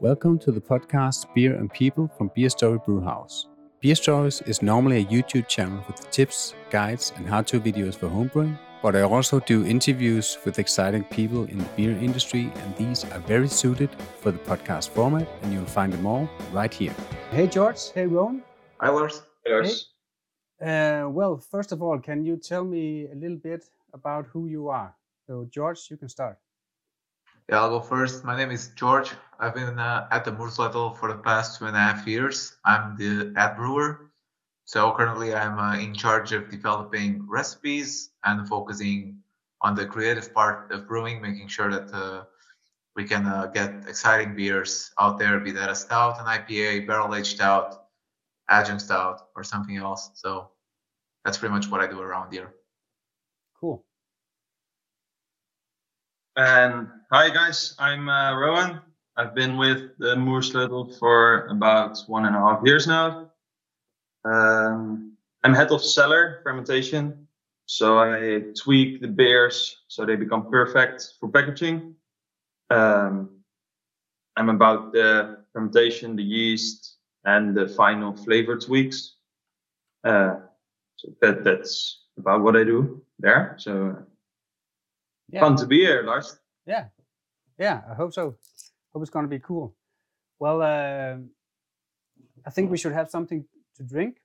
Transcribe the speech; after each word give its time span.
Welcome 0.00 0.38
to 0.38 0.50
the 0.50 0.62
podcast 0.62 1.26
Beer 1.34 1.54
and 1.56 1.70
People 1.70 2.08
from 2.16 2.30
Beer 2.34 2.48
Story 2.48 2.78
Brewhouse. 2.86 3.48
Beer 3.80 3.94
Stories 3.94 4.40
is 4.46 4.62
normally 4.62 5.02
a 5.02 5.04
YouTube 5.04 5.46
channel 5.46 5.84
with 5.86 6.10
tips, 6.10 6.54
guides, 6.70 7.12
and 7.16 7.26
how 7.26 7.42
to 7.42 7.60
videos 7.60 7.96
for 7.96 8.08
homebrewing, 8.08 8.58
but 8.82 8.96
I 8.96 9.02
also 9.02 9.40
do 9.40 9.66
interviews 9.66 10.38
with 10.46 10.58
exciting 10.58 11.04
people 11.04 11.44
in 11.44 11.58
the 11.58 11.68
beer 11.76 11.90
industry, 11.90 12.50
and 12.62 12.76
these 12.76 13.04
are 13.04 13.18
very 13.18 13.46
suited 13.46 13.90
for 14.22 14.30
the 14.30 14.38
podcast 14.38 14.88
format, 14.88 15.28
and 15.42 15.52
you'll 15.52 15.66
find 15.66 15.92
them 15.92 16.06
all 16.06 16.30
right 16.50 16.72
here. 16.72 16.94
Hey, 17.30 17.46
Jorge. 17.48 17.92
Hey, 17.94 18.06
Rowan. 18.06 18.42
Hi, 18.80 18.88
Lars. 18.88 19.20
Hey, 19.44 19.52
Lars. 19.52 19.90
Hey. 20.60 21.02
Uh, 21.02 21.10
well, 21.10 21.36
first 21.36 21.72
of 21.72 21.82
all, 21.82 21.98
can 21.98 22.24
you 22.24 22.38
tell 22.38 22.64
me 22.64 23.06
a 23.12 23.14
little 23.14 23.36
bit 23.36 23.68
about 23.92 24.28
who 24.32 24.46
you 24.46 24.68
are? 24.68 24.96
So, 25.26 25.46
Jorge, 25.54 25.80
you 25.90 25.98
can 25.98 26.08
start. 26.08 26.38
Yeah, 27.50 27.62
I'll 27.62 27.70
go 27.70 27.80
first. 27.80 28.22
My 28.22 28.36
name 28.36 28.52
is 28.52 28.70
Jorge. 28.78 29.10
I've 29.40 29.56
been 29.56 29.76
uh, 29.76 30.06
at 30.12 30.24
the 30.24 30.30
Moersleutel 30.30 30.96
for 30.96 31.08
the 31.08 31.18
past 31.18 31.58
two 31.58 31.66
and 31.66 31.74
a 31.76 31.80
half 31.80 32.06
years. 32.06 32.56
I'm 32.64 32.96
the 32.96 33.34
head 33.36 33.56
brewer. 33.56 34.12
So 34.66 34.92
currently 34.92 35.34
I'm 35.34 35.58
uh, 35.58 35.76
in 35.76 35.92
charge 35.92 36.30
of 36.30 36.48
developing 36.48 37.26
recipes 37.28 38.10
and 38.22 38.46
focusing 38.46 39.18
on 39.62 39.74
the 39.74 39.84
creative 39.84 40.32
part 40.32 40.70
of 40.70 40.86
brewing, 40.86 41.20
making 41.20 41.48
sure 41.48 41.72
that 41.72 41.92
uh, 41.92 42.22
we 42.94 43.02
can 43.02 43.26
uh, 43.26 43.46
get 43.46 43.84
exciting 43.88 44.36
beers 44.36 44.92
out 45.00 45.18
there, 45.18 45.40
be 45.40 45.50
that 45.50 45.70
a 45.70 45.74
stout, 45.74 46.20
an 46.20 46.26
IPA, 46.26 46.86
barrel 46.86 47.16
aged 47.16 47.34
stout, 47.34 47.86
adjunct 48.48 48.82
stout, 48.82 49.26
or 49.34 49.42
something 49.42 49.76
else. 49.76 50.12
So 50.14 50.50
that's 51.24 51.36
pretty 51.36 51.52
much 51.52 51.68
what 51.68 51.80
I 51.80 51.88
do 51.88 52.00
around 52.00 52.32
here. 52.32 52.54
Cool. 53.58 53.84
And 56.36 56.86
hi 57.10 57.28
guys, 57.30 57.74
I'm 57.78 58.08
uh, 58.08 58.36
Rowan. 58.36 58.80
I've 59.16 59.34
been 59.34 59.56
with 59.56 59.98
the 59.98 60.14
Moersleutel 60.14 60.96
for 60.96 61.46
about 61.48 61.98
one 62.06 62.24
and 62.24 62.36
a 62.36 62.38
half 62.38 62.60
years 62.64 62.86
now. 62.86 63.32
Um, 64.24 65.16
I'm 65.42 65.52
head 65.54 65.72
of 65.72 65.82
cellar 65.82 66.40
fermentation, 66.44 67.26
so 67.66 67.98
I 67.98 68.44
tweak 68.56 69.00
the 69.00 69.08
beers 69.08 69.78
so 69.88 70.06
they 70.06 70.14
become 70.14 70.48
perfect 70.48 71.14
for 71.18 71.28
packaging. 71.28 71.96
Um, 72.70 73.30
I'm 74.36 74.50
about 74.50 74.92
the 74.92 75.38
fermentation, 75.52 76.14
the 76.14 76.22
yeast, 76.22 76.96
and 77.24 77.56
the 77.56 77.66
final 77.66 78.14
flavor 78.14 78.56
tweaks. 78.56 79.16
Uh, 80.04 80.36
so 80.94 81.08
that 81.22 81.42
that's 81.42 82.04
about 82.16 82.42
what 82.42 82.56
I 82.56 82.62
do 82.62 83.02
there. 83.18 83.56
So 83.58 84.06
yeah. 85.32 85.40
fun 85.40 85.56
to 85.56 85.66
be 85.66 85.80
here, 85.80 86.02
Lars. 86.02 86.38
Yeah, 86.66 86.86
yeah. 87.58 87.82
I 87.90 87.94
hope 87.94 88.12
so. 88.12 88.36
Hope 88.92 89.02
it's 89.02 89.10
going 89.10 89.24
to 89.24 89.28
be 89.28 89.38
cool. 89.38 89.74
Well, 90.38 90.62
uh, 90.62 91.16
I 92.46 92.50
think 92.50 92.70
we 92.70 92.78
should 92.78 92.92
have 92.92 93.10
something 93.10 93.44
to 93.76 93.82
drink. 93.82 94.20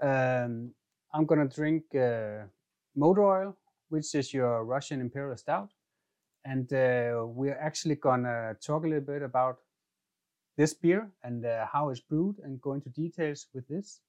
Um, 0.00 0.72
I'm 1.12 1.26
going 1.26 1.46
to 1.46 1.54
drink 1.54 1.84
uh, 1.94 2.46
motor 2.96 3.24
oil, 3.24 3.56
which 3.88 4.14
is 4.14 4.32
your 4.32 4.64
Russian 4.64 5.00
Imperial 5.00 5.36
Stout. 5.36 5.70
And 6.44 6.72
uh, 6.72 7.26
we're 7.26 7.58
actually 7.60 7.96
going 7.96 8.24
to 8.24 8.56
talk 8.64 8.84
a 8.84 8.88
little 8.88 9.04
bit 9.04 9.22
about 9.22 9.58
this 10.56 10.74
beer 10.74 11.10
and 11.22 11.44
uh, 11.44 11.66
how 11.72 11.90
it's 11.90 12.00
brewed 12.00 12.36
and 12.42 12.60
go 12.60 12.74
into 12.74 12.88
details 12.90 13.46
with 13.54 13.66
this 13.68 14.00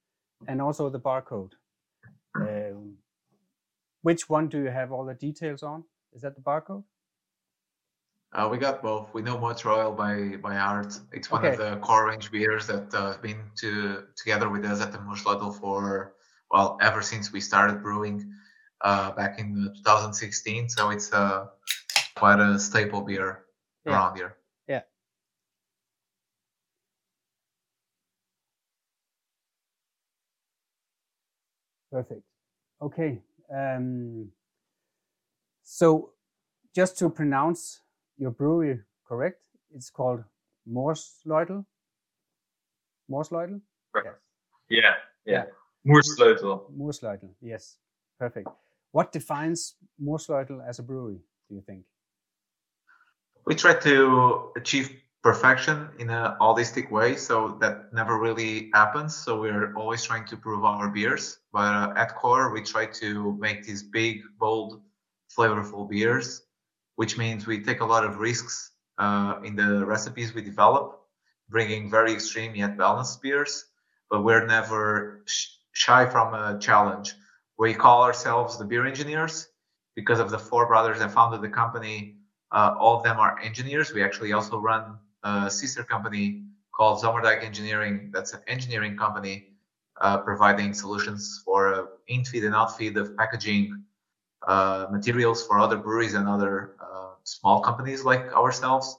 and 0.47 0.61
also 0.61 0.89
the 0.89 0.99
barcode. 0.99 1.51
Um, 2.35 2.95
which 4.01 4.29
one 4.29 4.49
do 4.49 4.63
you 4.63 4.69
have 4.69 4.91
all 4.91 5.05
the 5.05 5.13
details 5.13 5.63
on? 5.63 5.83
Is 6.15 6.21
that 6.21 6.35
the 6.35 6.41
barcode? 6.41 6.83
Uh, 8.33 8.47
we 8.51 8.57
got 8.57 8.81
both. 8.81 9.13
We 9.13 9.21
know 9.21 9.37
Motor 9.37 9.71
Oil 9.71 9.91
by 9.91 10.37
by 10.37 10.55
heart. 10.55 10.99
It's 11.11 11.29
one 11.29 11.45
okay. 11.45 11.53
of 11.53 11.59
the 11.59 11.77
core 11.77 12.07
range 12.07 12.31
beers 12.31 12.65
that 12.67 12.93
uh, 12.93 13.11
have 13.11 13.21
been 13.21 13.41
to 13.57 14.05
together 14.15 14.49
with 14.49 14.65
us 14.65 14.81
at 14.81 14.91
the 14.91 14.97
Moersleutel 14.97 15.59
for 15.59 16.15
well 16.49 16.77
ever 16.81 17.01
since 17.01 17.31
we 17.31 17.39
started 17.39 17.81
brewing 17.81 18.33
uh, 18.81 19.11
back 19.11 19.39
in 19.39 19.71
2016. 19.77 20.69
So 20.69 20.89
it's 20.89 21.13
uh, 21.13 21.47
quite 22.15 22.39
a 22.39 22.57
staple 22.57 23.01
beer 23.01 23.45
yeah. 23.85 23.91
around 23.91 24.15
here. 24.15 24.35
Yeah. 24.67 24.81
Perfect. 31.91 32.23
Okay. 32.81 33.21
Um, 33.55 34.31
so 35.63 36.11
just 36.75 36.97
to 36.99 37.09
pronounce 37.09 37.81
your 38.17 38.31
brewery 38.31 38.79
correct, 39.07 39.41
it's 39.73 39.89
called 39.89 40.23
Moersleutel. 40.69 41.65
Moersleutel? 43.09 43.61
Right. 43.93 44.05
Yes. 44.05 44.15
Yeah, 44.69 44.93
yeah. 45.25 45.43
Moersleutel. 45.87 46.71
Moersleutel, 46.77 47.29
yes. 47.41 47.77
Perfect. 48.19 48.47
What 48.91 49.11
defines 49.11 49.75
Moersleutel 50.01 50.67
as 50.67 50.79
a 50.79 50.83
brewery, 50.83 51.19
do 51.49 51.55
you 51.55 51.61
think? 51.61 51.83
We 53.45 53.55
try 53.55 53.73
to 53.73 54.51
achieve 54.55 54.95
perfection 55.23 55.89
in 55.99 56.09
a 56.09 56.37
holistic 56.39 56.91
way, 56.91 57.15
so 57.15 57.57
that 57.59 57.93
never 57.93 58.19
really 58.19 58.69
happens. 58.73 59.15
So 59.15 59.39
we're 59.39 59.73
always 59.75 60.03
trying 60.03 60.25
to 60.25 60.37
prove 60.37 60.63
our 60.63 60.89
beers, 60.89 61.39
but 61.51 61.73
uh, 61.73 61.93
at 61.95 62.15
core, 62.15 62.53
we 62.53 62.61
try 62.61 62.85
to 62.85 63.35
make 63.39 63.63
these 63.65 63.83
big, 63.83 64.21
bold, 64.39 64.81
flavorful 65.35 65.89
beers, 65.89 66.43
which 66.95 67.17
means 67.17 67.47
we 67.47 67.63
take 67.63 67.81
a 67.81 67.85
lot 67.85 68.05
of 68.05 68.17
risks 68.17 68.71
uh, 68.97 69.35
in 69.43 69.55
the 69.55 69.85
recipes 69.85 70.33
we 70.33 70.41
develop, 70.41 71.01
bringing 71.49 71.89
very 71.89 72.13
extreme 72.13 72.55
yet 72.55 72.77
balanced 72.77 73.21
beers. 73.21 73.65
But 74.09 74.23
we're 74.23 74.45
never 74.45 75.23
sh- 75.25 75.47
shy 75.71 76.05
from 76.05 76.33
a 76.33 76.59
challenge. 76.59 77.13
We 77.57 77.73
call 77.73 78.03
ourselves 78.03 78.57
the 78.57 78.65
beer 78.65 78.85
engineers 78.85 79.47
because 79.95 80.19
of 80.19 80.29
the 80.29 80.39
four 80.39 80.67
brothers 80.67 80.99
that 80.99 81.11
founded 81.11 81.41
the 81.41 81.49
company. 81.49 82.17
Uh, 82.51 82.75
all 82.79 82.97
of 82.97 83.03
them 83.03 83.17
are 83.17 83.39
engineers. 83.39 83.93
We 83.93 84.03
actually 84.03 84.33
also 84.33 84.59
run 84.59 84.97
a 85.23 85.49
sister 85.49 85.83
company 85.83 86.43
called 86.75 87.01
Zomerdijk 87.01 87.43
Engineering. 87.43 88.11
That's 88.13 88.33
an 88.33 88.41
engineering 88.47 88.97
company 88.97 89.53
uh, 90.01 90.17
providing 90.19 90.73
solutions 90.73 91.41
for 91.45 91.73
uh, 91.73 91.85
in-feed 92.07 92.43
and 92.43 92.55
out-feed 92.55 92.97
of 92.97 93.15
packaging 93.15 93.83
uh, 94.47 94.87
materials 94.91 95.45
for 95.45 95.59
other 95.59 95.77
breweries 95.77 96.13
and 96.13 96.27
other 96.27 96.75
uh, 96.81 97.11
small 97.23 97.61
companies 97.61 98.03
like 98.03 98.33
ourselves. 98.33 98.97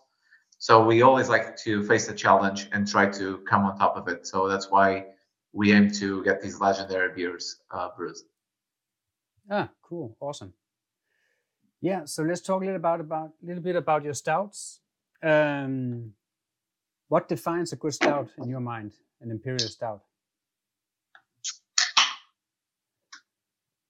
So 0.59 0.85
we 0.85 1.03
always 1.03 1.29
like 1.29 1.57
to 1.59 1.83
face 1.85 2.07
the 2.07 2.15
challenge 2.15 2.69
and 2.73 2.89
try 2.89 3.07
to 3.11 3.39
come 3.49 3.65
on 3.65 3.77
top 3.77 3.97
of 3.97 4.09
it. 4.09 4.27
So 4.27 4.49
that's 4.49 4.71
why 4.71 5.07
we 5.53 5.73
aim 5.73 5.91
to 5.93 6.25
get 6.25 6.41
these 6.41 6.61
legendary 6.61 7.15
beers 7.15 7.61
uh, 7.71 7.91
brewed. 7.97 8.17
Ah, 9.51 9.69
cool, 9.83 10.17
awesome. 10.21 10.55
Yeah, 11.81 12.07
so 12.07 12.23
let's 12.23 12.41
talk 12.41 12.63
a 12.63 12.65
little 12.65 12.77
about 12.77 13.01
about 13.01 13.33
a 13.43 13.47
little 13.47 13.63
bit 13.63 13.77
about 13.77 14.05
your 14.05 14.15
stouts. 14.15 14.81
Um, 15.23 16.15
what 17.09 17.29
defines 17.29 17.73
a 17.73 17.77
good 17.77 17.93
stout 17.93 18.31
in 18.39 18.49
your 18.49 18.61
mind, 18.61 18.93
an 19.21 19.31
imperial 19.31 19.69
stout? 19.69 20.03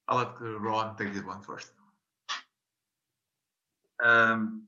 I'll 0.08 0.18
let 0.18 0.40
Rowan 0.40 0.96
take 0.96 1.14
this 1.14 1.24
one 1.24 1.42
first. 1.42 1.70
Um, 4.02 4.64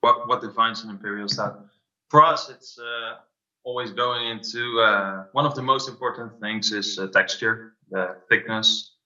what 0.00 0.28
what 0.28 0.40
defines 0.40 0.82
an 0.84 0.90
imperial 0.90 1.28
stout? 1.28 1.64
For 2.10 2.22
us, 2.22 2.50
it's 2.50 2.78
uh, 2.78 3.16
always 3.64 3.92
going 3.92 4.26
into 4.26 4.80
uh, 4.80 5.24
one 5.32 5.46
of 5.46 5.54
the 5.54 5.62
most 5.62 5.88
important 5.88 6.40
things 6.40 6.72
is 6.72 6.98
uh, 6.98 7.06
texture, 7.08 7.74
the 7.90 8.16
thickness, 8.28 8.96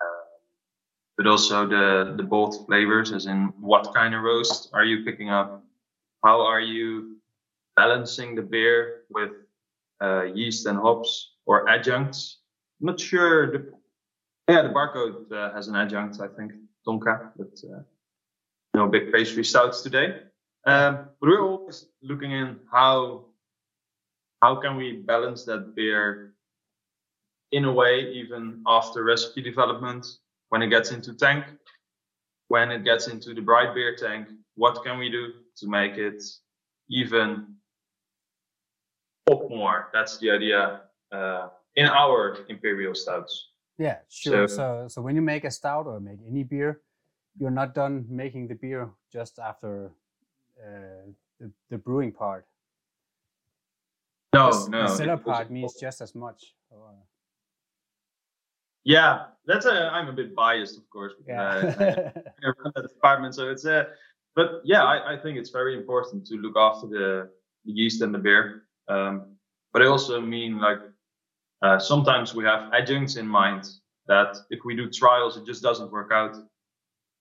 uh, 0.00 0.24
but 1.16 1.26
also 1.26 1.66
the 1.66 2.14
the 2.16 2.22
bold 2.22 2.66
flavors, 2.66 3.12
as 3.12 3.26
in 3.26 3.52
what 3.60 3.94
kind 3.94 4.14
of 4.14 4.22
roast 4.22 4.70
are 4.72 4.84
you 4.84 5.04
picking 5.04 5.30
up? 5.30 5.64
How 6.24 6.40
are 6.40 6.60
you 6.60 7.16
balancing 7.76 8.34
the 8.34 8.42
beer 8.42 9.04
with 9.10 9.32
uh, 10.02 10.24
yeast 10.24 10.66
and 10.66 10.78
hops 10.78 11.32
or 11.46 11.68
adjuncts? 11.68 12.38
I'm 12.80 12.86
not 12.86 13.00
sure 13.00 13.50
the 13.52 13.72
yeah, 14.48 14.62
the 14.62 14.68
barcode 14.68 15.30
uh, 15.32 15.52
has 15.54 15.68
an 15.68 15.76
adjunct, 15.76 16.20
I 16.20 16.28
think, 16.28 16.52
Tonka, 16.86 17.30
but 17.36 17.58
uh, 17.70 17.82
no 18.74 18.88
big 18.88 19.12
pastry 19.12 19.44
stouts 19.44 19.82
today. 19.82 20.20
Um, 20.64 21.08
but 21.20 21.28
we're 21.28 21.42
always 21.42 21.86
looking 22.02 22.32
in 22.32 22.60
how 22.70 23.26
how 24.42 24.56
can 24.56 24.76
we 24.76 25.02
balance 25.06 25.44
that 25.44 25.74
beer 25.74 26.34
in 27.52 27.64
a 27.64 27.72
way, 27.72 28.10
even 28.12 28.62
after 28.66 29.04
recipe 29.04 29.42
development, 29.42 30.06
when 30.48 30.62
it 30.62 30.68
gets 30.68 30.90
into 30.90 31.14
tank, 31.14 31.44
when 32.48 32.70
it 32.70 32.82
gets 32.82 33.06
into 33.06 33.34
the 33.34 33.40
bright 33.40 33.74
beer 33.74 33.94
tank, 33.94 34.28
what 34.56 34.82
can 34.84 34.98
we 34.98 35.10
do 35.10 35.28
to 35.56 35.68
make 35.68 35.96
it 35.96 36.22
even 36.90 37.54
pop 39.26 39.48
more? 39.48 39.88
That's 39.92 40.18
the 40.18 40.30
idea 40.30 40.80
uh, 41.12 41.48
in 41.76 41.86
our 41.86 42.38
imperial 42.48 42.94
stouts. 42.94 43.51
Yeah, 43.78 43.98
sure. 44.08 44.48
So, 44.48 44.56
so, 44.56 44.86
so 44.88 45.02
when 45.02 45.16
you 45.16 45.22
make 45.22 45.44
a 45.44 45.50
stout 45.50 45.86
or 45.86 46.00
make 46.00 46.18
any 46.28 46.42
beer, 46.42 46.80
you're 47.38 47.50
not 47.50 47.74
done 47.74 48.04
making 48.08 48.48
the 48.48 48.54
beer 48.54 48.90
just 49.12 49.38
after 49.38 49.90
uh, 50.62 51.10
the, 51.40 51.50
the 51.70 51.78
brewing 51.78 52.12
part. 52.12 52.46
No, 54.34 54.50
the, 54.52 54.70
no. 54.70 54.82
the 54.82 54.88
cellar 54.88 55.16
part 55.16 55.50
means 55.50 55.74
just 55.80 56.00
as 56.00 56.14
much. 56.14 56.54
Or, 56.70 56.94
Yeah, 58.84 59.26
that's 59.46 59.66
a. 59.66 59.90
I'm 59.92 60.08
a 60.08 60.12
bit 60.12 60.34
biased, 60.34 60.78
of 60.78 60.88
course. 60.90 61.12
because 61.18 61.64
I- 61.76 61.84
yeah. 61.84 62.10
I 62.44 62.46
run 62.46 62.72
that 62.74 62.82
department, 62.82 63.34
so 63.34 63.48
it's 63.50 63.64
a. 63.64 63.88
But 64.34 64.62
yeah, 64.64 64.84
I, 64.84 65.14
I 65.14 65.16
think 65.18 65.36
it's 65.36 65.50
very 65.50 65.76
important 65.76 66.26
to 66.28 66.36
look 66.36 66.56
after 66.56 66.86
the, 66.86 67.28
the 67.66 67.72
yeast 67.72 68.00
and 68.00 68.14
the 68.14 68.18
beer. 68.18 68.64
Um, 68.88 69.36
but 69.74 69.82
I 69.82 69.86
also 69.86 70.20
mean 70.20 70.58
like 70.58 70.78
uh, 71.62 71.78
sometimes 71.78 72.34
we 72.34 72.44
have 72.44 72.72
adjuncts 72.72 73.16
in 73.16 73.26
mind 73.26 73.68
that 74.06 74.36
if 74.50 74.60
we 74.64 74.74
do 74.76 74.90
trials, 74.90 75.36
it 75.36 75.44
just 75.46 75.62
doesn't 75.62 75.90
work 75.92 76.10
out. 76.12 76.36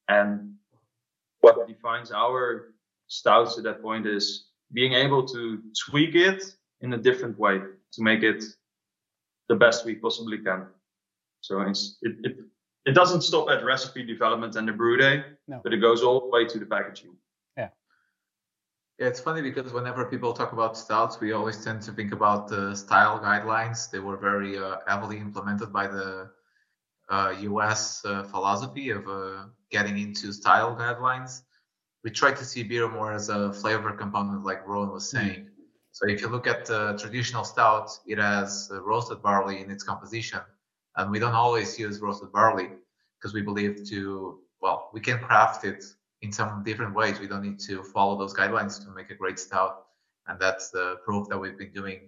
And 0.08 0.56
what 1.42 1.68
defines 1.68 2.12
our 2.12 2.74
stouts 3.08 3.58
at 3.58 3.64
that 3.66 3.82
point 3.82 4.08
is 4.08 4.48
being 4.74 4.94
able 4.94 5.26
to 5.28 5.62
tweak 5.90 6.16
it 6.16 6.44
in 6.82 6.94
a 6.94 6.98
different 6.98 7.38
way 7.38 7.60
to 7.94 8.02
make 8.02 8.24
it 8.24 8.44
the 9.50 9.56
best 9.56 9.86
we 9.86 9.96
possibly 9.96 10.38
can. 10.40 10.66
So 11.42 11.62
it's, 11.62 11.98
it, 12.02 12.16
it 12.24 12.38
it 12.86 12.94
doesn't 12.94 13.22
stop 13.22 13.48
at 13.50 13.64
recipe 13.64 14.04
development 14.04 14.56
and 14.56 14.68
the 14.68 14.72
brew 14.74 14.98
day, 14.98 15.24
No. 15.48 15.62
but 15.64 15.72
it 15.74 15.78
goes 15.78 16.02
all 16.02 16.20
the 16.22 16.28
way 16.28 16.46
to 16.46 16.58
the 16.58 16.66
packaging. 16.66 17.16
Yeah, 19.02 19.08
it's 19.08 19.20
funny 19.20 19.42
because 19.42 19.74
whenever 19.74 20.06
people 20.06 20.32
talk 20.32 20.54
about 20.54 20.78
stouts, 20.78 21.20
we 21.20 21.32
always 21.32 21.66
tend 21.66 21.82
to 21.82 21.92
think 21.92 22.12
about 22.12 22.48
the 22.48 22.76
style 22.76 23.20
guidelines. 23.20 23.90
They 23.90 23.98
were 23.98 24.16
very 24.16 24.60
uh, 24.60 24.76
heavily 24.86 25.18
implemented 25.18 25.74
by 25.74 25.88
the 25.88 26.30
uh, 27.10 27.34
US 27.40 28.06
uh, 28.06 28.22
philosophy 28.26 28.92
of 28.92 29.08
uh, 29.08 29.46
getting 29.72 29.98
into 29.98 30.32
style 30.32 30.76
guidelines. 30.76 31.42
We 32.04 32.12
try 32.12 32.32
to 32.32 32.46
see 32.46 32.62
beer 32.62 32.88
more 32.88 33.12
as 33.12 33.30
a 33.30 33.52
flavor 33.52 33.92
component, 33.94 34.46
like 34.46 34.68
Rowan 34.68 34.92
was 34.92 35.10
saying. 35.10 35.48
So 35.94 36.08
if 36.08 36.22
you 36.22 36.28
look 36.28 36.46
at 36.46 36.68
the 36.68 36.96
traditional 37.02 37.44
stout, 37.44 37.90
it 38.06 38.20
has 38.20 38.70
uh, 38.72 38.84
roasted 38.84 39.24
barley 39.24 39.62
in 39.62 39.72
its 39.72 39.84
composition, 39.84 40.42
and 40.98 41.10
we 41.10 41.18
don't 41.18 41.34
always 41.34 41.80
use 41.80 42.00
roasted 42.02 42.32
barley 42.32 42.70
because 43.18 43.34
we 43.34 43.42
believe 43.42 43.84
to 43.90 44.42
well, 44.62 44.92
we 44.94 45.02
can 45.02 45.18
craft 45.18 45.66
it 45.66 45.84
in 46.22 46.32
some 46.32 46.64
different 46.64 46.94
ways. 46.96 47.20
We 47.20 47.28
don't 47.28 47.42
need 47.44 47.60
to 47.62 47.84
follow 47.84 48.18
those 48.18 48.34
guidelines 48.34 48.84
to 48.86 48.92
make 48.92 49.10
a 49.10 49.16
great 49.16 49.40
stout. 49.40 49.86
And 50.28 50.40
that's 50.40 50.70
the 50.70 50.98
proof 51.04 51.28
that 51.30 51.38
we've 51.38 51.58
been 51.58 51.74
doing 51.74 52.08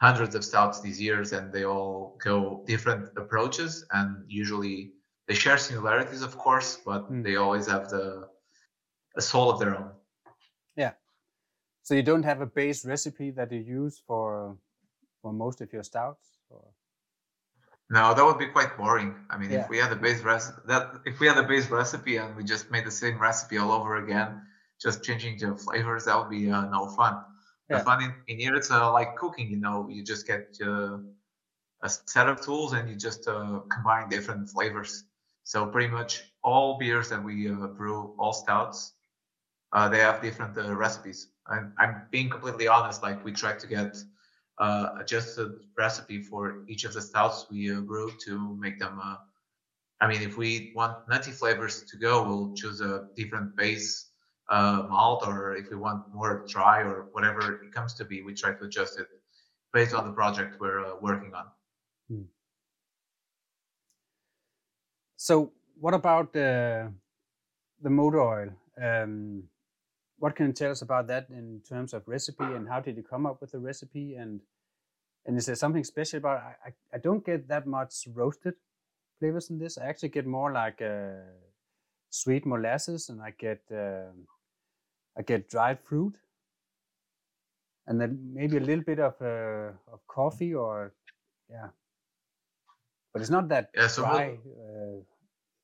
hundreds 0.00 0.34
of 0.34 0.44
stouts 0.44 0.80
these 0.80 1.00
years 1.00 1.32
and 1.32 1.52
they 1.52 1.64
all 1.64 2.18
go 2.24 2.64
different 2.66 3.08
approaches 3.16 3.86
and 3.92 4.24
usually 4.28 4.92
they 5.28 5.34
share 5.34 5.56
similarities 5.56 6.22
of 6.22 6.36
course, 6.36 6.78
but 6.84 7.10
Mm. 7.10 7.22
they 7.22 7.36
always 7.36 7.66
have 7.68 7.88
the 7.88 8.28
a 9.16 9.20
soul 9.20 9.50
of 9.50 9.58
their 9.60 9.76
own. 9.76 9.92
Yeah. 10.76 10.94
So 11.82 11.94
you 11.94 12.02
don't 12.02 12.24
have 12.24 12.40
a 12.40 12.46
base 12.46 12.84
recipe 12.84 13.30
that 13.32 13.52
you 13.52 13.60
use 13.60 14.02
for 14.06 14.56
for 15.20 15.32
most 15.32 15.60
of 15.60 15.72
your 15.72 15.84
stouts. 15.84 16.38
Or? 16.50 16.64
No, 17.92 18.14
that 18.14 18.24
would 18.24 18.38
be 18.38 18.46
quite 18.46 18.78
boring. 18.78 19.14
I 19.28 19.36
mean, 19.36 19.50
Yeah. 19.50 19.64
if 19.64 19.68
we 19.68 19.76
had 19.76 19.92
a 19.92 20.00
base 20.06 20.22
recipe, 20.22 20.62
that 20.64 20.84
if 21.04 21.20
we 21.20 21.26
had 21.26 21.36
a 21.36 21.42
base 21.42 21.68
recipe 21.68 22.16
and 22.16 22.34
we 22.34 22.42
just 22.42 22.70
made 22.70 22.86
the 22.86 22.96
same 23.02 23.18
recipe 23.18 23.58
all 23.58 23.70
over 23.70 23.96
again, 23.96 24.30
just 24.80 25.04
changing 25.04 25.38
the 25.38 25.54
flavors, 25.56 26.06
that 26.06 26.16
would 26.18 26.30
be 26.30 26.50
uh, 26.50 26.64
no 26.76 26.88
fun. 26.96 27.14
Yeah. 27.68 27.78
The 27.78 27.84
fun 27.84 28.02
in, 28.02 28.12
in 28.28 28.38
here, 28.40 28.54
it's 28.54 28.70
uh, 28.70 28.90
like 28.90 29.14
cooking. 29.16 29.50
You 29.50 29.58
know, 29.58 29.88
you 29.90 30.02
just 30.02 30.26
get 30.26 30.56
uh, 30.62 30.98
a 31.82 31.88
set 32.14 32.30
of 32.30 32.40
tools 32.40 32.72
and 32.72 32.88
you 32.88 32.96
just 32.96 33.28
uh, 33.28 33.60
combine 33.74 34.08
different 34.08 34.48
flavors. 34.48 35.04
So 35.44 35.66
pretty 35.66 35.88
much 35.88 36.22
all 36.42 36.78
beers 36.78 37.10
that 37.10 37.22
we 37.22 37.50
uh, 37.50 37.66
brew, 37.78 38.14
all 38.18 38.32
stouts, 38.32 38.94
uh, 39.74 39.90
they 39.90 39.98
have 39.98 40.22
different 40.22 40.56
uh, 40.56 40.74
recipes. 40.74 41.28
And 41.46 41.72
I'm 41.78 41.94
being 42.10 42.30
completely 42.30 42.68
honest. 42.68 43.02
Like 43.02 43.22
we 43.22 43.32
try 43.32 43.52
to 43.58 43.66
get 43.66 43.96
uh, 44.62 44.94
adjusted 45.00 45.50
recipe 45.76 46.22
for 46.22 46.42
each 46.68 46.84
of 46.84 46.92
the 46.94 47.00
stouts 47.00 47.46
we 47.50 47.60
uh, 47.74 47.80
brew 47.80 48.08
to 48.24 48.56
make 48.56 48.78
them. 48.78 49.00
Uh, 49.02 49.16
I 50.00 50.06
mean, 50.06 50.22
if 50.22 50.36
we 50.36 50.72
want 50.76 51.08
nutty 51.08 51.32
flavors 51.32 51.82
to 51.90 51.96
go, 51.96 52.22
we'll 52.22 52.54
choose 52.54 52.80
a 52.80 53.08
different 53.16 53.56
base 53.56 54.10
uh, 54.50 54.86
malt, 54.88 55.26
or 55.26 55.56
if 55.56 55.70
we 55.70 55.76
want 55.76 56.00
more 56.14 56.44
dry 56.46 56.78
or 56.80 57.08
whatever 57.12 57.42
it 57.64 57.72
comes 57.72 57.94
to 57.94 58.04
be, 58.04 58.22
we 58.22 58.34
try 58.34 58.52
to 58.52 58.64
adjust 58.64 59.00
it 59.00 59.08
based 59.72 59.94
on 59.94 60.06
the 60.06 60.12
project 60.12 60.60
we're 60.60 60.84
uh, 60.86 60.94
working 61.00 61.32
on. 61.34 61.46
So 65.16 65.52
what 65.80 65.94
about 65.94 66.32
the 66.32 66.92
the 67.80 67.90
motor 67.90 68.20
oil? 68.20 68.50
Um, 68.80 69.44
what 70.18 70.36
can 70.36 70.46
you 70.46 70.52
tell 70.52 70.70
us 70.70 70.82
about 70.82 71.08
that 71.08 71.26
in 71.30 71.60
terms 71.68 71.92
of 71.94 72.06
recipe 72.06 72.44
and 72.44 72.68
how 72.68 72.80
did 72.80 72.96
you 72.96 73.02
come 73.02 73.26
up 73.26 73.40
with 73.40 73.50
the 73.52 73.58
recipe 73.58 74.14
and 74.14 74.40
and 75.26 75.36
is 75.36 75.46
there 75.46 75.54
something 75.56 75.84
special 75.84 76.18
about 76.18 76.38
it? 76.38 76.42
I, 76.64 76.68
I, 76.68 76.72
I 76.94 76.98
don't 76.98 77.24
get 77.24 77.48
that 77.48 77.66
much 77.66 77.94
roasted 78.12 78.54
flavors 79.18 79.50
in 79.50 79.58
this. 79.58 79.78
I 79.78 79.86
actually 79.86 80.08
get 80.10 80.26
more 80.26 80.52
like 80.52 80.82
uh, 80.82 81.22
sweet 82.10 82.44
molasses 82.46 83.08
and 83.08 83.22
I 83.22 83.30
get 83.38 83.62
um 83.70 84.26
I 85.18 85.22
get 85.22 85.48
dried 85.48 85.78
fruit 85.80 86.14
and 87.86 88.00
then 88.00 88.18
maybe 88.32 88.56
a 88.56 88.60
little 88.60 88.84
bit 88.84 88.98
of 88.98 89.14
uh, 89.20 89.72
of 89.92 90.00
coffee 90.08 90.54
or 90.54 90.92
yeah. 91.50 91.68
But 93.12 93.20
it's 93.22 93.30
not 93.30 93.48
that 93.48 93.70
Yeah, 93.74 93.88
so 93.88 94.02
we'll- 94.02 94.12
dry. 94.12 94.38
Uh, 94.46 95.00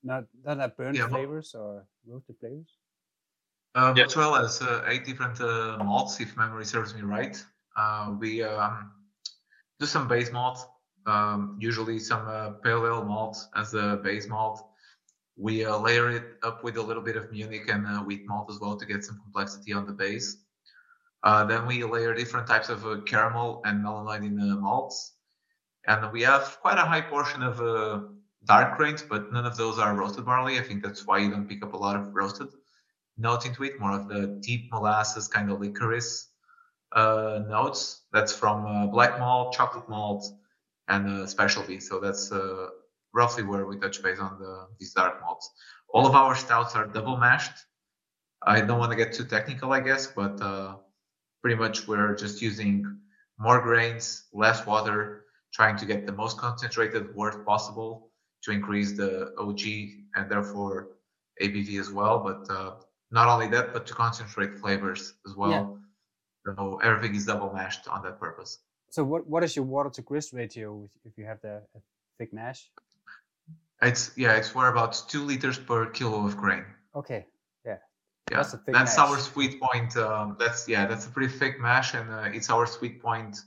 not 0.04 0.25
not 0.44 0.58
that 0.58 0.76
burnt 0.76 0.96
Yeah, 0.96 1.06
mo- 1.06 1.16
flavors 1.16 1.54
or 1.54 1.84
roasted 2.06 2.37
flavors. 2.40 2.76
Um, 3.75 3.96
Yeah. 3.96 4.04
As 4.06 4.16
well 4.16 4.34
as 4.37 4.62
uh, 4.62 4.84
eight 4.87 5.04
different 5.04 5.40
uh, 5.40 5.82
malts, 5.84 6.20
if 6.20 6.37
memory 6.37 6.64
serves 6.64 6.94
me 6.94 7.02
right. 7.02 7.37
Uh, 7.76 8.14
we 8.19 8.43
um, 8.43 8.90
do 9.80 9.86
some 9.86 10.08
base 10.08 10.32
malt, 10.32 10.58
um, 11.06 11.56
usually 11.60 11.98
some 11.98 12.26
uh, 12.28 12.50
pale 12.62 12.84
ale 12.86 13.04
malt 13.04 13.36
as 13.56 13.70
the 13.70 14.00
base 14.02 14.28
malt. 14.28 14.64
We 15.36 15.64
uh, 15.64 15.78
layer 15.78 16.10
it 16.10 16.25
up 16.42 16.64
with 16.64 16.76
a 16.76 16.82
little 16.82 17.02
bit 17.02 17.16
of 17.16 17.30
Munich 17.30 17.69
and 17.69 17.86
uh, 17.86 18.00
wheat 18.00 18.26
malt 18.26 18.50
as 18.50 18.58
well 18.60 18.76
to 18.76 18.86
get 18.86 19.04
some 19.04 19.20
complexity 19.20 19.72
on 19.72 19.86
the 19.86 19.92
base. 19.92 20.38
Uh, 21.22 21.44
then 21.44 21.66
we 21.66 21.84
layer 21.84 22.14
different 22.14 22.46
types 22.46 22.69
of 22.69 22.84
uh, 22.86 23.00
caramel 23.06 23.62
and 23.64 23.84
melanoidin 23.84 24.36
the 24.38 24.56
malts. 24.56 25.14
And 25.86 26.12
we 26.12 26.22
have 26.22 26.58
quite 26.60 26.78
a 26.78 26.82
high 26.82 27.00
portion 27.00 27.42
of 27.42 27.60
uh, 27.60 28.00
dark 28.44 28.76
grains, 28.76 29.02
but 29.02 29.32
none 29.32 29.46
of 29.46 29.56
those 29.56 29.78
are 29.78 29.94
roasted 29.94 30.26
barley. 30.26 30.58
I 30.58 30.62
think 30.62 30.82
that's 30.82 31.06
why 31.06 31.19
you 31.19 31.30
don't 31.30 31.48
pick 31.48 31.64
up 31.64 31.72
a 31.72 31.76
lot 31.76 31.96
of 31.96 32.14
roasted 32.14 32.48
note 33.16 33.46
into 33.46 33.64
it, 33.64 33.80
more 33.80 33.92
of 33.92 34.08
the 34.08 34.38
deep 34.40 34.70
molasses 34.73 35.28
kind 35.28 35.50
of 35.50 35.61
licorice 35.61 36.28
uh, 36.92 37.40
notes. 37.49 38.02
That's 38.12 38.33
from 38.33 38.66
uh, 38.66 38.87
black 38.87 39.18
malt, 39.18 39.54
chocolate 39.54 39.88
malt, 39.88 40.25
and 40.88 41.09
uh, 41.09 41.26
specialty. 41.26 41.80
So 41.80 42.00
that's 42.00 42.33
uh, 42.33 42.68
roughly 43.12 43.42
where 43.45 43.66
we 43.66 43.78
touch 43.78 44.02
base 44.02 44.18
on 44.18 44.38
the, 44.38 44.68
these 44.78 44.92
dark 44.92 45.21
malts. 45.21 45.50
All 45.90 46.07
of 46.07 46.14
our 46.14 46.35
stouts 46.35 46.75
are 46.76 46.87
double 46.87 47.16
mashed. 47.16 47.52
I 48.42 48.61
don't 48.61 48.78
want 48.78 48.92
to 48.92 48.97
get 48.97 49.12
too 49.12 49.25
technical, 49.25 49.73
I 49.73 49.80
guess, 49.80 50.07
but 50.07 50.40
uh, 50.40 50.76
pretty 51.42 51.57
much 51.57 51.88
we're 51.88 52.14
just 52.14 52.40
using 52.40 52.99
more 53.38 53.61
grains, 53.61 54.25
less 54.33 54.64
water, 54.66 55.25
trying 55.52 55.76
to 55.78 55.87
get 55.87 56.07
the 56.07 56.12
most 56.12 56.38
concentrated 56.38 57.14
wort 57.14 57.45
possible 57.47 58.11
to 58.42 58.50
increase 58.52 58.92
the 58.92 59.33
OG 59.38 59.61
and 60.14 60.30
therefore 60.30 60.88
ABV 61.42 61.80
as 61.80 61.90
well. 61.90 62.18
But 62.18 62.52
uh, 62.52 62.75
not 63.11 63.28
only 63.28 63.49
that, 63.49 63.73
but 63.73 63.87
to 63.87 63.95
concentrate 63.95 64.59
flavors 64.59 65.14
as 65.26 65.35
well. 65.37 65.78
So 66.57 66.81
everything 66.83 67.14
is 67.14 67.26
double 67.26 67.52
mashed 67.52 67.88
on 67.88 68.02
that 68.02 68.19
purpose. 68.19 68.59
So 68.90 69.05
what 69.05 69.26
what 69.26 69.45
is 69.45 69.55
your 69.57 69.64
water 69.64 69.90
to 69.90 70.02
grist 70.02 70.33
ratio 70.33 70.88
if- 71.05 71.19
you 71.19 71.25
have 71.26 71.40
the 71.40 71.62
a 71.76 71.81
thick 72.19 72.33
mash? 72.33 72.71
It's 73.83 74.12
yeah, 74.17 74.37
it's 74.38 74.49
for 74.49 74.69
about 74.69 74.93
two 75.09 75.25
liters 75.25 75.59
per 75.59 75.87
kilo 75.87 76.26
of 76.26 76.37
grain. 76.37 76.64
Okay. 76.95 77.26
Yeah, 78.31 78.37
That's 78.37 78.52
a 78.55 78.59
thick 78.59 78.75
that's 78.75 78.99
our 78.99 79.19
sweet 79.19 79.61
point. 79.61 79.97
Um, 79.97 80.37
that's 80.38 80.69
yeah, 80.69 80.87
that's 80.87 81.07
a 81.07 81.11
pretty 81.11 81.33
thick 81.33 81.61
mash, 81.61 81.95
and 81.95 82.11
uh, 82.11 82.28
it's 82.37 82.50
our 82.50 82.67
sweet 82.67 83.00
point 83.02 83.40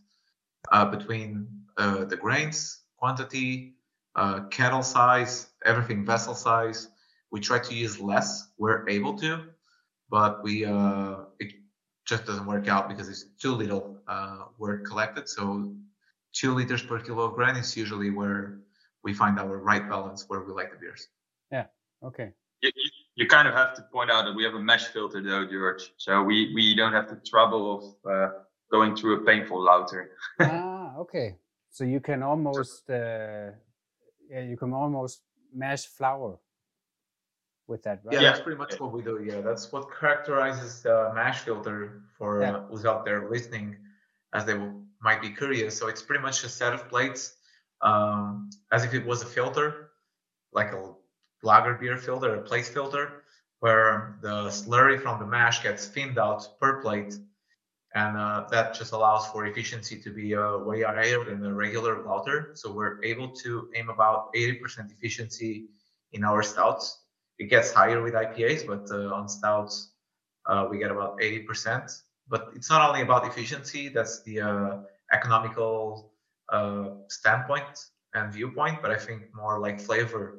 uh, 0.71 0.85
between 0.85 1.47
uh, 1.77 2.05
the 2.05 2.17
grains 2.17 2.81
quantity, 2.97 3.75
uh, 4.15 4.41
kettle 4.49 4.83
size, 4.83 5.47
everything 5.65 6.05
vessel 6.05 6.35
size. 6.35 6.87
We 7.31 7.39
try 7.39 7.59
to 7.59 7.73
use 7.73 7.99
less. 7.99 8.47
We're 8.57 8.87
able 8.89 9.17
to, 9.19 9.43
but 10.09 10.43
we 10.43 10.65
uh, 10.65 11.25
it 11.39 11.53
just 12.11 12.25
doesn't 12.25 12.45
work 12.45 12.67
out 12.67 12.89
because 12.89 13.07
it's 13.07 13.23
too 13.43 13.53
little 13.63 13.83
uh, 14.07 14.43
wort 14.59 14.85
collected. 14.85 15.29
So 15.29 15.73
two 16.33 16.53
liters 16.53 16.83
per 16.83 16.99
kilo 16.99 17.23
of 17.29 17.33
grain 17.35 17.55
is 17.55 17.77
usually 17.83 18.09
where 18.19 18.59
we 19.05 19.13
find 19.13 19.39
our 19.39 19.57
right 19.69 19.85
balance 19.93 20.25
where 20.27 20.41
we 20.41 20.51
like 20.59 20.71
the 20.73 20.77
beers. 20.77 21.07
Yeah. 21.55 21.67
Okay. 22.03 22.29
You, 22.61 22.69
you, 22.75 22.89
you 23.19 23.25
kind 23.27 23.47
of 23.47 23.53
have 23.53 23.73
to 23.77 23.81
point 23.93 24.11
out 24.11 24.25
that 24.25 24.35
we 24.35 24.43
have 24.43 24.55
a 24.55 24.63
mesh 24.71 24.87
filter 24.87 25.21
though, 25.23 25.47
Jorge. 25.47 25.85
So 25.95 26.21
we, 26.21 26.53
we 26.53 26.75
don't 26.75 26.91
have 26.91 27.07
the 27.07 27.19
trouble 27.31 27.63
of 27.75 27.83
uh, 28.13 28.29
going 28.69 28.93
through 28.97 29.21
a 29.21 29.25
painful 29.25 29.59
lauter. 29.63 30.11
ah, 30.41 30.97
okay. 30.97 31.37
So 31.69 31.85
you 31.85 32.01
can 32.01 32.21
almost 32.23 32.89
uh, 32.89 33.51
yeah, 34.29 34.43
you 34.51 34.57
can 34.57 34.73
almost 34.73 35.21
mash 35.53 35.85
flour 35.85 36.39
with 37.71 37.83
that, 37.83 38.05
right? 38.05 38.19
Yeah, 38.19 38.21
Yeah. 38.21 38.31
that's 38.31 38.41
pretty 38.41 38.59
much 38.59 38.79
what 38.79 38.91
we 38.93 39.01
do. 39.01 39.23
Yeah, 39.23 39.41
that's 39.41 39.71
what 39.71 39.83
characterizes 39.99 40.83
the 40.83 41.11
mash 41.15 41.39
filter 41.41 42.03
for 42.17 42.31
Yeah. 42.41 42.51
uh, 42.57 42.61
who's 42.67 42.85
out 42.85 43.05
there 43.05 43.29
listening, 43.29 43.77
as 44.33 44.45
they 44.45 44.55
will 44.55 44.83
might 45.01 45.21
be 45.21 45.31
curious, 45.31 45.77
so 45.79 45.87
it's 45.87 46.03
pretty 46.03 46.21
much 46.21 46.43
a 46.43 46.49
set 46.49 46.73
of 46.73 46.87
plates, 46.89 47.35
um, 47.81 48.49
as 48.71 48.85
if 48.85 48.93
it 48.93 49.05
was 49.05 49.23
a 49.23 49.25
filter, 49.25 49.91
like 50.53 50.71
a 50.73 50.93
lager 51.43 51.73
beer 51.75 51.97
filter, 51.97 52.35
a 52.35 52.41
plate 52.43 52.65
filter, 52.65 53.23
where 53.61 54.17
the 54.21 54.35
slurry 54.49 54.99
from 55.01 55.19
the 55.19 55.25
mash 55.25 55.63
gets 55.63 55.87
thinned 55.87 56.19
out 56.19 56.41
per 56.59 56.81
plate, 56.81 57.13
and 57.95 58.17
uh, 58.17 58.45
that 58.51 58.73
just 58.75 58.93
allows 58.93 59.27
for 59.27 59.45
efficiency 59.45 59.99
to 60.01 60.11
be 60.11 60.35
uh, 60.35 60.57
way 60.59 60.81
higher 60.83 61.23
than 61.25 61.43
a 61.45 61.53
regular 61.53 62.03
lauter. 62.03 62.51
So 62.53 62.71
we're 62.71 63.03
able 63.03 63.29
to 63.43 63.69
aim 63.75 63.89
about 63.89 64.33
80% 64.35 64.91
efficiency 64.91 65.67
in 66.13 66.23
our 66.23 66.43
stouts. 66.43 67.00
It 67.41 67.49
gets 67.49 67.71
higher 67.71 68.03
with 68.03 68.13
IPAs, 68.13 68.67
but 68.67 68.85
uh, 68.91 69.17
on 69.17 69.27
stouts 69.27 69.93
uh, 70.45 70.67
we 70.69 70.77
get 70.77 70.91
about 70.91 71.19
80%. 71.19 71.91
But 72.27 72.51
it's 72.55 72.69
not 72.69 72.87
only 72.87 73.01
about 73.01 73.25
efficiency; 73.25 73.89
that's 73.89 74.21
the 74.21 74.41
uh, 74.41 74.77
economical 75.11 76.13
uh, 76.49 76.89
standpoint 77.09 77.75
and 78.13 78.31
viewpoint, 78.31 78.77
but 78.83 78.91
I 78.91 78.97
think 78.97 79.33
more 79.33 79.57
like 79.57 79.79
flavor 79.79 80.37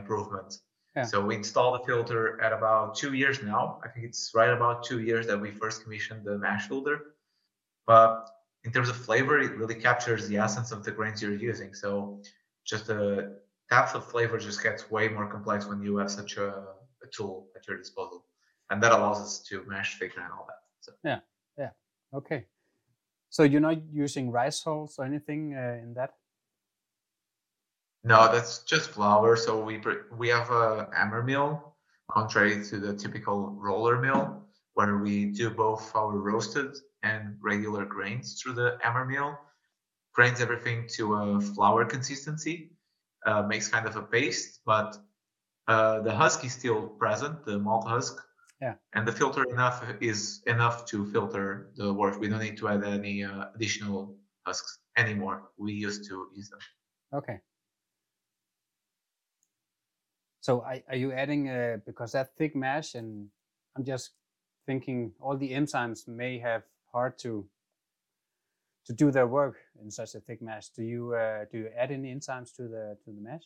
improvement. 0.00 0.54
Yeah. 0.96 1.04
So 1.04 1.20
we 1.20 1.34
installed 1.34 1.80
the 1.80 1.84
filter 1.84 2.40
at 2.40 2.52
about 2.52 2.94
two 2.94 3.12
years 3.12 3.42
now. 3.42 3.80
I 3.84 3.88
think 3.88 4.06
it's 4.06 4.30
right 4.34 4.50
about 4.50 4.84
two 4.84 5.00
years 5.00 5.26
that 5.26 5.38
we 5.38 5.50
first 5.50 5.82
commissioned 5.82 6.24
the 6.24 6.38
mash 6.38 6.66
filter. 6.68 6.96
But 7.86 8.28
in 8.64 8.72
terms 8.72 8.88
of 8.88 8.96
flavor, 8.96 9.38
it 9.38 9.52
really 9.56 9.74
captures 9.74 10.28
the 10.28 10.38
essence 10.38 10.72
of 10.72 10.82
the 10.84 10.92
grains 10.92 11.20
you're 11.20 11.42
using. 11.50 11.74
So 11.74 12.22
just 12.64 12.86
the 12.86 13.41
depth 13.72 13.94
of 13.94 14.04
flavor 14.10 14.38
just 14.38 14.62
gets 14.62 14.90
way 14.90 15.08
more 15.08 15.26
complex 15.34 15.66
when 15.66 15.80
you 15.86 15.96
have 15.96 16.10
such 16.10 16.36
a, 16.36 16.48
a 17.04 17.08
tool 17.14 17.48
at 17.56 17.66
your 17.66 17.78
disposal. 17.78 18.26
And 18.68 18.82
that 18.82 18.92
allows 18.92 19.18
us 19.26 19.32
to 19.48 19.64
mash 19.66 19.98
thicker 19.98 20.20
and 20.20 20.32
all 20.36 20.46
that. 20.50 20.60
So 20.80 20.92
Yeah, 21.10 21.20
yeah, 21.62 21.70
okay. 22.18 22.40
So 23.30 23.44
you're 23.44 23.66
not 23.70 23.78
using 23.90 24.30
rice 24.30 24.62
hulls 24.62 24.96
or 24.98 25.04
anything 25.06 25.54
uh, 25.54 25.78
in 25.82 25.94
that? 25.94 26.10
No, 28.04 28.30
that's 28.32 28.52
just 28.72 28.90
flour. 28.90 29.36
So 29.36 29.50
we 29.68 29.74
we 30.20 30.28
have 30.28 30.50
a 30.50 30.88
hammer 30.98 31.22
mill, 31.22 31.50
contrary 32.10 32.56
to 32.68 32.74
the 32.84 32.92
typical 33.04 33.38
roller 33.66 33.96
mill, 34.06 34.24
where 34.76 34.96
we 35.06 35.14
do 35.40 35.46
both 35.64 35.84
our 35.94 36.16
roasted 36.30 36.70
and 37.02 37.22
regular 37.40 37.84
grains 37.86 38.26
through 38.38 38.54
the 38.60 38.68
hammer 38.82 39.06
mill. 39.14 39.30
Grains 40.16 40.40
everything 40.46 40.78
to 40.96 41.02
a 41.14 41.40
flour 41.40 41.84
consistency, 41.86 42.56
uh, 43.26 43.42
makes 43.42 43.68
kind 43.68 43.86
of 43.86 43.96
a 43.96 44.02
paste, 44.02 44.60
but 44.64 44.98
uh, 45.68 46.00
the 46.00 46.14
husk 46.14 46.44
is 46.44 46.52
still 46.52 46.88
present, 46.88 47.44
the 47.44 47.58
malt 47.58 47.86
husk. 47.86 48.20
Yeah. 48.60 48.74
And 48.92 49.06
the 49.06 49.12
filter 49.12 49.44
enough 49.44 49.84
is 50.00 50.42
enough 50.46 50.86
to 50.86 51.06
filter 51.06 51.72
the 51.76 51.92
wort. 51.92 52.20
We 52.20 52.28
don't 52.28 52.40
need 52.40 52.56
to 52.58 52.68
add 52.68 52.84
any 52.84 53.24
uh, 53.24 53.46
additional 53.54 54.16
husks 54.46 54.78
anymore. 54.96 55.50
We 55.56 55.72
used 55.72 56.08
to 56.08 56.28
use 56.34 56.48
them. 56.50 56.60
Okay. 57.12 57.40
So 60.40 60.62
are, 60.62 60.78
are 60.88 60.96
you 60.96 61.12
adding 61.12 61.48
uh, 61.48 61.78
because 61.86 62.12
that 62.12 62.36
thick 62.36 62.54
mash 62.54 62.94
and 62.94 63.28
I'm 63.76 63.84
just 63.84 64.10
thinking 64.66 65.12
all 65.20 65.36
the 65.36 65.52
enzymes 65.52 66.06
may 66.06 66.38
have 66.38 66.62
hard 66.92 67.18
to 67.20 67.46
to 68.86 68.92
do 68.92 69.10
their 69.10 69.26
work 69.26 69.56
in 69.82 69.90
such 69.90 70.14
a 70.14 70.20
thick 70.20 70.42
mash. 70.42 70.68
Do 70.70 70.82
you 70.82 71.14
uh, 71.14 71.44
do 71.50 71.58
you 71.58 71.68
add 71.76 71.90
any 71.90 72.14
enzymes 72.14 72.54
to 72.56 72.62
the 72.62 72.96
to 73.04 73.12
the 73.12 73.20
mash? 73.20 73.44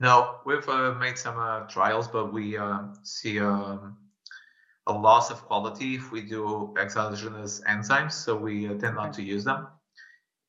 No, 0.00 0.36
we've 0.46 0.66
uh, 0.68 0.94
made 0.94 1.18
some 1.18 1.38
uh, 1.38 1.60
trials, 1.66 2.08
but 2.08 2.32
we 2.32 2.56
uh, 2.56 2.84
see 3.02 3.38
um, 3.38 3.98
a 4.86 4.92
loss 4.92 5.30
of 5.30 5.44
quality 5.44 5.96
if 5.96 6.10
we 6.10 6.22
do 6.22 6.74
exogenous 6.78 7.60
enzymes, 7.68 8.12
so 8.12 8.34
we 8.34 8.66
uh, 8.66 8.74
tend 8.74 8.96
not 8.96 9.12
to 9.14 9.22
use 9.22 9.44
them. 9.44 9.66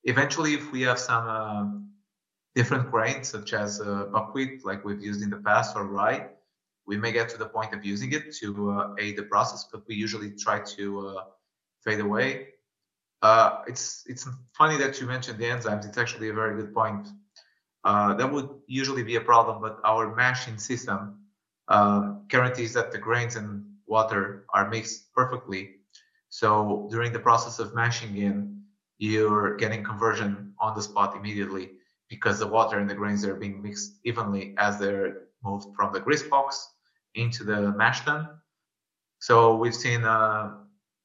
Eventually, 0.04 0.54
if 0.54 0.72
we 0.72 0.82
have 0.82 0.98
some 0.98 1.26
um, 1.28 1.90
different 2.54 2.90
grains 2.90 3.28
such 3.28 3.52
as 3.52 3.80
uh, 3.80 4.06
buckwheat, 4.10 4.64
like 4.64 4.84
we've 4.86 5.02
used 5.02 5.22
in 5.22 5.28
the 5.28 5.36
past, 5.36 5.76
or 5.76 5.84
rye, 5.86 6.28
we 6.86 6.96
may 6.96 7.12
get 7.12 7.28
to 7.28 7.36
the 7.36 7.46
point 7.46 7.74
of 7.74 7.84
using 7.84 8.12
it 8.12 8.34
to 8.36 8.70
uh, 8.70 8.94
aid 8.98 9.16
the 9.16 9.22
process, 9.24 9.68
but 9.70 9.86
we 9.86 9.94
usually 9.94 10.30
try 10.30 10.60
to 10.60 11.08
uh, 11.08 11.24
fade 11.84 12.00
away. 12.00 12.48
Uh, 13.22 13.62
it's 13.68 14.04
it's 14.06 14.26
funny 14.58 14.76
that 14.76 15.00
you 15.00 15.06
mentioned 15.06 15.38
the 15.38 15.44
enzymes. 15.44 15.86
It's 15.86 15.98
actually 15.98 16.28
a 16.28 16.32
very 16.34 16.56
good 16.60 16.74
point. 16.74 17.08
Uh, 17.84 18.14
that 18.14 18.30
would 18.30 18.48
usually 18.66 19.02
be 19.02 19.16
a 19.16 19.20
problem, 19.20 19.60
but 19.60 19.78
our 19.84 20.14
mashing 20.14 20.58
system 20.58 21.18
uh, 21.68 22.14
guarantees 22.28 22.72
that 22.74 22.92
the 22.92 22.98
grains 22.98 23.36
and 23.36 23.64
water 23.86 24.44
are 24.52 24.68
mixed 24.68 25.12
perfectly. 25.14 25.76
So 26.28 26.88
during 26.90 27.12
the 27.12 27.18
process 27.18 27.58
of 27.58 27.74
mashing 27.74 28.16
in, 28.16 28.62
you're 28.98 29.56
getting 29.56 29.82
conversion 29.84 30.54
on 30.60 30.74
the 30.74 30.82
spot 30.82 31.16
immediately 31.16 31.72
because 32.08 32.38
the 32.38 32.46
water 32.46 32.78
and 32.78 32.88
the 32.88 32.94
grains 32.94 33.24
are 33.24 33.34
being 33.34 33.62
mixed 33.62 33.98
evenly 34.04 34.54
as 34.58 34.78
they're 34.78 35.28
moved 35.44 35.66
from 35.76 35.92
the 35.92 36.00
grist 36.00 36.30
box 36.30 36.68
into 37.14 37.44
the 37.44 37.72
mash 37.72 38.04
tun. 38.04 38.28
So 39.18 39.56
we've 39.56 39.74
seen 39.74 40.04
uh, 40.04 40.61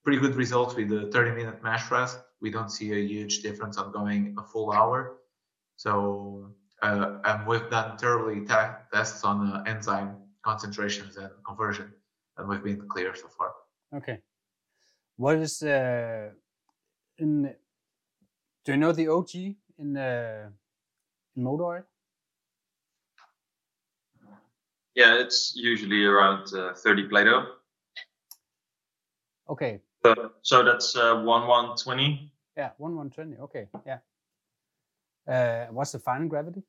pretty 0.08 0.22
good 0.22 0.36
results 0.38 0.74
with 0.74 0.88
the 0.88 1.12
30 1.12 1.32
minute 1.32 1.62
mash 1.62 1.92
rest. 1.92 2.18
We 2.40 2.50
don't 2.50 2.70
see 2.70 2.94
a 2.94 2.96
huge 2.96 3.42
difference 3.42 3.78
on 3.78 3.92
going 3.92 4.38
a 4.40 4.42
full 4.42 4.72
hour. 4.72 5.18
So, 5.76 6.54
uh, 6.82 7.18
and 7.26 7.46
we've 7.46 7.70
done 7.70 7.98
thoroughly 7.98 8.46
tests 8.46 9.26
on 9.26 9.52
uh, 9.52 9.64
enzyme 9.68 10.16
concentrations 10.46 11.18
and 11.18 11.30
conversion, 11.46 11.92
and 12.38 12.48
we've 12.48 12.64
been 12.64 12.88
clear 12.88 13.14
so 13.16 13.28
far. 13.28 13.52
Okay. 13.98 14.20
What 15.18 15.40
is 15.40 15.62
uh, 15.62 16.30
in? 17.18 17.54
Do 18.64 18.72
you 18.72 18.78
know 18.78 18.94
the 18.94 19.10
OG 19.10 19.32
in 19.78 19.98
uh, 19.98 20.48
in 21.36 21.44
motor 21.44 21.66
oil? 21.66 21.84
Yeah, 24.96 25.20
it's 25.20 25.52
usually 25.54 26.06
around 26.06 26.48
uh, 26.54 26.76
30 26.76 27.10
Plato. 27.10 27.46
Okay. 29.50 29.82
So, 30.06 30.32
so 30.42 30.64
that's 30.64 30.96
uh, 30.96 31.16
1 31.16 31.26
120. 31.26 32.32
Yeah, 32.56 32.72
1 32.78 32.96
120. 32.96 33.38
Okay. 33.44 33.68
Yeah. 33.86 34.00
Uh, 35.28 35.68
what's 35.72 35.92
the 35.92 36.00
final 36.00 36.28
gravity? 36.28 36.64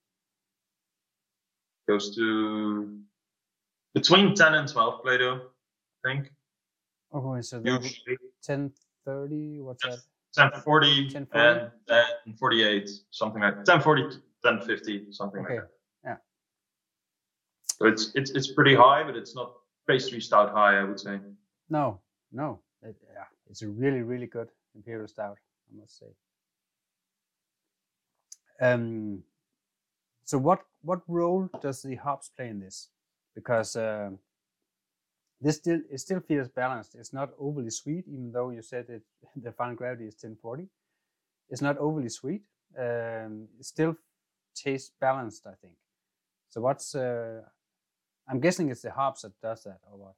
Goes 1.88 2.14
to 2.16 2.98
between 3.94 4.34
10 4.34 4.54
and 4.54 4.68
12 4.68 5.02
Plato, 5.02 5.40
I 6.04 6.08
think. 6.08 6.32
Okay, 7.14 7.42
so 7.42 7.62
Usually 7.64 8.18
10 8.42 8.72
30. 9.06 9.60
What's 9.60 9.82
that? 9.84 9.98
1040 10.34 11.04
1040? 11.14 11.48
and 11.48 11.70
1048, 12.26 12.90
something 13.10 13.40
like 13.40 13.56
1040, 13.56 14.02
1050, 14.42 15.12
something 15.12 15.40
Okay. 15.44 15.54
like 15.54 15.62
that. 15.62 15.70
Yeah. 16.04 16.16
So 17.80 17.86
it's 17.86 18.12
it's 18.14 18.30
it's 18.32 18.52
pretty 18.52 18.74
high, 18.74 19.02
but 19.04 19.16
it's 19.16 19.34
not 19.34 19.54
pastry 19.88 20.20
stout 20.20 20.50
high, 20.52 20.78
I 20.78 20.84
would 20.84 21.00
say. 21.00 21.18
No, 21.70 22.00
no. 22.30 22.60
It, 22.82 22.96
yeah, 23.12 23.24
it's 23.48 23.62
a 23.62 23.68
really, 23.68 24.02
really 24.02 24.26
good 24.26 24.50
imperial 24.74 25.08
stout, 25.08 25.38
I 25.72 25.80
must 25.80 25.98
say. 25.98 26.14
Um, 28.60 29.24
so 30.24 30.38
what 30.38 30.60
what 30.82 31.00
role 31.08 31.48
does 31.60 31.82
the 31.82 31.96
hops 31.96 32.28
play 32.28 32.48
in 32.48 32.60
this? 32.60 32.88
Because 33.34 33.76
uh, 33.76 34.10
this 35.40 35.56
still 35.56 35.80
it 35.90 35.98
still 35.98 36.20
feels 36.20 36.48
balanced. 36.48 36.94
It's 36.94 37.12
not 37.12 37.30
overly 37.38 37.70
sweet, 37.70 38.04
even 38.08 38.32
though 38.32 38.50
you 38.50 38.62
said 38.62 38.86
it 38.88 39.02
the 39.36 39.52
final 39.52 39.74
gravity 39.74 40.06
is 40.06 40.14
1040. 40.16 40.68
It's 41.50 41.62
not 41.62 41.78
overly 41.78 42.08
sweet. 42.08 42.42
Um, 42.78 43.48
it 43.58 43.64
still 43.66 43.96
tastes 44.54 44.92
balanced, 45.00 45.46
I 45.46 45.54
think. 45.62 45.74
So 46.50 46.60
what's 46.60 46.94
uh, 46.94 47.42
I'm 48.28 48.40
guessing 48.40 48.70
it's 48.70 48.82
the 48.82 48.92
hops 48.92 49.22
that 49.22 49.40
does 49.42 49.64
that, 49.64 49.80
or 49.90 49.98
what? 49.98 50.14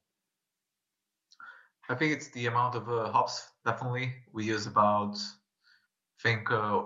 I 1.91 1.95
think 1.95 2.13
it's 2.13 2.29
the 2.29 2.45
amount 2.45 2.75
of 2.75 2.89
uh, 2.89 3.11
hops. 3.11 3.49
Definitely, 3.65 4.13
we 4.31 4.45
use 4.45 4.65
about, 4.65 5.17
I 5.17 6.21
think, 6.23 6.49
uh, 6.49 6.83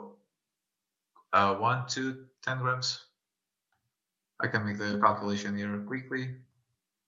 uh, 1.32 1.56
one 1.56 1.86
to 1.90 2.26
ten 2.44 2.58
grams. 2.58 3.06
I 4.40 4.48
can 4.48 4.66
make 4.66 4.80
the 4.80 5.00
calculation 5.00 5.56
here 5.56 5.78
quickly. 5.86 6.36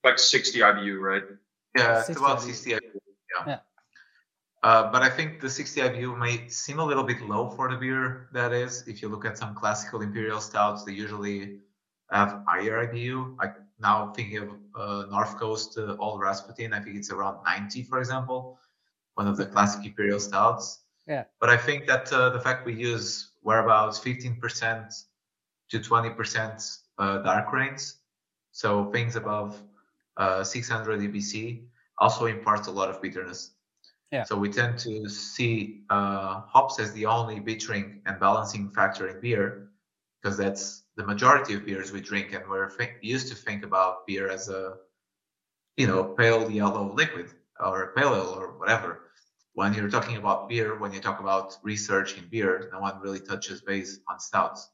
Like 0.03 0.19
60 0.19 0.59
IBU, 0.59 1.01
right? 1.01 1.23
Yeah, 1.75 1.97
it's 1.97 2.07
60 2.07 2.23
about 2.23 2.39
IBU. 2.39 2.45
60 2.45 2.71
IBU. 2.71 2.79
Yeah. 3.35 3.43
Yeah. 3.47 3.59
Uh, 4.63 4.91
but 4.91 5.01
I 5.01 5.09
think 5.09 5.41
the 5.41 5.49
60 5.49 5.81
IBU 5.81 6.17
may 6.17 6.47
seem 6.49 6.79
a 6.79 6.85
little 6.85 7.03
bit 7.03 7.21
low 7.21 7.49
for 7.49 7.69
the 7.69 7.77
beer. 7.77 8.29
That 8.31 8.53
is, 8.53 8.87
if 8.87 9.01
you 9.01 9.09
look 9.09 9.25
at 9.25 9.37
some 9.37 9.55
classical 9.55 10.01
imperial 10.01 10.39
stouts, 10.39 10.83
they 10.83 10.93
usually 10.93 11.59
have 12.11 12.43
higher 12.47 12.87
IBU. 12.87 13.37
Like 13.37 13.55
now 13.79 14.11
thinking 14.15 14.37
of 14.37 14.49
uh, 14.75 15.05
North 15.09 15.37
Coast 15.37 15.77
uh, 15.77 15.95
Old 15.99 16.21
Rasputin, 16.21 16.73
I 16.73 16.79
think 16.79 16.95
it's 16.95 17.11
around 17.11 17.43
90, 17.43 17.83
for 17.83 17.99
example, 17.99 18.59
one 19.15 19.27
of 19.27 19.37
the 19.37 19.45
classic 19.45 19.85
imperial 19.85 20.19
stouts. 20.19 20.79
Yeah. 21.07 21.23
But 21.39 21.49
I 21.49 21.57
think 21.57 21.87
that 21.87 22.11
uh, 22.11 22.29
the 22.29 22.39
fact 22.39 22.65
we 22.65 22.73
use 22.73 23.31
whereabouts 23.41 23.99
15% 23.99 25.03
to 25.69 25.79
20% 25.79 26.77
uh, 26.97 27.17
dark 27.19 27.49
grains, 27.49 27.97
so 28.51 28.91
things 28.91 29.15
above 29.15 29.61
uh, 30.17 30.43
600 30.43 30.99
EBC, 31.01 31.63
also 31.99 32.25
imparts 32.25 32.67
a 32.67 32.71
lot 32.71 32.89
of 32.89 33.01
bitterness. 33.01 33.51
Yeah. 34.11 34.23
So 34.23 34.37
we 34.37 34.49
tend 34.49 34.79
to 34.79 35.07
see 35.09 35.81
uh, 35.89 36.41
hops 36.41 36.79
as 36.79 36.93
the 36.93 37.05
only 37.05 37.39
bittering 37.39 38.01
and 38.05 38.19
balancing 38.19 38.69
factor 38.71 39.07
in 39.07 39.19
beer, 39.19 39.69
because 40.21 40.37
that's 40.37 40.83
the 40.97 41.05
majority 41.05 41.53
of 41.53 41.65
beers 41.65 41.91
we 41.91 42.01
drink, 42.01 42.33
and 42.33 42.43
we're 42.49 42.69
think- 42.71 42.97
used 43.01 43.27
to 43.29 43.35
think 43.35 43.63
about 43.63 44.05
beer 44.07 44.29
as 44.29 44.49
a, 44.49 44.77
you 45.77 45.87
know, 45.87 46.03
pale 46.03 46.49
yellow 46.51 46.91
liquid 46.93 47.29
or 47.59 47.93
pale 47.95 48.13
ale 48.15 48.33
or 48.39 48.57
whatever. 48.57 48.89
When 49.53 49.73
you're 49.73 49.89
talking 49.89 50.17
about 50.17 50.49
beer, 50.49 50.77
when 50.77 50.91
you 50.93 50.99
talk 50.99 51.19
about 51.19 51.57
research 51.63 52.17
in 52.17 52.27
beer, 52.27 52.69
no 52.73 52.79
one 52.79 52.99
really 52.99 53.19
touches 53.19 53.61
base 53.61 53.99
on 54.09 54.19
stouts. 54.19 54.69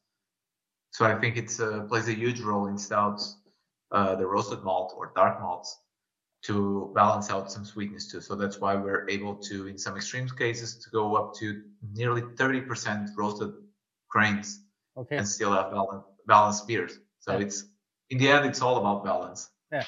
So 0.92 1.06
I 1.06 1.16
think 1.20 1.38
it 1.38 1.50
uh, 1.60 1.82
plays 1.90 2.08
a 2.08 2.14
huge 2.14 2.40
role 2.42 2.68
in 2.68 2.78
stouts, 2.78 3.38
uh, 3.92 4.16
the 4.16 4.26
roasted 4.26 4.64
malt 4.64 4.94
or 4.98 5.12
dark 5.16 5.42
malts, 5.42 5.78
to 6.44 6.92
balance 6.96 7.30
out 7.32 7.52
some 7.52 7.66
sweetness 7.66 8.12
too. 8.12 8.22
So 8.22 8.36
that's 8.36 8.60
why 8.60 8.76
we're 8.76 9.08
able 9.10 9.36
to, 9.50 9.68
in 9.68 9.78
some 9.78 9.96
extreme 9.96 10.28
cases, 10.30 10.78
to 10.84 10.90
go 10.90 11.16
up 11.16 11.34
to 11.40 11.64
nearly 11.94 12.22
30% 12.22 13.10
roasted 13.18 13.54
grains 14.10 14.60
Okay. 14.96 15.18
and 15.18 15.28
still 15.28 15.54
have 15.54 15.72
balance, 15.72 16.06
balanced 16.26 16.68
beers. 16.68 17.00
So 17.20 17.34
Yeah. 17.34 17.40
it's 17.40 17.66
in 18.10 18.18
the 18.18 18.30
end, 18.30 18.46
it's 18.46 18.62
all 18.62 18.78
about 18.78 19.04
balance. 19.04 19.50
Yeah. 19.72 19.86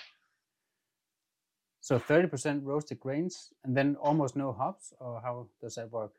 So 1.81 1.99
30% 1.99 2.63
roasted 2.65 2.99
grains 2.99 3.53
and 3.63 3.77
then 3.77 3.95
almost 3.97 4.35
no 4.35 4.51
hops, 4.51 4.93
or 4.99 5.21
how 5.21 5.49
does 5.61 5.75
that 5.75 5.91
work? 5.91 6.15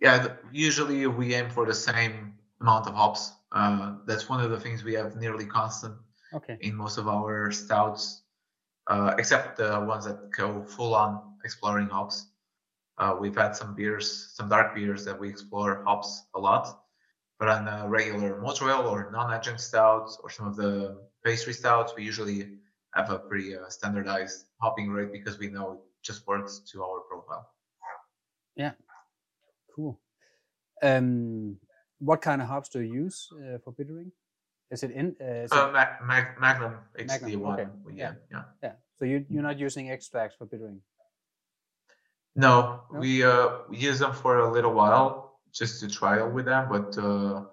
Yeah, 0.00 0.36
usually 0.52 1.06
we 1.06 1.34
aim 1.34 1.50
for 1.50 1.66
the 1.66 1.74
same 1.74 2.38
amount 2.60 2.86
of 2.86 2.94
hops. 2.94 3.32
Uh, 3.52 3.96
that's 4.06 4.28
one 4.28 4.40
of 4.40 4.50
the 4.50 4.60
things 4.60 4.84
we 4.84 4.94
have 4.94 5.16
nearly 5.16 5.46
constant 5.46 5.96
Okay. 6.32 6.58
in 6.60 6.74
most 6.74 6.98
of 6.98 7.08
our 7.08 7.50
stouts, 7.50 8.22
uh, 8.88 9.14
except 9.18 9.58
the 9.58 9.80
ones 9.86 10.04
that 10.06 10.30
go 10.32 10.64
full 10.64 10.94
on 10.94 11.38
exploring 11.44 11.88
hops. 11.88 12.26
Uh, 12.98 13.16
we've 13.20 13.36
had 13.36 13.56
some 13.56 13.74
beers, 13.74 14.32
some 14.34 14.48
dark 14.48 14.74
beers 14.74 15.04
that 15.04 15.18
we 15.18 15.28
explore 15.28 15.84
hops 15.84 16.24
a 16.34 16.40
lot, 16.40 16.84
but 17.38 17.48
on 17.48 17.68
a 17.68 17.88
regular 17.88 18.40
motor 18.40 18.68
ale 18.70 18.86
or 18.88 19.10
non-adjunct 19.12 19.60
stouts 19.60 20.18
or 20.22 20.30
some 20.30 20.46
of 20.46 20.56
the 20.56 20.98
pastry 21.24 21.52
stouts, 21.52 21.92
we 21.96 22.02
usually 22.04 22.48
have 22.94 23.10
a 23.10 23.18
pretty 23.18 23.56
uh, 23.56 23.68
standardized 23.68 24.46
hopping 24.60 24.90
rate 24.90 25.12
because 25.12 25.38
we 25.38 25.48
know 25.48 25.72
it 25.72 25.78
just 26.02 26.26
works 26.26 26.60
to 26.72 26.82
our 26.82 27.00
profile. 27.08 27.48
Yeah, 28.56 28.72
cool. 29.74 30.00
Um, 30.82 31.56
what 32.00 32.20
kind 32.22 32.42
of 32.42 32.48
hops 32.48 32.68
do 32.70 32.80
you 32.80 32.92
use 33.04 33.28
uh, 33.32 33.58
for 33.58 33.72
bittering? 33.72 34.10
Is 34.70 34.82
it 34.82 34.90
in? 34.90 35.14
Uh, 35.20 35.44
is 35.44 35.52
it- 35.52 35.56
Uh, 35.58 35.70
Mag- 35.72 36.02
Mag- 36.02 36.38
Magnum, 36.40 36.74
it's 36.94 37.18
the 37.18 37.24
Magnum, 37.26 37.40
one. 37.40 37.60
okay, 37.60 37.70
we- 37.84 37.94
yeah. 37.94 38.14
yeah. 38.32 38.44
yeah. 38.62 38.72
So 38.96 39.04
you 39.04 39.24
you're 39.28 39.42
not 39.44 39.58
using 39.58 39.90
extracts 39.90 40.34
for 40.36 40.46
bittering. 40.46 40.82
No, 42.34 42.82
No? 42.92 43.00
we 43.00 43.22
uh 43.24 43.48
we 43.68 43.78
use 43.78 43.98
them 44.00 44.12
for 44.12 44.38
a 44.38 44.50
little 44.50 44.72
while 44.72 45.27
just 45.52 45.80
to 45.80 45.88
trial 45.88 46.30
with 46.30 46.46
them, 46.46 46.68
but 46.68 46.96
uh, 46.98 47.44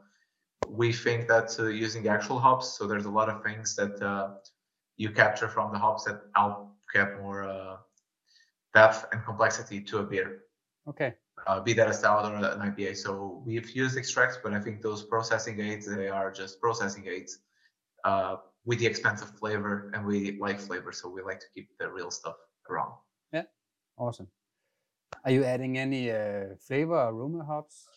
we 0.68 0.92
think 0.94 1.28
that 1.28 1.56
uh, 1.60 1.68
using 1.68 2.08
actual 2.08 2.40
hops, 2.40 2.78
so 2.78 2.88
there's 2.88 3.06
a 3.06 3.10
lot 3.10 3.30
of 3.30 3.44
things 3.44 3.76
that 3.76 4.02
uh, 4.02 4.36
you 4.98 5.10
capture 5.12 5.48
from 5.48 5.72
the 5.72 5.80
hops 5.80 6.04
that 6.06 6.22
help 6.36 6.72
get 6.94 7.20
more 7.22 7.44
uh, 7.44 7.78
depth 8.74 9.06
and 9.12 9.24
complexity 9.24 9.82
to 9.82 10.00
a 10.00 10.04
beer, 10.04 10.44
Okay. 10.88 11.14
uh, 11.48 11.60
be 11.60 11.74
that 11.74 11.90
a 11.90 11.94
stout 11.94 12.26
or 12.32 12.36
an 12.36 12.60
IPA. 12.62 12.96
So 12.98 13.44
we've 13.46 13.70
used 13.72 13.98
extracts, 13.98 14.38
but 14.44 14.54
I 14.54 14.60
think 14.60 14.82
those 14.82 15.04
processing 15.04 15.60
aids 15.60 15.86
they 15.88 16.10
are 16.10 16.32
just 16.32 16.60
processing 16.62 17.08
aids 17.08 17.40
uh, 18.04 18.38
with 18.66 18.80
the 18.80 18.88
expense 18.88 19.22
of 19.22 19.30
flavor, 19.38 19.92
and 19.94 20.06
we 20.06 20.38
like 20.40 20.60
flavor, 20.60 20.92
so 20.92 21.10
we 21.10 21.22
like 21.22 21.40
to 21.40 21.48
keep 21.54 21.70
the 21.80 21.90
real 21.90 22.12
stuff 22.12 22.36
around. 22.70 22.94
Yeah, 23.32 23.44
awesome. 23.98 24.28
Are 25.24 25.32
you 25.32 25.44
adding 25.44 25.78
any 25.78 26.12
uh, 26.12 26.56
flavor 26.60 26.96
aroma 26.96 27.44
hops 27.44 27.88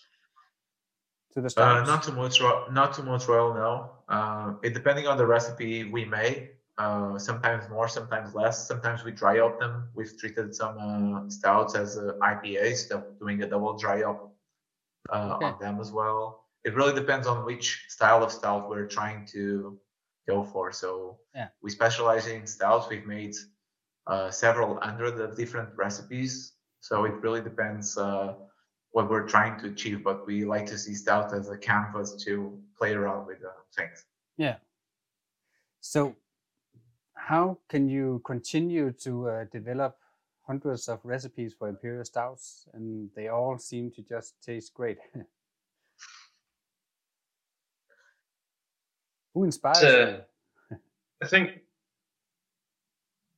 to 1.43 1.49
the 1.55 1.63
Uh, 1.63 1.85
not 1.85 2.03
too 2.03 2.13
much, 2.13 2.41
ro- 2.41 2.67
not 2.71 2.95
too 2.95 3.03
much 3.03 3.29
royal. 3.29 3.55
No. 3.55 3.73
Uh, 4.09 4.55
it 4.63 4.75
depending 4.75 5.07
on 5.07 5.17
the 5.17 5.27
recipe 5.27 5.85
we 5.85 6.05
may. 6.05 6.51
Uh, 6.79 7.19
sometimes 7.19 7.69
more, 7.69 7.89
sometimes 7.89 8.35
less. 8.35 8.69
Sometimes 8.69 9.03
we 9.05 9.11
dry 9.11 9.39
hop 9.39 9.59
them. 9.59 9.89
We've 9.95 10.17
treated 10.17 10.55
some 10.55 10.75
uh, 10.79 11.29
stouts 11.29 11.75
as 11.75 11.99
uh, 11.99 12.13
IPAs, 12.23 12.89
so 12.89 12.95
doing 13.19 13.43
a 13.43 13.49
double 13.49 13.77
dry 13.77 14.03
hop 14.03 14.33
uh, 15.13 15.35
Okay. 15.35 15.47
on 15.47 15.59
them 15.61 15.81
as 15.81 15.91
well. 15.91 16.45
It 16.65 16.75
really 16.77 16.95
depends 16.95 17.27
on 17.27 17.45
which 17.45 17.67
style 17.89 18.23
of 18.23 18.31
stout 18.31 18.69
we're 18.69 18.87
trying 18.87 19.27
to 19.35 19.79
go 20.29 20.45
for. 20.45 20.71
So 20.73 21.19
Yeah. 21.35 21.49
we 21.63 21.71
specialize 21.71 22.27
in 22.29 22.47
stouts. 22.47 22.89
We've 22.89 23.07
made 23.07 23.35
uh, 24.07 24.31
several 24.31 24.79
hundred 24.81 25.15
of 25.21 25.37
different 25.37 25.71
recipes. 25.77 26.53
So 26.81 27.05
it 27.07 27.15
really 27.25 27.41
depends 27.41 27.99
uh, 27.99 28.35
what 28.93 29.11
we're 29.11 29.27
trying 29.27 29.59
to 29.61 29.67
achieve, 29.69 30.03
but 30.03 30.27
we 30.27 30.45
like 30.45 30.67
to 30.67 30.79
see 30.79 30.95
stout 30.95 31.33
as 31.35 31.49
a 31.51 31.59
canvas 31.59 32.15
to 32.25 32.59
play 32.77 32.93
around 32.95 33.27
with 33.27 33.45
uh, 33.45 33.51
things. 33.77 34.05
Yeah. 34.37 34.57
So, 35.81 36.17
how 37.15 37.59
can 37.69 37.89
you 37.89 38.23
continue 38.25 38.93
to 39.05 39.29
uh, 39.29 39.45
develop 39.53 39.97
hundreds 40.47 40.89
of 40.89 41.01
recipes 41.05 41.55
for 41.59 41.69
imperial 41.69 42.05
stouts, 42.05 42.67
and 42.73 43.11
they 43.15 43.29
all 43.29 43.59
seem 43.59 43.91
to 43.93 44.03
just 44.03 44.35
taste 44.43 44.73
great? 44.75 44.99
Who 49.35 49.45
inspires 49.45 49.85
uh, 49.85 50.23
you? 50.71 50.79
I 51.23 51.27
think, 51.27 51.61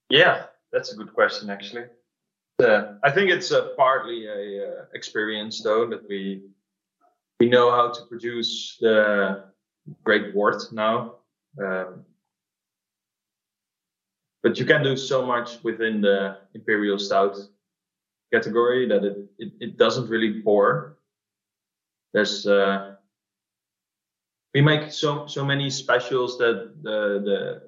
yeah, 0.09 0.45
that's 0.73 0.93
a 0.93 0.97
good 0.97 1.13
question 1.13 1.51
actually. 1.51 1.87
Uh, 2.61 2.95
I 3.03 3.11
think 3.11 3.31
it's 3.31 3.53
uh, 3.53 3.69
partly 3.77 4.27
a 4.27 4.67
uh, 4.67 4.85
experience 4.95 5.63
though 5.63 5.89
that 5.89 6.07
we 6.09 6.43
we 7.39 7.49
know 7.49 7.71
how 7.71 7.91
to 7.91 8.03
produce 8.07 8.77
the 8.81 9.45
great 10.05 10.35
wort 10.35 10.63
now. 10.73 11.17
Um, 11.63 12.05
but 14.43 14.59
you 14.59 14.65
can 14.65 14.83
do 14.83 14.97
so 14.97 15.25
much 15.25 15.63
within 15.65 16.01
the 16.01 16.39
imperial 16.55 16.99
stout 16.99 17.37
category 18.33 18.89
that 18.89 19.05
it, 19.05 19.17
it, 19.39 19.53
it 19.61 19.77
doesn't 19.79 20.09
really 20.09 20.43
pour. 20.43 20.99
There's 22.13 22.47
uh, 22.47 22.97
we 24.55 24.61
make 24.61 24.93
so 24.93 25.27
so 25.27 25.45
many 25.45 25.71
specials 25.71 26.39
that 26.39 26.75
the 26.83 27.21
the 27.25 27.63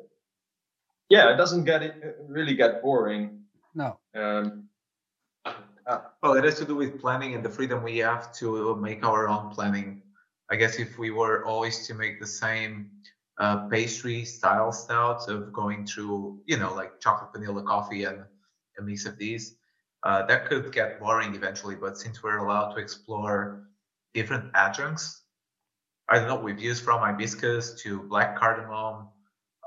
yeah 1.08 1.32
it 1.32 1.36
doesn't 1.36 1.64
get 1.64 1.82
it 1.82 2.16
really 2.28 2.54
get 2.54 2.82
boring. 2.82 3.40
No. 3.74 3.98
Um, 4.14 4.68
Well, 5.86 6.34
it 6.34 6.44
has 6.44 6.58
to 6.58 6.64
do 6.64 6.76
with 6.76 7.00
planning 7.00 7.34
and 7.34 7.44
the 7.44 7.50
freedom 7.50 7.82
we 7.82 7.98
have 7.98 8.32
to 8.34 8.76
make 8.76 9.04
our 9.04 9.28
own 9.28 9.50
planning. 9.50 10.02
I 10.50 10.56
guess 10.56 10.78
if 10.78 10.98
we 10.98 11.10
were 11.10 11.44
always 11.44 11.86
to 11.86 11.94
make 11.94 12.20
the 12.20 12.26
same 12.26 12.90
uh, 13.38 13.68
pastry 13.68 14.24
style 14.24 14.72
stouts 14.72 15.28
of 15.28 15.52
going 15.52 15.86
through, 15.86 16.40
you 16.46 16.56
know, 16.56 16.74
like 16.74 17.00
chocolate 17.00 17.32
vanilla 17.32 17.62
coffee 17.62 18.04
and 18.04 18.24
a 18.78 18.82
mix 18.82 19.06
of 19.06 19.18
these, 19.18 19.56
uh, 20.04 20.24
that 20.26 20.46
could 20.46 20.72
get 20.72 21.00
boring 21.00 21.34
eventually. 21.34 21.74
But 21.74 21.98
since 21.98 22.22
we're 22.22 22.38
allowed 22.38 22.74
to 22.74 22.80
explore 22.80 23.64
different 24.14 24.50
adjuncts, 24.54 25.22
I 26.08 26.18
don't 26.18 26.28
know, 26.28 26.36
we've 26.36 26.60
used 26.60 26.84
from 26.84 27.00
hibiscus 27.00 27.80
to 27.82 28.02
black 28.02 28.36
cardamom. 28.38 29.08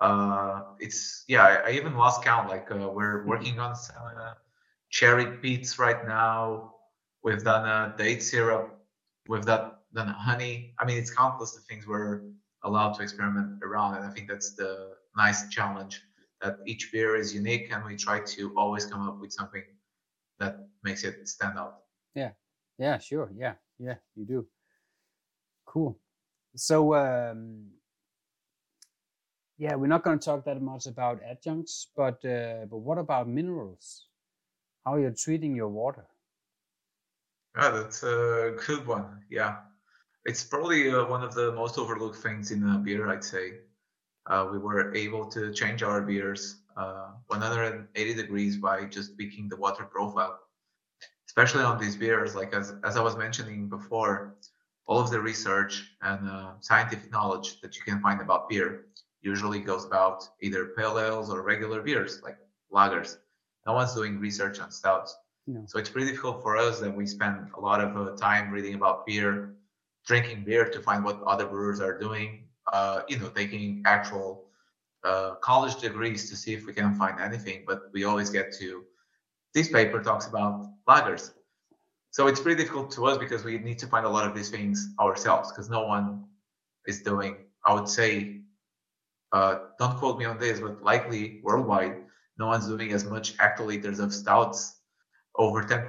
Uh, 0.02 0.62
it's 0.80 1.26
yeah, 1.28 1.44
I, 1.44 1.70
I 1.70 1.72
even 1.72 1.96
lost 1.96 2.24
count. 2.24 2.50
Like 2.50 2.72
uh, 2.72 2.90
we're 2.90 3.26
working 3.26 3.60
on 3.60 3.76
some, 3.76 3.96
uh, 4.18 4.34
cherry 4.96 5.28
peats 5.42 5.78
right 5.78 6.08
now. 6.08 6.72
We've 7.22 7.44
done 7.44 7.66
a 7.68 7.94
date 7.98 8.24
syrup. 8.24 8.80
We've 9.28 9.46
done, 9.46 9.72
done 9.94 10.08
honey. 10.08 10.74
I 10.80 10.86
mean, 10.86 10.98
it's 10.98 11.14
countless 11.14 11.52
the 11.52 11.60
things 11.62 11.86
we're 11.86 12.22
allowed 12.64 12.94
to 12.94 13.04
experiment 13.04 13.62
around, 13.62 13.96
and 13.96 14.06
I 14.06 14.10
think 14.10 14.30
that's 14.30 14.56
the 14.56 14.94
nice 15.18 15.50
challenge 15.50 16.02
that 16.42 16.60
each 16.66 16.94
beer 16.94 17.18
is 17.18 17.36
unique, 17.36 17.68
and 17.72 17.84
we 17.84 17.98
try 17.98 18.22
to 18.36 18.54
always 18.56 18.86
come 18.86 19.02
up 19.08 19.20
with 19.20 19.34
something 19.34 19.64
that 20.40 20.70
makes 20.84 21.04
it 21.04 21.28
stand 21.28 21.60
out. 21.60 21.80
Yeah, 22.16 22.32
yeah, 22.78 22.98
sure. 22.98 23.30
Yeah, 23.36 23.56
yeah, 23.78 23.96
you 24.16 24.26
do. 24.26 24.48
Cool. 25.66 26.00
So, 26.56 26.96
um, 26.96 27.66
yeah, 29.58 29.76
we're 29.76 29.88
not 29.88 30.04
going 30.04 30.20
to 30.20 30.26
talk 30.26 30.46
that 30.46 30.62
much 30.62 30.86
about 30.86 31.20
adjuncts, 31.30 31.88
but 31.98 32.24
uh, 32.24 32.66
but 32.72 32.78
what 32.78 32.98
about 32.98 33.28
minerals? 33.28 34.08
How 34.86 34.98
you're 34.98 35.12
treating 35.12 35.56
your 35.56 35.70
water? 35.70 36.06
Yeah, 37.58 37.72
that's 37.72 38.04
a 38.04 38.56
good 38.68 38.86
one. 38.86 39.22
Yeah, 39.30 39.58
it's 40.26 40.44
probably 40.44 40.92
uh, 40.92 41.06
one 41.06 41.24
of 41.24 41.34
the 41.34 41.52
most 41.54 41.78
overlooked 41.78 42.18
things 42.18 42.52
in 42.52 42.84
beer, 42.84 43.10
I'd 43.10 43.24
say. 43.24 43.60
Uh, 44.28 44.48
we 44.52 44.58
were 44.58 44.94
able 44.96 45.26
to 45.28 45.54
change 45.54 45.84
our 45.84 46.02
beers 46.02 46.62
uh, 46.78 47.12
180 47.28 48.14
degrees 48.14 48.58
by 48.58 48.86
just 48.86 49.16
tweaking 49.16 49.48
the 49.48 49.56
water 49.56 49.86
profile, 49.86 50.40
especially 51.28 51.64
on 51.64 51.80
these 51.80 51.96
beers. 51.96 52.36
Like 52.36 52.54
as 52.54 52.74
as 52.84 52.98
I 52.98 53.02
was 53.02 53.16
mentioning 53.16 53.70
before, 53.70 54.36
all 54.88 55.00
of 55.00 55.10
the 55.10 55.20
research 55.20 55.96
and 56.02 56.30
uh, 56.30 56.54
scientific 56.60 57.12
knowledge 57.12 57.62
that 57.62 57.76
you 57.76 57.84
can 57.84 58.02
find 58.02 58.22
about 58.22 58.50
beer 58.50 58.86
usually 59.22 59.60
goes 59.60 59.86
about 59.86 60.28
either 60.42 60.74
pale 60.78 61.00
ales 61.00 61.30
or 61.32 61.42
regular 61.42 61.82
beers 61.82 62.22
like 62.22 62.38
lagers. 62.72 63.18
No 63.66 63.74
one's 63.74 63.94
doing 63.94 64.20
research 64.20 64.60
on 64.60 64.72
stouts. 64.72 65.16
No. 65.48 65.64
So 65.68 65.80
it's 65.80 65.90
pretty 65.90 66.08
difficult 66.08 66.42
for 66.42 66.58
us 66.58 66.80
that 66.80 66.96
we 66.96 67.06
spend 67.06 67.50
a 67.56 67.60
lot 67.60 67.82
of 67.82 67.96
uh, 67.96 68.16
time 68.16 68.52
reading 68.52 68.76
about 68.76 69.06
beer, 69.06 69.56
drinking 70.06 70.44
beer 70.44 70.70
to 70.70 70.80
find 70.82 71.04
what 71.04 71.22
other 71.24 71.46
brewers 71.46 71.80
are 71.80 71.98
doing. 71.98 72.48
Uh, 72.72 73.02
you 73.08 73.20
know, 73.20 73.30
taking 73.30 73.84
actual 73.86 74.46
uh, 75.04 75.36
college 75.36 75.76
degrees 75.80 76.30
to 76.30 76.36
see 76.36 76.54
if 76.54 76.66
we 76.66 76.74
can 76.74 76.96
find 76.96 77.20
anything. 77.20 77.64
But 77.68 77.92
we 77.94 78.06
always 78.06 78.32
get 78.32 78.52
to 78.60 78.84
this 79.54 79.70
paper 79.70 80.02
talks 80.02 80.28
about 80.28 80.68
lagers. 80.88 81.32
So 82.12 82.28
it's 82.28 82.40
pretty 82.40 82.62
difficult 82.62 82.92
to 82.92 83.06
us 83.08 83.18
because 83.18 83.44
we 83.44 83.58
need 83.58 83.78
to 83.80 83.88
find 83.88 84.06
a 84.06 84.10
lot 84.10 84.28
of 84.28 84.36
these 84.36 84.50
things 84.50 84.90
ourselves 85.00 85.52
because 85.52 85.70
no 85.70 85.86
one 85.86 86.26
is 86.88 87.02
doing. 87.02 87.36
I 87.66 87.74
would 87.74 87.90
say, 87.90 88.42
uh, 89.32 89.60
don't 89.80 89.98
quote 89.98 90.18
me 90.18 90.26
on 90.26 90.40
this, 90.40 90.60
but 90.60 90.82
likely 90.82 91.42
worldwide, 91.44 91.98
no 92.38 92.48
one's 92.48 92.68
doing 92.68 92.92
as 92.92 93.06
much 93.06 93.38
hectoliters 93.38 94.00
of 94.00 94.14
stouts 94.14 94.80
over 95.38 95.64
10% 95.64 95.88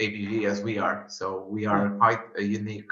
ABV 0.00 0.44
as 0.44 0.62
we 0.62 0.78
are. 0.78 1.04
So 1.08 1.46
we 1.48 1.66
are 1.66 1.90
quite 1.90 2.20
a 2.36 2.42
unique 2.42 2.90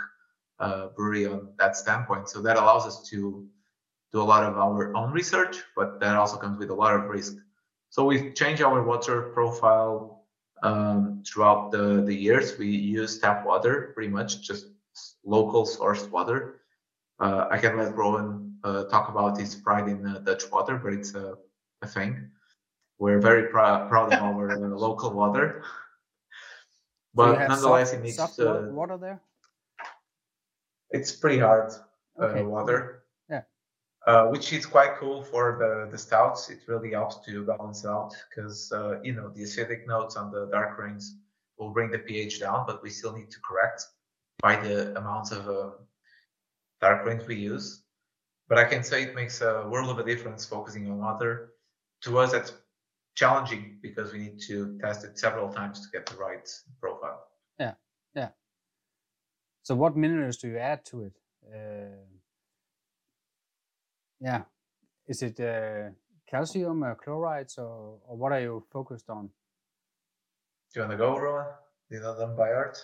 uh, 0.59 0.89
brewery 0.89 1.27
on 1.27 1.49
that 1.59 1.77
standpoint. 1.77 2.29
So 2.29 2.43
that 2.43 2.57
allows 2.57 2.87
us 2.87 3.09
to 3.11 3.47
do 4.13 4.21
a 4.21 4.25
lot 4.25 4.45
of 4.45 4.57
our 4.57 4.95
own 4.97 5.13
research, 5.13 5.57
but 5.75 6.01
that 6.01 6.17
also 6.17 6.37
comes 6.37 6.59
with 6.59 6.71
a 6.71 6.75
lot 6.75 6.95
of 6.95 7.05
risk. 7.05 7.37
So 7.91 8.05
we've 8.05 8.35
changed 8.35 8.63
our 8.63 8.83
water 8.83 9.31
profile 9.35 10.25
um, 10.63 11.23
throughout 11.27 11.71
the, 11.71 12.03
the 12.03 12.15
years. 12.15 12.59
We 12.59 12.69
use 12.69 13.19
tap 13.19 13.45
water 13.45 13.93
pretty 13.95 14.11
much, 14.11 14.43
just 14.43 14.67
local 15.25 15.67
sourced 15.67 16.11
water. 16.11 16.61
Uh, 17.19 17.47
I 17.51 17.59
can 17.59 17.77
let 17.77 17.95
Rowan 17.95 18.55
uh, 18.65 18.85
talk 18.85 19.09
about 19.09 19.39
his 19.39 19.55
pride 19.55 19.89
in 19.89 20.07
uh, 20.07 20.19
Dutch 20.19 20.51
water, 20.51 20.77
but 20.77 20.93
it's 20.93 21.15
a, 21.15 21.37
a 21.83 21.87
thing. 21.87 22.31
We're 22.99 23.21
very 23.21 23.45
pr- 23.45 23.87
proud 23.89 24.13
of 24.13 24.21
our 24.29 24.51
uh, 24.53 24.77
local 24.77 25.11
water. 25.13 25.63
But 27.15 27.39
have 27.39 27.49
nonetheless, 27.49 27.91
soft, 27.91 28.01
it 28.01 28.05
needs 28.05 28.17
soft 28.17 28.37
to, 28.37 28.69
water 28.73 28.97
there. 28.99 29.21
it's 30.91 31.13
pretty 31.13 31.39
hard 31.39 31.73
Okay. 32.21 32.41
uh, 32.41 32.45
water. 32.45 33.05
Yeah. 33.29 33.43
Uh, 34.07 34.27
which 34.27 34.53
is 34.53 34.65
quite 34.67 34.97
cool 34.97 35.23
for 35.23 35.57
the, 35.59 35.91
the 35.91 35.99
stouts. 35.99 36.49
It 36.51 36.61
really 36.67 36.93
helps 36.93 37.17
to 37.27 37.45
balance 37.45 37.85
out 37.85 38.15
because 38.29 38.71
uh, 38.73 39.01
you 39.03 39.13
know 39.15 39.29
the 39.31 39.43
acidic 39.43 39.87
notes 39.87 40.17
on 40.17 40.31
the 40.31 40.47
dark 40.53 40.77
grains 40.77 41.17
will 41.59 41.71
bring 41.71 41.91
the 41.91 41.99
pH 41.99 42.41
down, 42.41 42.65
but 42.67 42.83
we 42.83 42.91
still 42.91 43.15
need 43.17 43.31
to 43.31 43.39
correct 43.41 43.83
by 44.41 44.57
the 44.57 44.97
amount 44.99 45.33
of 45.33 45.49
uh, 45.49 45.71
dark 46.81 47.05
grains 47.05 47.27
we 47.27 47.37
use. 47.37 47.83
But 48.49 48.59
I 48.59 48.65
can 48.65 48.83
say 48.85 49.03
it 49.05 49.15
makes 49.15 49.41
a 49.41 49.67
world 49.69 49.89
of 49.91 49.99
a 49.99 50.05
difference 50.05 50.45
focusing 50.47 50.91
on 50.91 50.99
water. 50.99 51.53
To 52.03 52.19
us, 52.19 52.33
that's 52.33 52.53
challenging 53.17 53.79
because 53.83 54.13
we 54.13 54.19
need 54.19 54.41
to 54.43 54.79
test 54.79 55.05
it 55.05 55.19
several 55.19 55.53
times 55.53 55.81
to 55.81 55.89
get 55.91 56.07
the 56.07 56.17
right 56.17 56.49
profile. 56.81 57.25
Yeah, 57.59 57.75
yeah. 58.15 58.29
So 59.63 59.75
what 59.75 59.97
minerals 59.97 60.37
do 60.37 60.49
you 60.49 60.59
add 60.59 60.85
to 60.87 61.05
it? 61.05 61.17
Uh, 61.53 62.05
yeah, 64.21 64.43
is 65.09 65.23
it 65.23 65.41
uh, 65.41 65.91
calcium 66.29 66.85
or 66.85 66.95
chlorides 66.95 67.59
or, 67.59 67.99
or 68.07 68.17
what 68.17 68.33
are 68.33 68.41
you 68.41 68.65
focused 68.71 69.09
on? 69.09 69.31
Do 70.73 70.81
you 70.81 70.83
want 70.83 70.93
to 70.93 70.97
go, 70.99 71.19
Rowan? 71.19 71.47
Do 71.89 71.97
you 71.97 72.03
know 72.03 72.17
them 72.19 72.37
by 72.37 72.49
heart? 72.49 72.79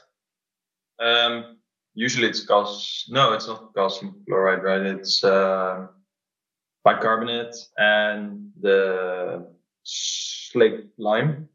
Um, 0.99 1.59
usually 1.95 2.29
it's 2.29 2.47
calcium. 2.47 3.15
No, 3.15 3.33
it's 3.35 3.47
not 3.47 3.75
calcium 3.75 4.23
chloride, 4.27 4.63
right? 4.63 4.81
It's 4.81 5.23
uh, 5.23 5.89
bicarbonate 6.85 7.55
and 7.77 8.51
the 8.61 9.47
slaked 9.85 10.99
lime. 10.99 11.49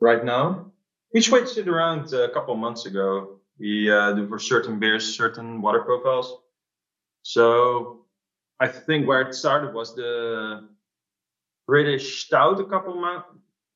Right 0.00 0.24
now, 0.24 0.72
we 1.12 1.20
switched 1.22 1.56
it 1.56 1.68
around 1.68 2.12
a 2.12 2.28
couple 2.30 2.54
months 2.56 2.86
ago. 2.86 3.40
We 3.58 3.90
uh, 3.90 4.12
do 4.12 4.28
for 4.28 4.38
certain 4.38 4.78
beers 4.78 5.16
certain 5.16 5.62
water 5.62 5.80
profiles. 5.80 6.42
So 7.22 8.04
I 8.60 8.68
think 8.68 9.08
where 9.08 9.22
it 9.22 9.34
started 9.34 9.74
was 9.74 9.94
the 9.94 10.68
British 11.66 12.24
Stout 12.26 12.60
a 12.60 12.64
couple 12.64 12.94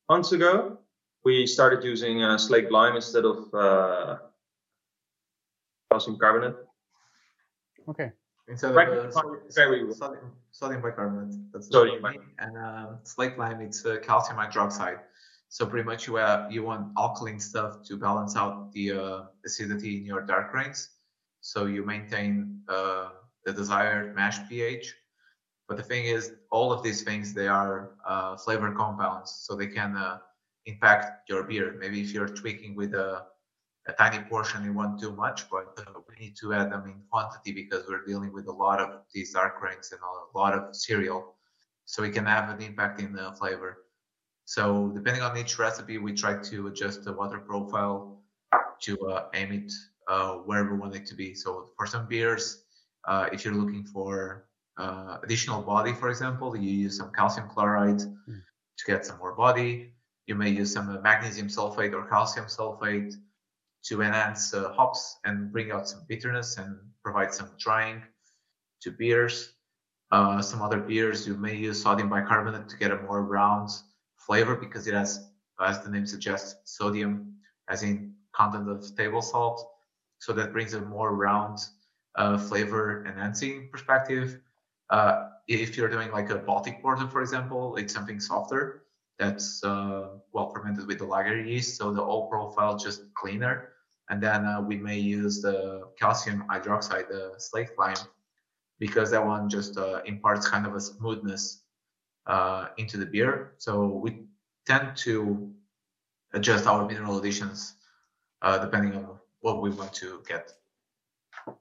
months 0.09 0.33
ago. 0.33 0.79
We 1.25 1.47
started 1.47 1.85
using 1.85 2.23
uh, 2.23 2.39
lime 2.71 2.97
instead 2.97 3.25
of 3.25 3.53
uh, 3.53 4.17
calcium 5.91 6.19
carbonate. 6.19 6.57
Okay. 7.89 8.13
Instead 8.51 8.73
of 8.73 8.77
uh, 8.77 9.03
it's 9.07 9.15
so- 9.15 9.39
very- 9.55 9.95
sodium, 9.95 10.33
sodium 10.51 10.83
bicarbonate. 10.83 11.35
That's 11.53 11.69
Sodium. 11.71 12.05
And 12.39 12.57
um, 12.59 12.99
slaked 13.05 13.39
lime, 13.39 13.61
it's 13.61 13.87
uh, 13.87 13.99
calcium 14.03 14.39
hydroxide. 14.39 15.01
So 15.49 15.67
pretty 15.67 15.87
much 15.87 16.07
you 16.07 16.17
have, 16.17 16.51
you 16.53 16.63
want 16.63 16.93
alkaline 16.99 17.41
stuff 17.41 17.83
to 17.89 17.97
balance 17.97 18.37
out 18.37 18.73
the 18.73 18.93
uh, 18.93 19.23
acidity 19.45 19.99
in 19.99 20.05
your 20.05 20.21
dark 20.21 20.53
grains. 20.53 20.91
So 21.41 21.67
you 21.67 21.85
maintain 21.85 22.61
uh, 22.69 23.11
the 23.45 23.53
desired 23.53 24.15
mash 24.15 24.39
pH. 24.49 24.95
But 25.69 25.77
the 25.77 25.83
thing 25.85 26.05
is, 26.05 26.33
all 26.51 26.73
of 26.73 26.83
these 26.83 27.03
things 27.03 27.33
they 27.33 27.47
are 27.47 27.93
uh, 28.07 28.37
flavor 28.37 28.73
compounds, 28.73 29.31
so 29.45 29.55
they 29.55 29.69
can 29.69 29.97
uh, 29.97 30.19
impact 30.67 31.29
your 31.29 31.45
beer. 31.45 31.77
Maybe 31.79 32.01
if 32.01 32.13
you're 32.13 32.29
tweaking 32.29 32.75
with 32.75 32.95
a 32.95 33.27
a 33.87 33.93
tiny 33.93 34.23
portion 34.25 34.65
you 34.65 34.73
want 34.73 35.01
too 35.01 35.13
much, 35.13 35.49
but 35.51 35.79
uh, 35.79 36.01
we 36.09 36.25
need 36.25 36.37
to 36.41 36.53
add 36.53 36.71
them 36.71 36.85
in 36.87 37.01
quantity 37.11 37.53
because 37.53 37.85
we're 37.89 38.05
dealing 38.05 38.33
with 38.33 38.47
a 38.47 38.53
lot 38.53 38.79
of 38.81 39.01
these 39.15 39.33
dark 39.33 39.59
grains 39.59 39.91
and 39.93 40.01
a 40.03 40.39
lot 40.39 40.53
of 40.53 40.77
cereal. 40.77 41.35
So 41.87 42.03
we 42.03 42.11
can 42.11 42.27
have 42.27 42.51
an 42.51 42.63
impact 42.63 43.01
in 43.01 43.13
the 43.13 43.33
flavor. 43.33 43.85
So 44.45 44.93
depending 44.95 45.23
on 45.23 45.37
each 45.37 45.59
recipe, 45.59 45.99
we 45.99 46.13
try 46.13 46.41
to 46.43 46.67
adjust 46.67 47.05
the 47.05 47.13
water 47.13 47.39
profile 47.39 48.21
to 48.83 48.99
uh, 49.09 49.27
aim 49.35 49.53
it 49.53 49.73
uh, 50.09 50.35
where 50.35 50.65
we 50.65 50.77
want 50.77 50.95
it 50.95 51.07
to 51.07 51.15
be. 51.15 51.35
So 51.35 51.71
for 51.77 51.87
some 51.87 52.07
beers, 52.07 52.65
uh, 53.07 53.29
if 53.33 53.45
you're 53.45 53.55
looking 53.55 53.85
for 53.85 54.47
uh, 54.77 55.19
additional 55.23 55.63
body, 55.63 55.93
for 55.93 56.11
example, 56.11 56.57
you 56.57 56.71
use 56.71 56.97
some 56.97 57.13
calcium 57.13 57.49
chloride 57.49 57.99
to 57.99 58.85
get 58.87 59.07
some 59.07 59.19
more 59.19 59.35
body. 59.35 59.95
You 60.27 60.35
may 60.35 60.51
use 60.51 60.73
some 60.73 61.01
magnesium 61.03 61.49
sulfate 61.49 61.93
or 61.93 62.09
calcium 62.09 62.47
sulfate 62.47 63.15
to 63.83 64.03
enhance 64.03 64.53
uh, 64.55 64.73
hops 64.73 65.19
and 65.25 65.53
bring 65.53 65.73
out 65.73 65.89
some 65.89 66.03
bitterness 66.09 66.59
and 66.59 66.77
provide 67.03 67.33
some 67.33 67.51
drying 67.59 68.03
to 68.83 68.91
beers. 68.91 69.55
Uh, 70.13 70.43
some 70.43 70.61
other 70.61 70.79
beers 70.79 71.27
you 71.27 71.35
may 71.35 71.55
use 71.55 71.83
sodium 71.83 72.09
bicarbonate 72.09 72.69
to 72.69 72.77
get 72.77 72.91
a 72.91 73.03
more 73.03 73.23
round 73.23 73.71
flavor 74.17 74.57
because 74.57 74.87
it 74.87 74.95
has, 74.95 75.31
as 75.61 75.81
the 75.83 75.91
name 75.91 76.07
suggests, 76.07 76.57
sodium 76.65 77.35
as 77.69 77.83
in 77.83 78.13
content 78.33 78.69
of 78.69 78.95
table 78.97 79.23
salt. 79.23 79.67
So 80.19 80.33
that 80.35 80.53
brings 80.53 80.75
a 80.75 80.81
more 80.81 81.15
round 81.15 81.59
uh, 82.17 82.37
flavor 82.39 83.05
enhancing 83.07 83.69
perspective. 83.71 84.41
Uh, 84.91 85.29
if 85.49 85.77
you're 85.77 85.89
doing 85.89 86.11
like 86.11 86.31
a 86.31 86.37
Baltic 86.37 86.83
porter, 86.83 87.07
for 87.07 87.23
example, 87.23 87.77
it's 87.77 87.95
something 87.95 88.21
softer 88.21 88.83
that's 89.21 89.63
uh, 89.63 90.09
well 90.33 90.51
fermented 90.51 90.87
with 90.87 90.99
the 90.99 91.05
lager 91.05 91.39
yeast, 91.39 91.77
so 91.77 91.93
the 91.93 92.03
old 92.03 92.31
profile 92.31 92.77
just 92.79 93.13
cleaner. 93.15 93.69
And 94.09 94.21
then 94.21 94.47
uh, 94.47 94.63
we 94.63 94.77
may 94.77 94.99
use 94.99 95.43
the 95.43 95.89
calcium 96.01 96.45
hydroxide, 96.51 97.09
the 97.09 97.35
slaked 97.37 97.79
lime, 97.79 98.03
because 98.79 99.11
that 99.11 99.25
one 99.25 99.49
just 99.49 99.77
uh, 99.77 100.01
imparts 100.07 100.49
kind 100.49 100.67
of 100.67 100.75
a 100.75 100.81
smoothness 100.81 101.63
uh, 102.27 102.69
into 102.79 102.97
the 102.97 103.07
beer. 103.07 103.53
So 103.59 103.87
we 103.87 104.25
tend 104.67 104.97
to 105.05 105.53
adjust 106.33 106.67
our 106.67 106.89
mineral 106.89 107.19
additions 107.19 107.75
uh, 108.43 108.59
depending 108.59 108.95
on 108.97 109.19
what 109.43 109.61
we 109.61 109.71
want 109.71 109.93
to 109.95 110.23
get. 110.27 110.51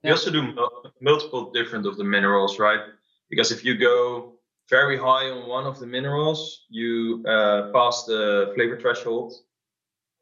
We 0.04 0.12
also 0.12 0.32
do 0.32 0.56
multiple 1.02 1.52
different 1.52 1.86
of 1.86 1.98
the 1.98 2.04
minerals, 2.04 2.58
right? 2.58 2.82
Because 3.30 3.52
if 3.52 3.64
you 3.66 3.78
go 3.78 4.39
very 4.70 4.98
high 4.98 5.30
on 5.30 5.48
one 5.48 5.66
of 5.66 5.80
the 5.80 5.88
minerals, 5.88 6.66
you 6.70 7.24
uh, 7.28 7.72
pass 7.74 8.06
the 8.06 8.52
flavor 8.56 8.80
threshold, 8.80 9.34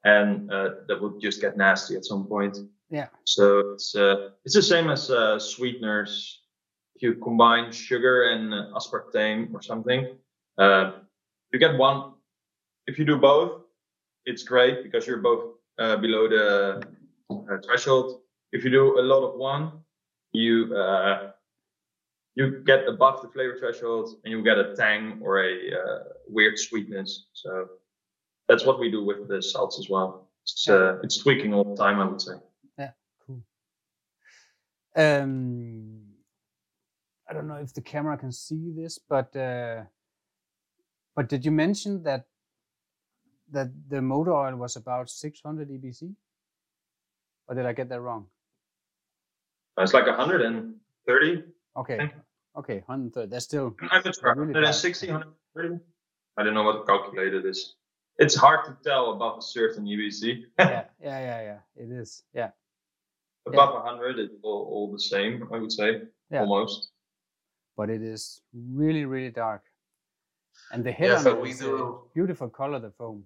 and 0.04 0.52
uh, 0.52 0.70
that 0.88 1.02
would 1.02 1.20
just 1.20 1.42
get 1.42 1.58
nasty 1.58 1.96
at 1.96 2.06
some 2.06 2.26
point. 2.28 2.58
Yeah. 2.90 3.08
So 3.26 3.74
it's 3.74 3.96
uh, 3.96 4.30
it's 4.46 4.56
the 4.56 4.62
same 4.62 4.90
as 4.90 5.12
uh, 5.12 5.40
sweeteners. 5.40 6.44
If 6.96 7.02
you 7.04 7.16
combine 7.16 7.72
sugar 7.72 8.30
and 8.32 8.54
aspartame 8.74 9.54
or 9.54 9.62
something, 9.62 10.18
uh, 10.58 10.92
you 11.52 11.60
get 11.60 11.78
one. 11.78 12.14
If 12.88 12.98
you 12.98 13.06
do 13.06 13.18
both, 13.18 13.62
it's 14.26 14.44
great 14.44 14.84
because 14.84 15.06
you're 15.06 15.22
both 15.22 15.56
uh, 15.78 15.98
below 15.98 16.28
the 16.28 16.82
uh, 17.30 17.58
threshold. 17.66 18.22
If 18.52 18.64
you 18.64 18.72
do 18.72 19.00
a 19.00 19.04
lot 19.04 19.28
of 19.28 19.38
one, 19.38 19.72
you 20.32 20.74
uh, 20.74 21.32
you 22.38 22.62
get 22.64 22.88
above 22.88 23.20
the 23.24 23.30
flavor 23.30 23.56
threshold 23.58 24.10
and 24.24 24.32
you 24.32 24.44
get 24.44 24.60
a 24.60 24.76
tang 24.76 25.20
or 25.24 25.44
a 25.44 25.54
uh, 25.82 26.04
weird 26.28 26.58
sweetness. 26.60 27.26
So 27.34 27.68
that's 28.48 28.64
what 28.64 28.80
we 28.80 28.92
do 28.92 29.04
with 29.04 29.28
the 29.28 29.42
salts 29.42 29.80
as 29.80 29.90
well. 29.90 30.30
It's 30.44 30.70
uh, 30.70 31.00
it's 31.04 31.18
tweaking 31.18 31.56
all 31.56 31.64
the 31.64 31.76
time, 31.76 32.00
I 32.00 32.06
would 32.06 32.22
say. 32.22 32.36
Yeah, 32.78 32.92
cool. 33.26 33.42
Um, 34.96 36.04
I 37.28 37.34
don't 37.34 37.48
know 37.48 37.56
if 37.56 37.74
the 37.74 37.82
camera 37.82 38.16
can 38.18 38.32
see 38.32 38.72
this, 38.72 39.00
but 39.00 39.36
uh, 39.36 39.86
but 41.16 41.28
did 41.28 41.44
you 41.44 41.52
mention 41.52 42.04
that 42.04 42.26
that 43.52 43.70
the 43.90 44.02
motor 44.02 44.34
oil 44.34 44.56
was 44.58 44.76
about 44.76 45.10
600 45.10 45.70
EBC, 45.70 46.14
or 47.48 47.56
did 47.56 47.66
I 47.66 47.74
get 47.74 47.90
that 47.90 48.00
wrong? 48.00 48.28
It's 49.80 49.94
like 49.94 50.06
130. 50.06 51.44
Okay, 51.78 52.12
okay, 52.58 52.84
130. 52.86 53.30
That's 53.30 53.46
still 53.46 53.76
I'm 53.92 54.02
not 54.04 54.16
sure. 54.16 54.36
Really 54.36 54.54
160, 54.54 55.08
130. 55.12 55.80
I 56.38 56.44
don't 56.44 56.54
know 56.54 56.64
what 56.64 56.86
the 56.86 56.92
calculator 56.92 57.46
is. 57.48 57.76
It's 58.20 58.36
hard 58.36 58.66
to 58.66 58.78
tell 58.84 59.12
above 59.12 59.38
a 59.40 59.42
certain 59.42 59.86
EBC. 59.86 60.44
yeah, 60.60 60.86
yeah, 61.02 61.20
yeah, 61.20 61.42
yeah. 61.50 61.60
It 61.76 61.92
is. 61.92 62.24
Yeah, 62.34 62.50
above 63.46 63.74
100, 63.76 64.20
it's 64.20 64.34
all, 64.44 64.64
all 64.72 64.92
the 64.92 65.00
same, 65.00 65.48
I 65.54 65.58
would 65.60 65.72
say. 65.72 66.02
Yeah. 66.32 66.42
Almost. 66.42 66.90
but 67.78 67.90
it 67.90 68.02
is 68.02 68.42
really, 68.54 69.06
really 69.06 69.30
dark. 69.32 69.64
And 70.72 70.84
the 70.84 70.92
head 70.92 71.10
Yeah, 71.10 71.18
on 71.18 71.24
so 71.24 71.32
it 71.38 71.42
we 71.42 71.52
a 71.52 71.58
do- 71.58 72.02
beautiful 72.16 72.50
color. 72.50 72.80
The 72.80 72.92
foam. 72.92 73.24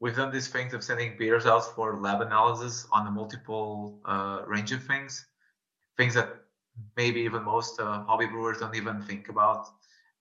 We've 0.00 0.16
done 0.16 0.32
these 0.32 0.48
things 0.48 0.74
of 0.74 0.82
sending 0.82 1.16
beers 1.18 1.46
out 1.46 1.64
for 1.74 1.96
lab 2.00 2.20
analysis 2.22 2.86
on 2.92 3.06
a 3.06 3.10
multiple 3.10 4.00
uh, 4.04 4.40
range 4.46 4.72
of 4.72 4.82
things, 4.84 5.26
things 5.96 6.14
that 6.14 6.28
maybe 6.96 7.20
even 7.20 7.42
most 7.42 7.80
uh, 7.80 8.02
hobby 8.04 8.26
brewers 8.26 8.58
don't 8.58 8.74
even 8.74 9.00
think 9.02 9.28
about 9.28 9.68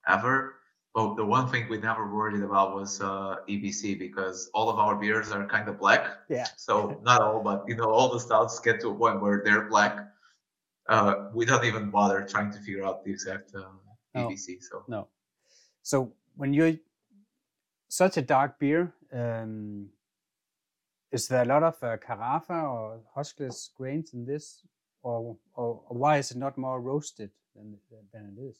ever. 0.07 0.55
But 0.93 1.15
the 1.15 1.25
one 1.25 1.49
thing 1.49 1.67
we 1.67 1.77
never 1.77 2.13
worried 2.13 2.41
about 2.41 2.73
was 2.73 3.01
uh, 3.01 3.37
EBC 3.49 3.99
because 3.99 4.49
all 4.53 4.69
of 4.69 4.79
our 4.79 4.95
beers 4.95 5.29
are 5.31 5.45
kind 5.45 5.67
of 5.67 5.77
black. 5.77 6.07
Yeah. 6.29 6.47
So 6.55 6.99
not 7.03 7.21
all, 7.21 7.41
but 7.41 7.65
you 7.67 7.75
know, 7.75 7.89
all 7.91 8.13
the 8.13 8.19
stouts 8.19 8.59
get 8.59 8.79
to 8.81 8.89
a 8.89 8.95
point 8.95 9.21
where 9.21 9.41
they're 9.43 9.67
black. 9.67 9.99
Uh, 10.87 11.29
we 11.33 11.45
don't 11.45 11.65
even 11.65 11.89
bother 11.89 12.25
trying 12.25 12.51
to 12.51 12.59
figure 12.59 12.85
out 12.85 13.03
the 13.03 13.11
exact 13.11 13.53
uh, 13.53 13.63
No. 14.13 14.29
EBC. 14.29 14.63
So 14.63 14.83
No. 14.87 15.07
So 15.83 16.13
when 16.35 16.53
you're 16.53 16.75
such 17.89 18.15
a 18.15 18.21
dark 18.21 18.57
beer, 18.57 18.93
um, 19.11 19.89
is 21.11 21.27
there 21.27 21.43
a 21.43 21.45
lot 21.45 21.63
of 21.63 21.75
uh, 21.83 21.97
carafa 21.97 22.63
or 22.63 23.01
huskless 23.15 23.69
grains 23.75 24.13
in 24.13 24.25
this, 24.25 24.63
or, 25.05 25.37
or 25.53 25.81
or 25.87 25.97
why 25.97 26.17
is 26.17 26.31
it 26.31 26.37
not 26.37 26.57
more 26.57 26.81
roasted 26.81 27.29
than 27.55 27.77
than 28.11 28.33
it 28.35 28.41
is? 28.41 28.57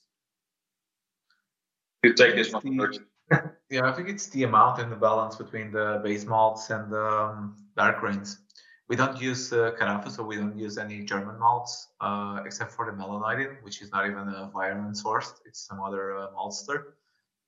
You 2.04 2.14
take 2.14 2.36
this 2.36 2.54
one 2.54 2.94
Yeah, 3.72 3.90
I 3.90 3.92
think 3.92 4.10
it's 4.10 4.28
the 4.28 4.44
amount 4.44 4.80
and 4.80 4.92
the 4.92 4.96
balance 4.96 5.36
between 5.36 5.72
the 5.72 6.00
base 6.04 6.26
malts 6.26 6.70
and 6.70 6.92
the 6.92 7.04
um, 7.04 7.58
dark 7.76 8.00
grains. 8.00 8.40
We 8.88 8.96
don't 8.96 9.20
use 9.20 9.52
uh, 9.52 9.72
Carafa, 9.80 10.12
so 10.12 10.22
we 10.22 10.36
don't 10.36 10.56
use 10.56 10.78
any 10.78 11.04
German 11.04 11.40
malts 11.40 11.88
uh, 12.02 12.44
except 12.46 12.72
for 12.72 12.86
the 12.86 12.92
Melanoidin, 12.92 13.64
which 13.64 13.82
is 13.82 13.92
not 13.92 14.06
even 14.06 14.28
a 14.30 14.52
Weyermann 14.54 14.94
sourced. 14.94 15.34
It's 15.48 15.66
some 15.68 15.82
other 15.82 16.16
uh, 16.16 16.28
maltster. 16.38 16.94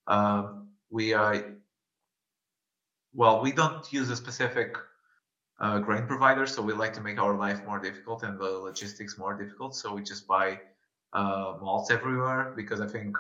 Um, 0.08 0.70
we 0.90 1.14
uh, 1.14 1.42
well, 3.14 3.42
we 3.42 3.52
don't 3.52 3.86
use 3.94 4.10
a 4.10 4.16
specific 4.16 4.76
uh, 5.60 5.80
grain 5.80 6.06
provider, 6.06 6.46
so 6.46 6.62
we 6.62 6.74
like 6.74 6.94
to 6.94 7.02
make 7.02 7.20
our 7.20 7.36
life 7.36 7.66
more 7.66 7.80
difficult 7.80 8.24
and 8.24 8.40
the 8.40 8.44
logistics 8.44 9.18
more 9.18 9.34
difficult. 9.42 9.76
So 9.76 9.94
we 9.94 10.04
just 10.04 10.28
buy 10.28 10.60
uh, 11.14 11.56
malts 11.62 11.92
everywhere 11.92 12.54
because 12.56 12.82
I 12.82 12.88
think 12.88 13.18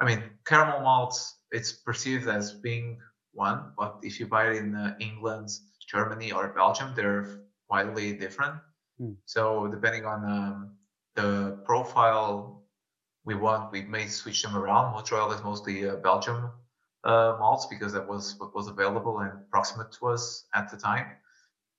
I 0.00 0.06
mean, 0.06 0.22
caramel 0.46 0.80
malts, 0.80 1.36
it's 1.52 1.72
perceived 1.72 2.26
as 2.26 2.52
being 2.52 2.98
one, 3.32 3.72
but 3.78 3.98
if 4.02 4.18
you 4.18 4.26
buy 4.26 4.50
it 4.50 4.56
in 4.56 4.74
uh, 4.74 4.96
England, 4.98 5.50
Germany, 5.90 6.32
or 6.32 6.48
Belgium, 6.48 6.94
they're 6.96 7.42
widely 7.68 8.14
different. 8.14 8.54
Hmm. 8.98 9.12
So 9.26 9.68
depending 9.68 10.06
on 10.06 10.24
um, 10.24 10.76
the 11.16 11.60
profile 11.66 12.64
we 13.24 13.34
want, 13.34 13.72
we 13.72 13.82
may 13.82 14.06
switch 14.06 14.42
them 14.42 14.56
around. 14.56 14.92
Montreal 14.92 15.32
is 15.32 15.44
mostly 15.44 15.86
uh, 15.88 15.96
Belgium 15.96 16.50
uh, 17.04 17.36
malts 17.38 17.66
because 17.66 17.92
that 17.92 18.08
was 18.08 18.36
what 18.38 18.54
was 18.54 18.68
available 18.68 19.18
and 19.18 19.32
proximate 19.50 19.92
to 19.92 20.08
us 20.08 20.46
at 20.54 20.70
the 20.70 20.78
time. 20.78 21.06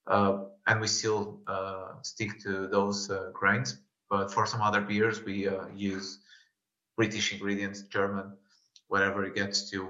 Uh, 0.08 0.46
and 0.68 0.82
we 0.82 0.88
still 0.88 1.42
uh, 1.48 1.94
stick 2.02 2.40
to 2.42 2.68
those 2.68 3.10
uh, 3.10 3.30
grains. 3.34 3.80
But 4.10 4.32
for 4.32 4.46
some 4.46 4.62
other 4.62 4.82
beers, 4.82 5.24
we 5.24 5.48
use 5.74 6.20
British 6.98 7.32
ingredients, 7.32 7.84
German, 7.84 8.34
whatever 8.88 9.24
it 9.24 9.36
gets 9.36 9.70
to. 9.72 9.88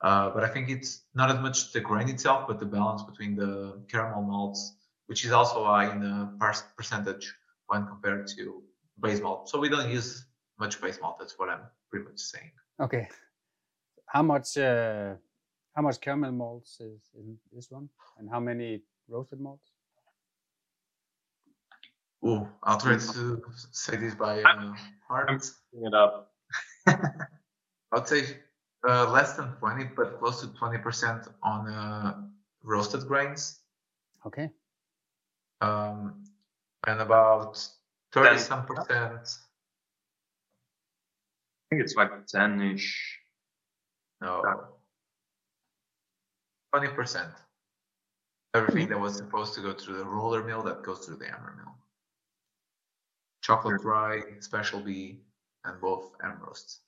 But 0.00 0.42
I 0.42 0.48
think 0.48 0.68
it's 0.68 1.02
not 1.14 1.30
as 1.30 1.38
much 1.38 1.72
the 1.72 1.80
grain 1.80 2.08
itself, 2.08 2.48
but 2.48 2.58
the 2.58 2.66
balance 2.66 3.04
between 3.04 3.36
the 3.36 3.80
caramel 3.88 4.22
malts, 4.22 4.76
which 5.06 5.24
is 5.24 5.30
also 5.30 5.64
high 5.64 5.92
in 5.92 6.00
par- 6.40 6.56
percentage 6.76 7.32
when 7.68 7.86
compared 7.86 8.26
to 8.36 8.62
base 9.00 9.20
malt. 9.20 9.48
So 9.48 9.60
we 9.60 9.68
don't 9.68 9.90
use 9.90 10.26
much 10.58 10.80
base 10.80 10.98
malt. 11.00 11.18
That's 11.20 11.38
what 11.38 11.48
I'm 11.48 11.62
pretty 11.88 12.06
much 12.06 12.18
saying. 12.18 12.50
Okay. 12.80 13.08
How 14.06 14.22
much 14.22 14.58
uh, 14.58 15.14
how 15.74 15.82
much 15.82 16.00
caramel 16.00 16.32
malts 16.32 16.80
is 16.80 17.10
in 17.14 17.38
this 17.52 17.70
one, 17.70 17.88
and 18.18 18.28
how 18.28 18.40
many 18.40 18.82
roasted 19.12 19.40
malts? 19.40 19.70
Oh, 22.24 22.48
I'll 22.62 22.78
try 22.78 22.94
to 22.94 23.42
say 23.72 23.96
this 23.96 24.14
by 24.14 24.42
uh, 24.42 24.74
heart. 25.08 25.28
I'm 25.28 25.40
looking 25.72 25.86
it 25.86 25.94
up. 25.94 26.32
I'd 27.92 28.08
say 28.08 28.22
uh, 28.88 29.10
less 29.10 29.34
than 29.34 29.48
20, 29.58 29.84
but 29.96 30.18
close 30.18 30.40
to 30.40 30.46
20% 30.46 31.28
on 31.42 31.68
uh, 31.68 32.14
roasted 32.62 33.06
grains. 33.06 33.60
Okay. 34.26 34.50
um, 35.60 36.24
and 36.86 37.00
about 37.00 37.58
30 38.12 38.28
Ten. 38.28 38.38
some 38.38 38.66
percent. 38.66 39.38
I 41.70 41.70
think 41.70 41.82
it's 41.82 41.94
like 41.96 42.10
10 42.26 42.60
ish. 42.62 43.18
No, 44.20 44.42
20 46.72 46.88
percent. 46.94 47.30
Everything 48.54 48.88
that 48.88 49.00
was 49.00 49.16
supposed 49.16 49.54
to 49.54 49.62
go 49.62 49.72
through 49.72 49.96
the 49.96 50.04
roller 50.04 50.44
mill 50.44 50.62
that 50.62 50.82
goes 50.82 51.06
through 51.06 51.16
the 51.16 51.24
hammer 51.24 51.54
mill. 51.56 51.74
Chocolate 53.42 53.82
rye, 53.82 54.20
special 54.40 54.80
B, 54.80 55.20
and 55.64 55.80
both 55.80 56.12
M 56.22 56.38
roasts. 56.44 56.80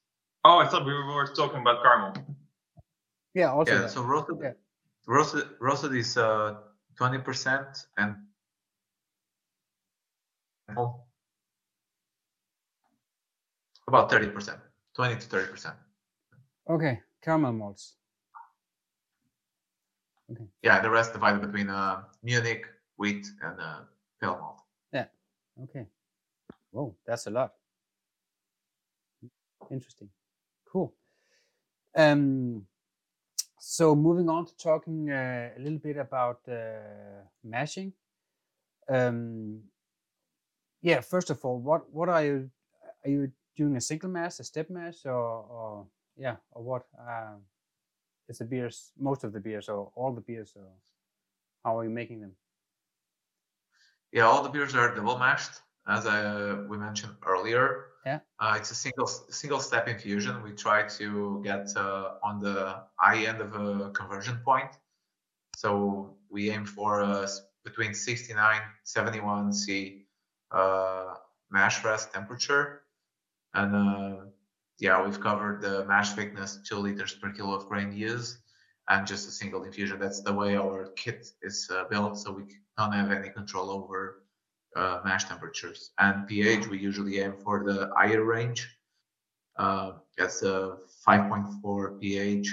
Oh, 0.44 0.58
I 0.58 0.68
thought 0.68 0.84
we 0.84 0.92
were 0.92 1.26
talking 1.34 1.60
about 1.60 1.82
caramel. 1.82 2.14
Yeah. 3.32 3.50
Also. 3.50 3.72
yeah, 3.72 3.80
that. 3.80 3.90
so 3.90 4.02
roasted, 4.02 4.36
yeah. 4.42 4.52
roasted, 5.06 5.44
roasted 5.58 5.94
is 5.94 6.16
uh, 6.18 6.56
20 6.96 7.18
percent 7.18 7.86
and 7.96 8.16
about 13.88 14.10
30 14.10 14.28
percent, 14.28 14.58
20 14.96 15.16
to 15.16 15.26
30 15.26 15.50
percent. 15.50 15.74
okay. 16.68 17.00
Caramel 17.22 17.52
malts. 17.52 17.94
Yeah, 20.62 20.80
the 20.80 20.90
rest 20.90 21.12
divided 21.12 21.42
between 21.42 21.68
uh, 21.68 22.02
Munich, 22.22 22.66
wheat, 22.96 23.26
and 23.42 23.60
uh, 23.60 23.80
pale 24.20 24.38
malt. 24.38 24.62
Yeah. 24.92 25.06
Okay. 25.64 25.86
Whoa, 26.70 26.94
that's 27.06 27.26
a 27.26 27.30
lot. 27.30 27.52
Interesting. 29.70 30.08
Cool. 30.70 30.94
Um, 31.96 32.66
so 33.58 33.94
moving 33.94 34.28
on 34.28 34.46
to 34.46 34.56
talking 34.56 35.10
uh, 35.10 35.50
a 35.56 35.60
little 35.60 35.78
bit 35.78 35.96
about 35.96 36.40
uh, 36.48 37.24
mashing. 37.42 37.92
Um, 38.88 39.60
yeah, 40.82 41.00
first 41.00 41.30
of 41.30 41.44
all, 41.44 41.58
what 41.58 41.90
what 41.90 42.08
are 42.08 42.24
you 42.24 42.50
are 43.04 43.10
you 43.10 43.32
doing 43.56 43.76
a 43.76 43.80
single 43.80 44.10
mash, 44.10 44.38
a 44.40 44.44
step 44.44 44.68
mash, 44.68 45.06
or, 45.06 45.12
or 45.12 45.86
yeah, 46.16 46.36
or 46.50 46.62
what? 46.62 46.86
Uh, 46.98 47.36
is 48.28 48.38
the 48.38 48.44
beers 48.44 48.92
most 48.98 49.24
of 49.24 49.32
the 49.32 49.40
beers 49.40 49.68
or 49.68 49.90
all 49.94 50.12
the 50.12 50.20
beers, 50.20 50.52
or 50.56 50.66
how 51.64 51.78
are 51.78 51.84
you 51.84 51.90
making 51.90 52.20
them? 52.20 52.32
Yeah, 54.12 54.26
all 54.26 54.42
the 54.42 54.48
beers 54.48 54.74
are 54.74 54.94
double 54.94 55.18
mashed, 55.18 55.60
as 55.88 56.06
I, 56.06 56.54
we 56.68 56.78
mentioned 56.78 57.14
earlier. 57.26 57.86
Yeah. 58.06 58.20
Uh, 58.38 58.54
it's 58.58 58.70
a 58.70 58.74
single 58.74 59.06
single 59.06 59.60
step 59.60 59.88
infusion. 59.88 60.42
We 60.42 60.52
try 60.52 60.86
to 60.98 61.40
get 61.42 61.70
uh, 61.76 62.14
on 62.22 62.38
the 62.38 62.82
high 62.96 63.24
end 63.24 63.40
of 63.40 63.54
a 63.54 63.90
conversion 63.90 64.40
point. 64.44 64.70
So 65.56 66.16
we 66.30 66.50
aim 66.50 66.66
for 66.66 67.02
uh, 67.02 67.26
between 67.64 67.94
69 67.94 68.60
71 68.84 69.52
C 69.52 70.06
uh, 70.50 71.14
mash 71.50 71.82
rest 71.84 72.12
temperature. 72.12 72.82
And 73.54 73.74
uh, 73.74 74.16
yeah, 74.80 75.02
we've 75.04 75.20
covered 75.20 75.60
the 75.60 75.84
mash 75.86 76.12
thickness, 76.12 76.58
two 76.68 76.76
liters 76.76 77.14
per 77.14 77.30
kilo 77.32 77.54
of 77.54 77.66
grain 77.68 77.92
used, 77.92 78.38
and 78.88 79.06
just 79.06 79.28
a 79.28 79.30
single 79.30 79.64
infusion. 79.64 79.98
That's 79.98 80.20
the 80.22 80.32
way 80.32 80.56
our 80.56 80.88
kit 80.96 81.26
is 81.42 81.68
uh, 81.72 81.84
built, 81.90 82.18
so 82.18 82.32
we 82.32 82.42
don't 82.76 82.92
have 82.92 83.10
any 83.10 83.30
control 83.30 83.70
over 83.70 84.24
uh, 84.76 85.00
mash 85.04 85.24
temperatures. 85.24 85.92
And 85.98 86.26
pH, 86.26 86.66
we 86.66 86.78
usually 86.78 87.20
aim 87.20 87.34
for 87.42 87.64
the 87.64 87.90
higher 87.96 88.24
range. 88.24 88.68
Uh, 89.56 89.92
that's 90.18 90.42
a 90.42 90.78
5.4 91.06 92.00
pH, 92.00 92.52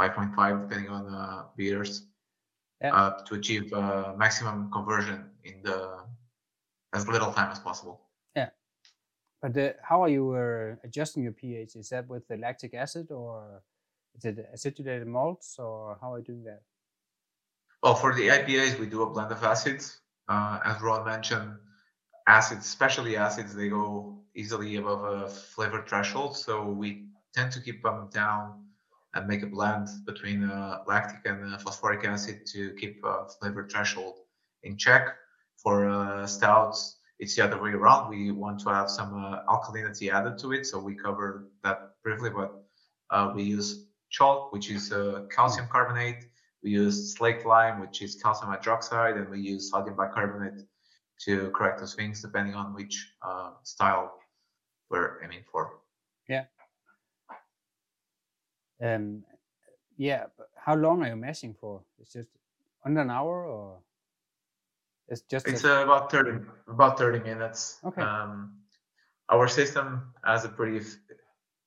5.5 0.00 0.68
depending 0.68 0.90
on 0.90 1.04
the 1.10 1.46
beers, 1.56 2.06
Yeah. 2.80 2.94
uh, 2.94 3.22
to 3.26 3.34
achieve 3.34 3.72
uh, 3.72 4.14
maximum 4.16 4.70
conversion 4.70 5.30
in 5.44 5.62
the 5.62 6.06
as 6.94 7.06
little 7.06 7.32
time 7.32 7.50
as 7.50 7.58
possible. 7.58 8.09
But 9.42 9.56
uh, 9.56 9.70
how 9.82 10.02
are 10.02 10.08
you 10.08 10.32
uh, 10.32 10.76
adjusting 10.84 11.22
your 11.22 11.32
pH? 11.32 11.76
Is 11.76 11.88
that 11.90 12.08
with 12.08 12.28
the 12.28 12.36
lactic 12.36 12.74
acid 12.74 13.10
or 13.10 13.62
is 14.16 14.24
it 14.24 14.46
acidulated 14.52 15.06
malts 15.06 15.56
or 15.58 15.96
how 16.00 16.14
are 16.14 16.18
you 16.18 16.24
doing 16.24 16.44
that? 16.44 16.62
Well, 17.82 17.94
for 17.94 18.14
the 18.14 18.28
IPAs, 18.28 18.78
we 18.78 18.86
do 18.86 19.02
a 19.02 19.10
blend 19.10 19.32
of 19.32 19.42
acids. 19.42 20.00
Uh, 20.28 20.60
as 20.64 20.80
Rowan 20.82 21.06
mentioned, 21.06 21.56
acids, 22.28 22.66
especially 22.66 23.16
acids, 23.16 23.54
they 23.54 23.70
go 23.70 24.18
easily 24.34 24.76
above 24.76 25.04
a 25.04 25.28
flavor 25.28 25.84
threshold. 25.88 26.36
So 26.36 26.66
we 26.66 27.06
tend 27.34 27.52
to 27.52 27.60
keep 27.60 27.82
them 27.82 28.10
down 28.12 28.64
and 29.14 29.26
make 29.26 29.42
a 29.42 29.46
blend 29.46 29.88
between 30.04 30.44
uh, 30.44 30.80
lactic 30.86 31.24
and 31.24 31.54
uh, 31.54 31.58
phosphoric 31.58 32.04
acid 32.04 32.46
to 32.52 32.74
keep 32.74 33.02
flavor 33.40 33.66
threshold 33.66 34.18
in 34.62 34.76
check. 34.76 35.16
For 35.56 35.88
uh, 35.88 36.26
stouts, 36.26 36.99
it's 37.20 37.36
the 37.36 37.44
other 37.44 37.62
way 37.62 37.70
around. 37.70 38.08
We 38.08 38.32
want 38.32 38.60
to 38.60 38.70
have 38.70 38.90
some 38.90 39.14
uh, 39.14 39.44
alkalinity 39.44 40.10
added 40.10 40.38
to 40.38 40.52
it, 40.52 40.66
so 40.66 40.78
we 40.78 40.94
cover 40.96 41.50
that 41.62 41.92
briefly. 42.02 42.30
But 42.30 42.50
uh, 43.10 43.32
we 43.34 43.42
use 43.44 43.86
chalk, 44.08 44.52
which 44.52 44.70
is 44.70 44.90
uh, 44.90 45.26
calcium 45.30 45.68
carbonate. 45.70 46.24
We 46.62 46.70
use 46.70 47.14
slaked 47.14 47.46
lime, 47.46 47.80
which 47.80 48.02
is 48.02 48.16
calcium 48.22 48.50
hydroxide, 48.52 49.16
and 49.16 49.28
we 49.30 49.40
use 49.40 49.70
sodium 49.70 49.96
bicarbonate 49.96 50.66
to 51.26 51.50
correct 51.50 51.78
those 51.80 51.94
things 51.94 52.22
depending 52.22 52.54
on 52.54 52.74
which 52.74 53.14
style 53.62 54.14
we're 54.90 55.22
aiming 55.22 55.44
for. 55.50 55.78
Yeah. 56.28 56.44
Um, 58.82 59.24
yeah. 59.96 60.24
How 60.56 60.74
long 60.74 61.02
are 61.02 61.08
you 61.08 61.16
mashing 61.16 61.54
for? 61.54 61.82
It's 61.98 62.12
just 62.12 62.30
under 62.84 63.00
an 63.02 63.10
hour, 63.10 63.44
or 63.46 63.78
it's 65.10 65.22
just. 65.22 65.46
It's 65.46 65.64
a... 65.64 65.82
about 65.82 66.10
thirty 66.10 66.38
about 66.68 66.98
thirty 66.98 67.20
minutes. 67.20 67.78
Okay. 67.84 68.02
Um, 68.02 68.56
our 69.28 69.48
system 69.48 70.12
has 70.24 70.44
a 70.44 70.48
pretty 70.48 70.84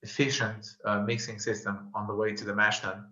efficient 0.01 0.75
uh, 0.85 0.99
mixing 0.99 1.39
system 1.39 1.89
on 1.95 2.07
the 2.07 2.13
way 2.13 2.33
to 2.33 2.43
the 2.43 2.53
mash 2.53 2.81
tun. 2.81 3.05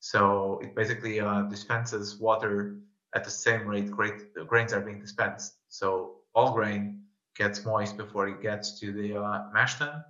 So 0.00 0.60
it 0.62 0.74
basically 0.74 1.20
uh, 1.20 1.42
dispenses 1.42 2.18
water 2.18 2.76
at 3.14 3.24
the 3.24 3.30
same 3.30 3.66
rate 3.66 3.90
grains 3.90 4.72
are 4.72 4.80
being 4.80 5.00
dispensed. 5.00 5.54
So 5.68 6.16
all 6.34 6.52
grain 6.52 7.02
gets 7.34 7.64
moist 7.64 7.96
before 7.96 8.28
it 8.28 8.40
gets 8.42 8.80
to 8.80 8.92
the 8.92 9.16
uh, 9.16 9.44
mash 9.52 9.78
tun, 9.78 10.04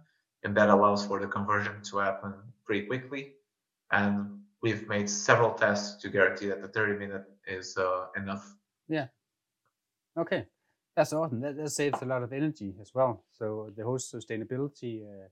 and 0.45 0.57
that 0.57 0.69
allows 0.71 1.07
for 1.07 1.21
the 1.21 1.27
conversion 1.27 1.83
to 1.91 1.99
happen 1.99 2.35
pretty 2.65 2.87
quickly. 2.87 3.35
And 3.91 4.41
we've 4.63 4.89
made 4.89 5.09
several 5.09 5.53
tests 5.53 6.01
to 6.03 6.09
guarantee 6.09 6.49
that 6.49 6.63
the 6.63 6.69
30 6.69 6.99
minute 6.99 7.25
is 7.47 7.77
uh, 7.77 8.07
enough. 8.17 8.55
Yeah. 8.89 9.07
Okay, 10.19 10.47
that's 10.95 11.13
awesome. 11.13 11.41
That, 11.41 11.57
that, 11.57 11.71
saves 11.71 12.01
a 12.03 12.07
lot 12.07 12.23
of 12.23 12.33
energy 12.33 12.75
as 12.81 12.93
well. 12.95 13.25
So 13.33 13.71
the 13.77 13.85
whole 13.85 13.99
sustainability 13.99 15.03
uh, 15.05 15.29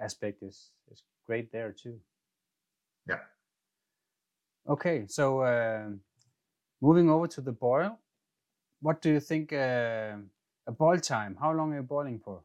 aspect 0.00 0.42
is 0.42 0.70
is 0.90 1.02
great 1.26 1.50
there 1.52 1.72
too. 1.72 1.98
Yeah. 3.08 3.20
Okay, 4.68 5.06
so 5.08 5.40
uh, 5.40 5.88
moving 6.80 7.10
over 7.10 7.26
to 7.26 7.40
the 7.40 7.52
boil, 7.52 7.98
what 8.80 9.00
do 9.02 9.10
you 9.10 9.20
think? 9.20 9.52
Uh, 9.52 10.16
a 10.68 10.72
boil 10.72 10.98
time? 10.98 11.36
How 11.40 11.52
long 11.52 11.72
are 11.72 11.76
you 11.76 11.82
boiling 11.82 12.20
for? 12.20 12.42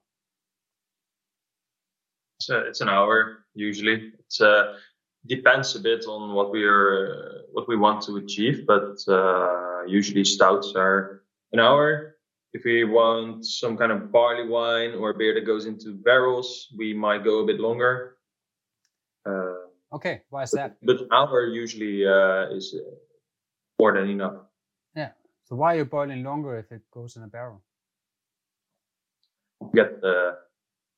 It's, 2.39 2.49
uh, 2.49 2.63
it's 2.65 2.81
an 2.81 2.89
hour 2.89 3.45
usually. 3.53 4.13
It 4.17 4.41
uh, 4.41 4.73
depends 5.27 5.75
a 5.75 5.79
bit 5.79 6.05
on 6.07 6.33
what 6.33 6.51
we 6.51 6.63
are 6.63 6.87
uh, 7.05 7.41
what 7.51 7.67
we 7.67 7.75
want 7.75 8.01
to 8.03 8.17
achieve, 8.17 8.65
but 8.65 8.97
uh, 9.07 9.83
usually 9.85 10.23
stouts 10.23 10.73
are 10.75 11.22
an 11.53 11.59
hour. 11.59 12.17
If 12.53 12.65
we 12.65 12.83
want 12.83 13.45
some 13.45 13.77
kind 13.77 13.91
of 13.91 14.11
barley 14.11 14.47
wine 14.47 14.93
or 14.93 15.13
beer 15.13 15.33
that 15.33 15.45
goes 15.45 15.65
into 15.65 15.93
barrels, 15.93 16.67
we 16.77 16.93
might 16.93 17.23
go 17.23 17.39
a 17.39 17.45
bit 17.45 17.59
longer. 17.59 18.17
Uh, 19.25 19.69
okay, 19.93 20.21
why 20.29 20.43
is 20.43 20.51
that? 20.51 20.77
But, 20.83 20.99
but 21.09 21.15
hour 21.15 21.47
usually 21.47 22.05
uh, 22.05 22.49
is 22.51 22.75
more 23.79 23.93
than 23.93 24.09
enough. 24.09 24.35
Yeah. 24.95 25.11
So 25.45 25.55
why 25.55 25.73
are 25.73 25.77
you 25.77 25.85
boiling 25.85 26.23
longer 26.23 26.57
if 26.57 26.71
it 26.71 26.81
goes 26.91 27.15
in 27.15 27.23
a 27.23 27.27
barrel? 27.27 27.63
get 29.73 30.01
the 30.01 30.37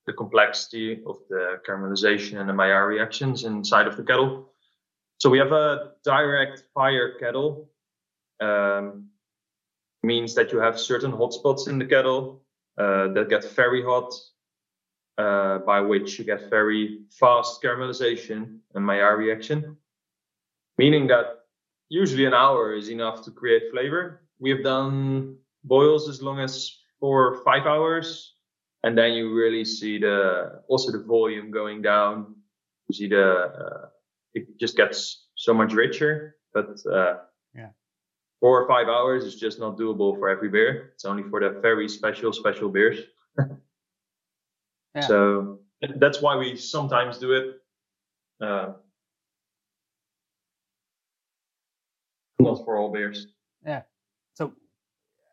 the 0.08 0.14
complexity 0.14 1.02
of 1.08 1.18
the 1.30 1.60
caramelization 1.68 2.40
and 2.40 2.48
the 2.48 2.54
Maillard 2.54 2.88
reactions 2.88 3.44
inside 3.44 3.88
of 3.88 3.98
the 3.98 4.04
kettle. 4.04 4.52
So 5.18 5.32
we 5.32 5.40
have 5.40 5.52
a 5.52 5.94
direct 6.04 6.64
fire 6.76 7.18
kettle. 7.20 7.72
Um, 8.40 9.10
means 10.06 10.36
that 10.36 10.52
you 10.52 10.60
have 10.60 10.80
certain 10.80 11.12
hotspots 11.12 11.68
in 11.68 11.80
the 11.80 11.86
kettle 11.86 12.44
uh, 12.78 13.08
that 13.14 13.30
get 13.30 13.44
very 13.56 13.84
hot, 13.84 14.14
uh, 15.18 15.60
by 15.60 15.80
which 15.82 16.20
you 16.20 16.26
get 16.26 16.50
very 16.50 17.02
fast 17.10 17.62
caramelization 17.64 18.60
and 18.74 18.86
Maillard 18.86 19.20
reaction. 19.20 19.78
Meaning 20.78 21.08
that 21.08 21.46
usually 21.90 22.26
an 22.26 22.34
hour 22.34 22.76
is 22.76 22.90
enough 22.90 23.24
to 23.26 23.32
create 23.32 23.72
flavor. 23.72 24.22
We 24.40 24.50
have 24.52 24.64
done 24.64 25.38
boils 25.64 26.10
as 26.10 26.22
long 26.22 26.40
as 26.40 26.78
four 27.00 27.28
or 27.28 27.44
five 27.44 27.66
hours 27.66 28.36
and 28.86 28.96
then 28.96 29.14
you 29.14 29.34
really 29.34 29.66
see 29.66 29.98
the 29.98 30.62
also 30.68 30.92
the 30.92 31.04
volume 31.04 31.50
going 31.50 31.82
down. 31.82 32.36
You 32.88 32.96
see 32.96 33.08
the 33.08 33.26
uh, 33.26 33.88
it 34.36 34.60
just 34.60 34.78
gets 34.78 35.26
so 35.36 35.56
much 35.56 35.74
richer, 35.74 36.36
but 36.54 36.78
uh, 36.86 37.16
four 38.40 38.62
or 38.62 38.68
five 38.68 38.88
hours 38.88 39.24
is 39.24 39.36
just 39.36 39.60
not 39.60 39.78
doable 39.78 40.18
for 40.18 40.30
every 40.30 40.50
beer. 40.50 40.92
It's 40.94 41.06
only 41.06 41.24
for 41.24 41.40
the 41.40 41.60
very 41.62 41.88
special 41.90 42.34
special 42.34 42.70
beers. 42.70 43.00
yeah. 44.96 45.02
So 45.02 45.60
that's 45.98 46.22
why 46.22 46.36
we 46.36 46.56
sometimes 46.56 47.18
do 47.18 47.34
it. 47.34 47.62
Uh, 48.42 48.74
not 52.40 52.64
for 52.66 52.78
all 52.78 52.92
beers. 52.92 53.28
Yeah. 53.66 53.84
So 54.34 54.54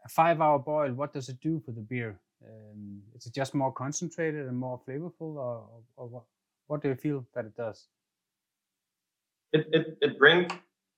a 0.04 0.08
five 0.08 0.40
hour 0.40 0.58
boil, 0.58 0.92
what 0.92 1.12
does 1.12 1.28
it 1.28 1.40
do 1.40 1.60
for 1.60 1.72
the 1.72 1.80
beer? 1.80 2.18
Um, 2.44 3.02
is 3.14 3.26
it 3.26 3.34
just 3.34 3.54
more 3.54 3.72
concentrated 3.72 4.48
and 4.48 4.56
more 4.56 4.80
flavorful, 4.88 5.36
or, 5.36 5.68
or 5.96 6.08
what? 6.08 6.24
What 6.66 6.82
do 6.82 6.88
you 6.88 6.94
feel 6.94 7.26
that 7.34 7.44
it 7.44 7.56
does? 7.56 7.86
It 9.52 9.66
it 9.72 9.98
it 10.00 10.18
brings 10.18 10.50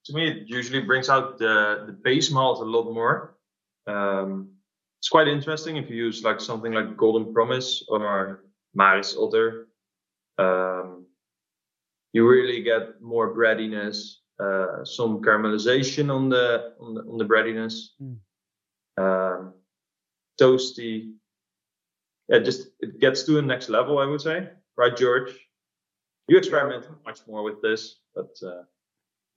to 0.07 0.13
me. 0.13 0.29
It 0.29 0.49
usually 0.49 0.81
brings 0.81 1.09
out 1.09 1.39
the 1.39 1.85
the 1.87 1.93
base 1.93 2.31
malt 2.31 2.61
a 2.61 2.65
lot 2.65 2.93
more. 2.93 3.37
Um, 3.87 4.51
it's 5.01 5.09
quite 5.09 5.29
interesting 5.29 5.77
if 5.77 5.91
you 5.91 5.97
use 5.97 6.23
like 6.23 6.41
something 6.41 6.73
like 6.73 6.97
Golden 6.97 7.33
Promise 7.33 7.85
or 7.89 8.45
Maris 8.75 9.17
Otter. 9.17 9.69
Um, 10.39 11.07
you 12.13 12.29
really 12.29 12.63
get 12.63 13.01
more 13.03 13.35
breadiness, 13.35 14.23
uh, 14.41 14.85
some 14.85 15.21
caramelization 15.21 16.15
on 16.15 16.29
the 16.29 16.75
on 16.81 16.95
the 16.95 17.03
on 17.03 17.19
the 17.19 17.25
breadiness, 17.25 17.95
mm. 18.01 18.17
um, 18.97 19.53
toasty, 20.41 21.13
yeah, 22.29 22.39
just 22.39 22.69
it 22.81 23.01
gets 23.01 23.25
to 23.25 23.39
a 23.39 23.43
next 23.43 23.69
level, 23.69 23.99
I 23.99 24.07
would 24.07 24.21
say, 24.21 24.49
right, 24.77 24.99
Jorge? 24.99 25.33
You 26.29 26.39
experiment 26.39 26.87
much 27.05 27.21
more 27.29 27.43
with 27.43 27.61
this, 27.61 28.01
but 28.15 28.31
uh... 28.43 28.63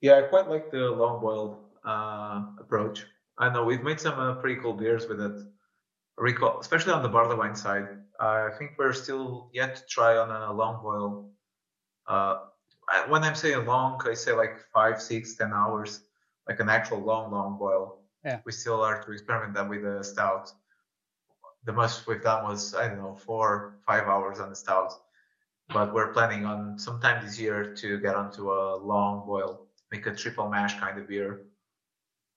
yeah, 0.00 0.18
I 0.18 0.22
quite 0.22 0.48
like 0.48 0.70
the 0.70 0.90
long 0.90 1.20
boil 1.20 1.60
uh, 1.84 2.42
approach. 2.58 3.04
I 3.38 3.52
know 3.52 3.64
we've 3.64 3.82
made 3.82 4.00
some 4.00 4.18
uh, 4.18 4.34
pretty 4.34 4.60
cool 4.60 4.74
beers 4.74 5.08
with 5.08 5.20
it. 5.20 5.40
Recall, 6.16 6.58
especially 6.60 6.92
on 6.92 7.02
the 7.02 7.08
barley 7.08 7.36
wine 7.36 7.54
side. 7.54 7.86
I 8.18 8.50
think 8.58 8.72
we're 8.76 8.92
still 8.92 9.50
yet 9.52 9.76
to 9.76 9.82
try 9.88 10.16
on 10.16 10.30
a 10.30 10.52
long 10.52 10.82
boil. 10.82 11.30
Uh, 12.08 12.38
when 13.08 13.22
I'm 13.22 13.36
saying 13.36 13.64
long, 13.66 14.00
I 14.04 14.14
say 14.14 14.32
like 14.32 14.58
five, 14.74 15.00
six, 15.00 15.36
ten 15.36 15.52
hours, 15.52 16.00
like 16.48 16.58
an 16.58 16.68
actual 16.68 16.98
long, 16.98 17.30
long 17.30 17.56
boil. 17.58 18.00
Yeah. 18.24 18.40
We 18.44 18.50
still 18.50 18.82
are 18.82 19.00
to 19.00 19.12
experiment 19.12 19.54
that 19.54 19.68
with 19.68 19.82
the 19.82 20.02
stout 20.02 20.52
the 21.68 21.72
most 21.72 22.06
we've 22.06 22.22
done 22.22 22.44
was 22.44 22.74
I 22.74 22.88
don't 22.88 22.98
know 22.98 23.14
four 23.14 23.78
five 23.86 24.04
hours 24.04 24.40
on 24.40 24.48
the 24.48 24.56
stout, 24.56 24.92
but 25.68 25.92
we're 25.92 26.12
planning 26.14 26.46
on 26.46 26.78
sometime 26.78 27.24
this 27.24 27.38
year 27.38 27.74
to 27.76 28.00
get 28.00 28.14
onto 28.14 28.50
a 28.50 28.76
long 28.76 29.26
boil, 29.26 29.67
make 29.90 30.06
a 30.06 30.14
triple 30.14 30.48
mash 30.48 30.78
kind 30.78 30.98
of 30.98 31.08
beer 31.08 31.42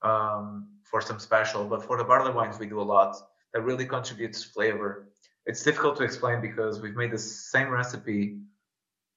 um, 0.01 0.67
for 0.83 1.01
some 1.01 1.19
special. 1.19 1.65
But 1.65 1.83
for 1.83 1.97
the 1.97 2.03
barley 2.03 2.31
wines, 2.31 2.59
we 2.59 2.67
do 2.67 2.81
a 2.81 2.83
lot 2.83 3.15
that 3.53 3.61
really 3.61 3.85
contributes 3.85 4.43
flavor. 4.43 5.07
It's 5.45 5.63
difficult 5.63 5.97
to 5.97 6.03
explain 6.03 6.41
because 6.41 6.81
we've 6.81 6.95
made 6.95 7.11
the 7.11 7.19
same 7.19 7.69
recipe 7.69 8.39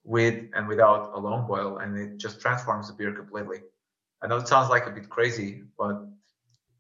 with 0.05 0.45
and 0.55 0.69
without 0.69 1.13
a 1.15 1.19
long 1.19 1.47
boil, 1.47 1.79
and 1.79 1.97
it 1.99 2.19
just 2.19 2.41
transforms 2.41 2.89
the 2.89 2.95
beer 2.95 3.13
completely. 3.13 3.63
I 4.23 4.27
know 4.27 4.37
it 4.37 4.49
sounds 4.49 4.71
like 4.71 4.87
a 4.87 4.91
bit 4.91 5.09
crazy, 5.09 5.63
but 5.79 6.07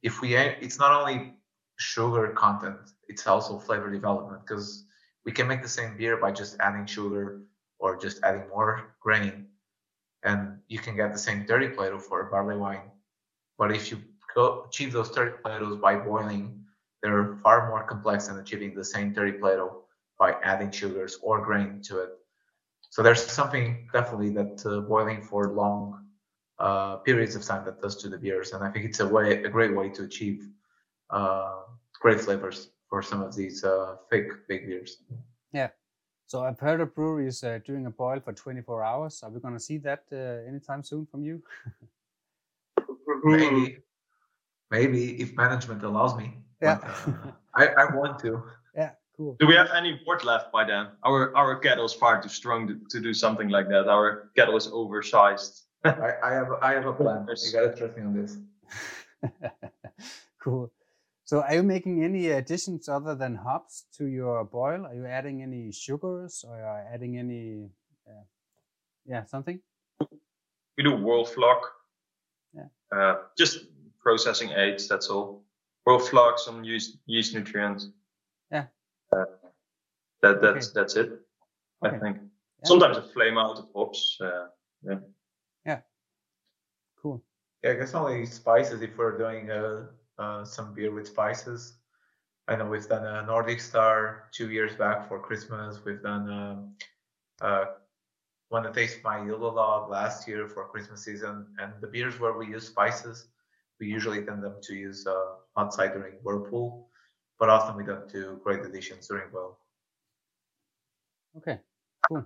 if 0.03 0.21
we, 0.21 0.37
it's 0.37 0.79
not 0.79 0.93
only 0.93 1.35
sugar 1.77 2.29
content 2.29 2.79
it's 3.09 3.27
also 3.27 3.59
flavor 3.59 3.91
development 3.91 4.41
because 4.47 4.85
we 5.25 5.33
can 5.33 5.47
make 5.47 5.63
the 5.63 5.69
same 5.69 5.97
beer 5.97 6.17
by 6.17 6.31
just 6.31 6.57
adding 6.61 6.87
sugar 6.87 7.43
or 7.79 7.97
just 7.97 8.23
adding 8.23 8.49
more 8.49 8.95
grain 9.01 9.44
and 10.25 10.59
you 10.68 10.79
can 10.79 10.97
get 10.97 11.12
the 11.12 11.18
same 11.18 11.45
30 11.47 11.68
Plato 11.70 11.99
for 11.99 12.27
a 12.27 12.31
barley 12.31 12.57
wine 12.57 12.91
but 13.59 13.70
if 13.72 13.91
you 13.91 13.99
achieve 14.66 14.93
those 14.93 15.11
30 15.11 15.39
Platos 15.43 15.77
by 15.81 15.97
boiling 15.97 16.64
they're 17.03 17.37
far 17.43 17.68
more 17.68 17.85
complex 17.85 18.29
than 18.29 18.39
achieving 18.39 18.75
the 18.75 18.85
same 18.85 19.14
30 19.14 19.39
Plato 19.39 19.83
by 20.18 20.33
adding 20.43 20.70
sugars 20.70 21.18
or 21.22 21.45
grain 21.45 21.81
to 21.83 21.99
it 21.99 22.11
So 22.95 23.03
there's 23.03 23.25
something 23.27 23.89
definitely 23.93 24.31
that 24.31 24.64
uh, 24.64 24.81
boiling 24.83 25.20
for 25.20 25.49
long 25.49 26.07
uh, 26.61 26.97
periods 26.99 27.35
of 27.35 27.45
time 27.45 27.64
that 27.64 27.81
does 27.83 27.97
to 27.97 28.09
the 28.09 28.18
beers, 28.18 28.53
and 28.53 28.62
I 28.62 28.70
think 28.70 28.85
it's 28.85 29.01
a 29.01 29.09
way, 29.09 29.43
a 29.43 29.49
great 29.49 29.75
way 29.75 29.89
to 29.91 30.05
achieve 30.05 30.47
uh, 31.11 31.62
great 32.01 32.20
flavors 32.20 32.70
for 32.89 33.03
some 33.03 33.20
of 33.20 33.35
these 33.35 33.64
uh, 33.64 33.97
thick 34.11 34.47
big 34.47 34.66
beers. 34.68 34.99
Yeah. 35.53 35.70
So 36.27 36.43
I've 36.43 36.59
heard 36.59 36.81
of 36.81 36.95
breweries 36.95 37.45
uh, 37.45 37.59
doing 37.64 37.87
a 37.87 37.91
boil 37.91 38.20
for 38.20 38.33
24 38.33 38.83
hours. 38.83 39.22
Are 39.22 39.31
we 39.31 39.41
going 39.41 39.55
to 39.55 39.61
see 39.61 39.79
that 39.79 40.05
uh, 40.12 40.49
anytime 40.49 40.83
soon 40.83 41.07
from 41.07 41.22
you? 41.22 41.43
maybe, 43.25 43.79
maybe 44.70 45.20
if 45.20 45.37
management 45.37 45.83
allows 45.83 46.16
me. 46.16 46.39
Yeah. 46.62 46.79
But, 46.81 47.14
uh, 47.14 47.33
I, 47.55 47.66
I 47.66 47.97
want 47.97 48.18
to. 48.20 48.43
Yeah, 48.77 48.91
cool. 49.16 49.37
Do 49.39 49.47
we 49.47 49.55
have 49.55 49.70
any 49.70 50.01
wort 50.05 50.25
left 50.25 50.51
by 50.51 50.64
then? 50.64 50.89
Our 51.05 51.33
our 51.37 51.55
kettle 51.61 51.85
is 51.85 51.93
far 51.93 52.20
too 52.20 52.29
strong 52.29 52.66
to, 52.66 52.81
to 52.91 53.01
do 53.01 53.14
something 53.14 53.49
like 53.49 53.68
that. 53.68 53.87
Our 53.87 54.31
kettle 54.35 54.57
is 54.57 54.66
oversized. 54.66 55.62
I, 55.85 56.14
I 56.25 56.33
have 56.33 56.49
I 56.61 56.72
have 56.72 56.87
a 56.87 56.93
plan. 56.93 57.25
You 57.47 57.53
gotta 57.53 57.72
trust 57.77 57.97
me 57.97 58.03
on 58.03 58.14
this. 58.20 58.37
cool. 60.41 60.72
So, 61.27 61.41
are 61.41 61.55
you 61.55 61.62
making 61.62 62.05
any 62.05 62.29
additions 62.29 62.89
other 62.89 63.14
than 63.14 63.35
hops 63.35 63.87
to 63.97 64.07
your 64.07 64.45
boil? 64.45 64.85
Are 64.85 64.95
you 64.95 65.07
adding 65.07 65.43
any 65.43 65.72
sugars 65.72 66.45
or 66.47 66.55
are 66.62 66.83
you 66.83 66.95
adding 66.95 67.18
any, 67.18 67.70
uh, 68.07 68.25
yeah, 69.07 69.25
something? 69.25 69.59
We 70.77 70.85
do 70.85 70.91
Whirlfloc. 70.91 71.61
Yeah. 72.53 72.66
Uh, 72.95 73.14
just 73.39 73.66
processing 74.03 74.51
aids. 74.51 74.87
That's 74.87 75.09
all. 75.09 75.45
Whirlfloc, 75.89 76.39
some 76.39 76.62
yeast 76.62 76.99
yeast 77.07 77.35
nutrients. 77.35 77.89
Yeah. 78.51 78.66
Uh, 79.11 79.25
that 80.22 80.43
that's 80.43 80.68
Okay. 80.68 80.75
that's 80.75 80.97
it. 80.97 81.20
I 81.83 81.91
think. 81.99 82.16
Yeah. 82.18 82.68
Sometimes 82.68 82.97
a 82.99 83.03
flame 83.03 83.39
out 83.39 83.59
of 83.59 83.68
hops. 83.75 84.18
Uh, 84.20 84.49
yeah. 84.83 85.81
Cool. 87.01 87.22
Yeah, 87.62 87.72
I 87.72 87.75
guess 87.75 87.95
only 87.95 88.25
spices 88.25 88.81
if 88.81 88.97
we're 88.97 89.18
doing 89.18 89.51
uh, 89.51 89.87
uh, 90.19 90.45
some 90.45 90.75
beer 90.75 90.93
with 90.93 91.09
spices. 91.09 91.79
I 92.47 92.57
know 92.57 92.67
we've 92.67 92.87
done 92.87 93.07
a 93.07 93.27
Nordic 93.27 93.61
Star 93.61 94.29
two 94.33 94.51
years 94.51 94.75
back 94.77 95.09
for 95.09 95.19
Christmas. 95.19 95.83
We've 95.85 96.03
done 96.03 96.31
um, 96.31 96.77
uh, 97.41 97.65
one 98.49 98.65
that 98.65 98.75
tastes 98.75 99.03
my 99.03 99.25
Yule 99.25 99.53
log 99.53 99.91
last 99.91 100.29
year 100.29 100.49
for 100.49 100.69
Christmas 100.69 101.05
season. 101.05 101.47
And 101.59 101.73
the 101.81 101.87
beers 101.87 102.21
where 102.21 102.37
we 102.37 102.47
use 102.47 102.67
spices, 102.67 103.29
we 103.81 103.87
usually 103.87 104.23
tend 104.25 104.43
them 104.43 104.57
to 104.62 104.75
use 104.75 105.07
uh, 105.07 105.37
hot 105.57 105.75
during 105.77 106.15
Whirlpool, 106.23 106.91
but 107.39 107.49
often 107.49 107.77
we 107.77 107.85
don't 107.85 108.11
do 108.12 108.41
great 108.45 108.65
additions 108.65 109.09
during 109.09 109.33
well. 109.33 109.59
Okay, 111.37 111.61
cool. 112.09 112.25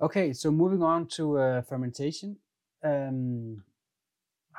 Okay, 0.00 0.32
so 0.32 0.50
moving 0.50 0.82
on 0.82 1.06
to 1.08 1.38
uh, 1.38 1.62
fermentation. 1.62 2.36
Um, 2.82 3.64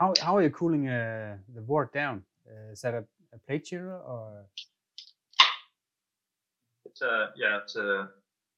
how 0.01 0.13
how 0.19 0.35
are 0.35 0.41
you 0.41 0.49
cooling 0.49 0.89
uh, 0.89 1.37
the 1.53 1.61
wort 1.61 1.93
down? 1.93 2.23
Uh, 2.49 2.71
is 2.71 2.81
that 2.81 2.93
a, 2.95 3.03
a 3.33 3.37
plate 3.45 3.65
chiller 3.65 3.99
or? 3.99 4.45
It's 6.85 7.01
a 7.01 7.29
yeah, 7.35 7.59
it's 7.61 7.75
a 7.75 8.09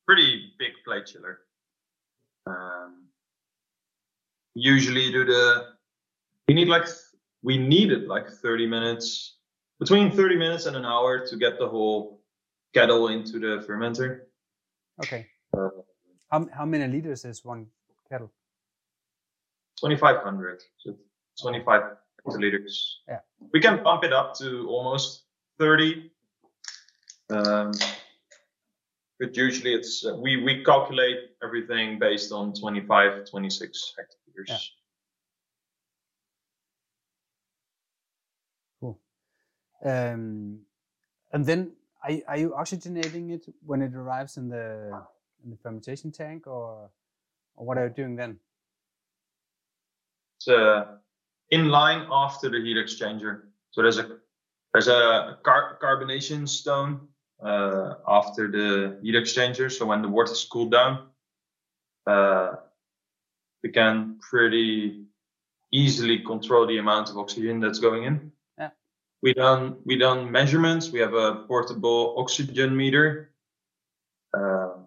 pretty 0.05 0.53
big 0.57 0.71
plate 0.85 1.05
chiller. 1.05 1.39
Um, 2.47 3.07
usually 4.55 5.11
do 5.11 5.25
the 5.25 5.73
we 6.47 6.53
need 6.53 6.69
like 6.69 6.87
we 7.41 7.57
needed 7.57 8.07
like 8.07 8.29
30 8.29 8.67
minutes 8.67 9.37
between 9.79 10.11
30 10.11 10.37
minutes 10.37 10.65
and 10.65 10.77
an 10.77 10.85
hour 10.85 11.27
to 11.27 11.35
get 11.35 11.59
the 11.59 11.67
whole 11.67 12.21
kettle 12.73 13.09
into 13.09 13.39
the 13.39 13.65
fermenter. 13.67 14.21
Okay. 15.03 15.27
Uh, 15.57 15.69
How 16.31 16.47
how 16.57 16.65
many 16.65 16.87
liters 16.87 17.25
is 17.25 17.43
one 17.43 17.67
kettle? 18.09 18.31
2500 19.79 20.63
so 20.79 20.95
25 21.41 21.81
liters 22.25 23.01
Yeah. 23.07 23.19
we 23.53 23.59
can 23.59 23.83
bump 23.83 24.03
it 24.03 24.13
up 24.13 24.33
to 24.39 24.67
almost 24.69 25.23
30 25.59 26.11
um, 27.29 27.71
but 29.19 29.35
usually 29.35 29.73
it's 29.73 30.05
uh, 30.05 30.15
we 30.15 30.37
we 30.43 30.63
calculate 30.63 31.19
everything 31.43 31.99
based 31.99 32.31
on 32.31 32.53
25 32.53 33.25
26 33.29 33.93
hectoliters 33.99 34.47
Yeah. 34.49 34.57
Cool. 38.79 38.99
Um, 39.83 40.59
and 41.31 41.45
then 41.45 41.71
are 42.03 42.11
you- 42.11 42.23
are 42.27 42.37
you 42.37 42.49
oxygenating 42.51 43.31
it 43.31 43.45
when 43.65 43.81
it 43.81 43.93
arrives 43.95 44.37
in 44.37 44.49
the 44.49 44.65
in 45.43 45.49
the 45.51 45.57
fermentation 45.57 46.11
tank, 46.11 46.47
or 46.47 46.89
or 47.55 47.65
what 47.65 47.77
are 47.77 47.87
you 47.87 47.93
doing 47.93 48.15
then? 48.15 48.39
it's 50.37 50.47
uh, 50.47 50.97
in 51.49 51.69
line 51.69 52.07
after 52.11 52.49
the 52.49 52.59
heat 52.59 52.77
exchanger. 52.77 53.43
So 53.71 53.81
there's 53.81 53.99
a 53.99 54.17
there's 54.73 54.87
a 54.87 55.37
car- 55.43 55.77
carbonation 55.81 56.47
stone 56.49 57.07
uh, 57.43 57.95
after 58.07 58.49
the 58.49 58.99
heat 59.03 59.15
exchanger. 59.15 59.71
So 59.71 59.85
when 59.85 60.01
the 60.01 60.07
water 60.07 60.31
is 60.31 60.43
cooled 60.45 60.71
down 60.71 61.09
uh, 62.05 62.55
we 63.63 63.69
can 63.69 64.19
pretty 64.19 65.05
easily 65.71 66.19
control 66.19 66.67
the 66.67 66.77
amount 66.77 67.09
of 67.09 67.17
oxygen 67.17 67.59
that's 67.59 67.79
going 67.79 68.03
in. 68.03 68.31
Yeah. 68.57 68.69
we 69.21 69.33
done 69.33 69.77
we 69.85 69.97
done 69.97 70.31
measurements. 70.31 70.91
We 70.91 70.99
have 70.99 71.13
a 71.13 71.35
portable 71.47 72.15
oxygen 72.17 72.75
meter 72.75 73.31
um, 74.33 74.85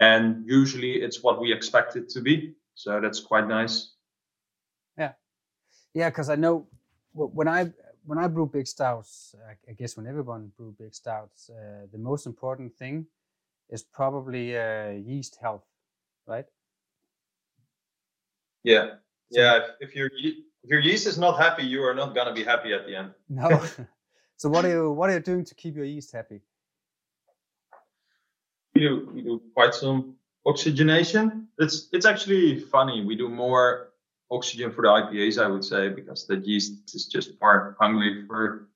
and 0.00 0.44
usually 0.46 1.02
it's 1.02 1.22
what 1.22 1.40
we 1.40 1.52
expect 1.52 1.96
it 1.96 2.08
to 2.10 2.20
be. 2.20 2.54
So 2.74 3.00
that's 3.00 3.20
quite 3.20 3.48
nice 3.48 3.92
Yeah, 5.94 6.10
because 6.10 6.28
I 6.30 6.36
know 6.36 6.66
when 7.12 7.48
I 7.48 7.72
when 8.04 8.18
I 8.18 8.26
brew 8.26 8.46
big 8.46 8.66
stouts, 8.66 9.34
I, 9.68 9.72
guess 9.72 9.96
when 9.96 10.06
everyone 10.06 10.50
brew 10.56 10.74
big 10.78 10.94
stouts, 10.94 11.50
uh, 11.50 11.86
the 11.92 11.98
most 11.98 12.24
important 12.24 12.74
thing 12.74 13.06
is 13.68 13.82
probably 13.82 14.56
uh, 14.56 14.90
yeast 14.90 15.36
health, 15.40 15.66
right? 16.26 16.46
Yeah, 18.64 18.94
yeah. 19.30 19.56
If, 19.56 19.90
if 19.90 19.94
your 19.94 20.10
if 20.14 20.70
your 20.70 20.80
yeast 20.80 21.06
is 21.06 21.18
not 21.18 21.38
happy, 21.38 21.64
you 21.64 21.82
are 21.82 21.94
not 21.94 22.14
gonna 22.14 22.32
be 22.32 22.44
happy 22.44 22.72
at 22.72 22.86
the 22.86 22.96
end. 22.96 23.10
No. 23.28 23.62
so 24.36 24.48
what 24.48 24.64
are 24.64 24.70
you 24.70 24.92
what 24.92 25.10
are 25.10 25.14
you 25.14 25.20
doing 25.20 25.44
to 25.44 25.54
keep 25.54 25.76
your 25.76 25.84
yeast 25.84 26.12
happy? 26.12 26.40
We 28.74 28.80
do 28.82 29.10
we 29.14 29.22
do 29.22 29.42
quite 29.54 29.74
some 29.74 30.16
oxygenation. 30.46 31.48
It's 31.58 31.88
it's 31.92 32.06
actually 32.06 32.60
funny. 32.60 33.04
We 33.04 33.16
do 33.16 33.28
more 33.28 33.87
oxygen 34.30 34.72
for 34.72 34.82
the 34.82 34.88
IPAs, 34.88 35.42
I 35.42 35.48
would 35.48 35.64
say, 35.64 35.88
because 35.88 36.26
the 36.26 36.36
yeast 36.36 36.94
is 36.94 37.06
just 37.06 37.32
more 37.40 37.76
hungry 37.80 38.24
for 38.26 38.68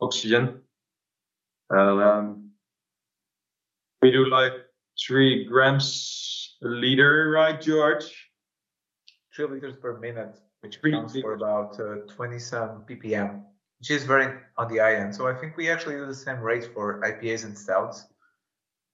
oxygen. 0.00 0.60
Um, 1.70 2.50
we 4.02 4.10
do 4.10 4.26
like 4.26 4.52
three 4.98 5.44
grams 5.44 6.56
a 6.62 6.68
liter, 6.68 7.30
right, 7.30 7.62
Jorge? 7.64 8.06
Three 9.34 9.46
liters 9.46 9.74
per 9.80 9.98
minute, 9.98 10.40
which 10.60 10.76
Three 10.76 10.92
accounts 10.92 11.18
for 11.20 11.34
about 11.34 11.78
uh, 11.80 12.06
20 12.14 12.38
some 12.38 12.84
ppm, 12.88 13.42
which 13.78 13.90
is 13.90 14.04
very 14.04 14.38
on 14.56 14.72
the 14.72 14.78
high 14.78 14.96
end. 14.96 15.14
So 15.14 15.26
I 15.26 15.34
think 15.34 15.56
we 15.56 15.70
actually 15.70 15.96
do 15.96 16.06
the 16.06 16.14
same 16.14 16.40
rate 16.40 16.70
for 16.72 17.00
IPAs 17.02 17.44
and 17.44 17.56
stouts. 17.56 18.06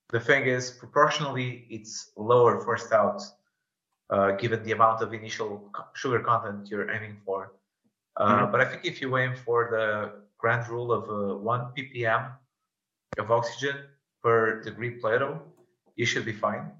The 0.09 0.19
thing 0.19 0.43
is, 0.45 0.71
proportionally, 0.71 1.65
it's 1.69 2.11
lower 2.17 2.59
for 2.63 2.77
stouts, 2.77 3.33
uh, 4.11 4.31
given 4.31 4.63
the 4.63 4.71
amount 4.73 5.01
of 5.01 5.13
initial 5.13 5.71
sugar 5.93 6.19
content 6.19 6.69
you're 6.69 6.91
aiming 6.91 7.17
for. 7.25 7.53
Uh, 8.17 8.45
Mhm. 8.45 8.51
But 8.51 8.61
I 8.61 8.65
think 8.65 8.85
if 8.85 9.01
you 9.01 9.17
aim 9.17 9.35
for 9.35 9.69
the 9.75 9.87
grand 10.37 10.67
rule 10.69 10.91
of 10.91 11.03
uh, 11.09 11.37
one 11.37 11.73
ppm 11.75 12.23
of 13.17 13.31
oxygen 13.31 13.77
per 14.23 14.61
degree 14.61 14.91
Plato, 14.99 15.41
you 15.95 16.05
should 16.05 16.25
be 16.25 16.33
fine. 16.33 16.71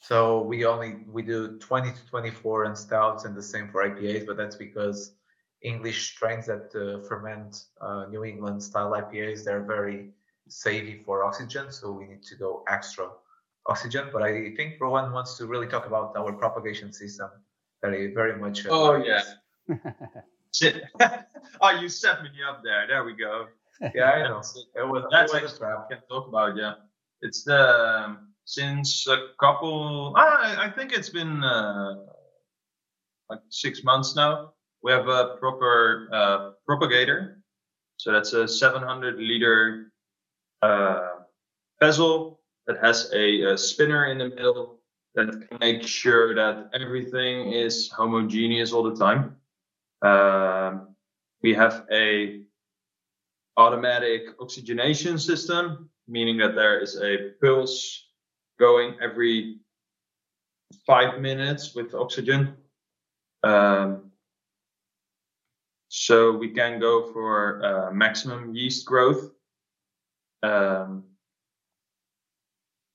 So 0.00 0.42
we 0.42 0.64
only 0.64 1.04
we 1.10 1.22
do 1.22 1.58
20 1.58 1.92
to 1.92 2.06
24 2.06 2.64
in 2.66 2.76
stouts 2.76 3.24
and 3.24 3.34
the 3.36 3.42
same 3.42 3.68
for 3.68 3.82
IPAs, 3.82 4.26
but 4.26 4.36
that's 4.36 4.56
because 4.56 5.12
English 5.62 6.12
strains 6.12 6.46
that 6.46 6.74
uh, 6.74 7.00
ferment 7.08 7.64
uh, 7.80 8.06
New 8.08 8.24
England 8.24 8.62
style 8.62 8.92
IPAs 8.92 9.44
they're 9.44 9.64
very 9.76 10.12
savvy 10.48 11.02
for 11.04 11.24
oxygen, 11.24 11.70
so 11.72 11.92
we 11.92 12.06
need 12.06 12.22
to 12.24 12.36
go 12.36 12.64
extra 12.68 13.08
oxygen. 13.68 14.08
But 14.12 14.22
I 14.22 14.52
think 14.56 14.80
Rowan 14.80 15.12
wants 15.12 15.36
to 15.38 15.46
really 15.46 15.66
talk 15.66 15.86
about 15.86 16.16
our 16.16 16.32
propagation 16.32 16.92
system 16.92 17.30
that 17.82 17.92
I 17.92 18.12
very 18.14 18.36
much. 18.38 18.66
uh, 18.66 18.70
Oh, 18.72 18.94
admires. 18.96 19.34
yeah. 19.68 20.72
Oh, 21.60 21.70
you 21.70 21.88
set 21.88 22.22
me 22.22 22.30
up 22.48 22.62
there. 22.64 22.86
There 22.88 23.04
we 23.04 23.14
go. 23.14 23.46
yeah, 23.94 24.10
I 24.10 24.22
know. 24.22 24.38
It 24.74 24.86
was, 24.86 25.04
That's 25.10 25.32
it 25.34 25.42
was 25.42 25.54
a 25.54 25.58
trap. 25.58 25.90
Can 25.90 26.00
talk 26.08 26.26
about. 26.28 26.56
Yeah, 26.56 26.74
it's 27.22 27.42
the 27.44 27.58
um, 27.58 28.32
since 28.44 29.06
a 29.06 29.28
couple. 29.40 30.14
I 30.16 30.66
I 30.66 30.70
think 30.70 30.92
it's 30.92 31.10
been 31.10 31.42
uh, 31.44 31.94
like 33.30 33.40
six 33.50 33.84
months 33.84 34.16
now. 34.16 34.52
We 34.82 34.90
have 34.92 35.08
a 35.08 35.36
proper 35.38 36.08
uh, 36.12 36.50
propagator, 36.66 37.38
so 37.98 38.12
that's 38.12 38.32
a 38.32 38.46
700 38.48 39.18
liter 39.18 39.92
uh, 40.62 41.22
vessel 41.80 42.37
that 42.68 42.78
has 42.84 43.10
a, 43.14 43.54
a 43.54 43.58
spinner 43.58 44.06
in 44.06 44.18
the 44.18 44.28
middle 44.28 44.78
that 45.14 45.48
can 45.48 45.58
make 45.58 45.82
sure 45.82 46.34
that 46.34 46.70
everything 46.78 47.52
is 47.52 47.90
homogeneous 47.90 48.72
all 48.72 48.82
the 48.82 48.94
time. 48.94 49.34
Um, 50.02 50.94
we 51.42 51.54
have 51.54 51.86
a 51.90 52.42
automatic 53.56 54.22
oxygenation 54.38 55.18
system, 55.18 55.88
meaning 56.06 56.36
that 56.36 56.54
there 56.54 56.78
is 56.78 57.00
a 57.00 57.30
pulse 57.42 58.04
going 58.60 58.96
every 59.02 59.58
five 60.86 61.20
minutes 61.20 61.74
with 61.74 61.94
oxygen. 61.94 62.54
Um, 63.42 64.12
so 65.88 66.36
we 66.36 66.50
can 66.50 66.78
go 66.78 67.10
for 67.12 67.64
uh, 67.64 67.92
maximum 67.92 68.54
yeast 68.54 68.84
growth 68.84 69.30
um, 70.42 71.04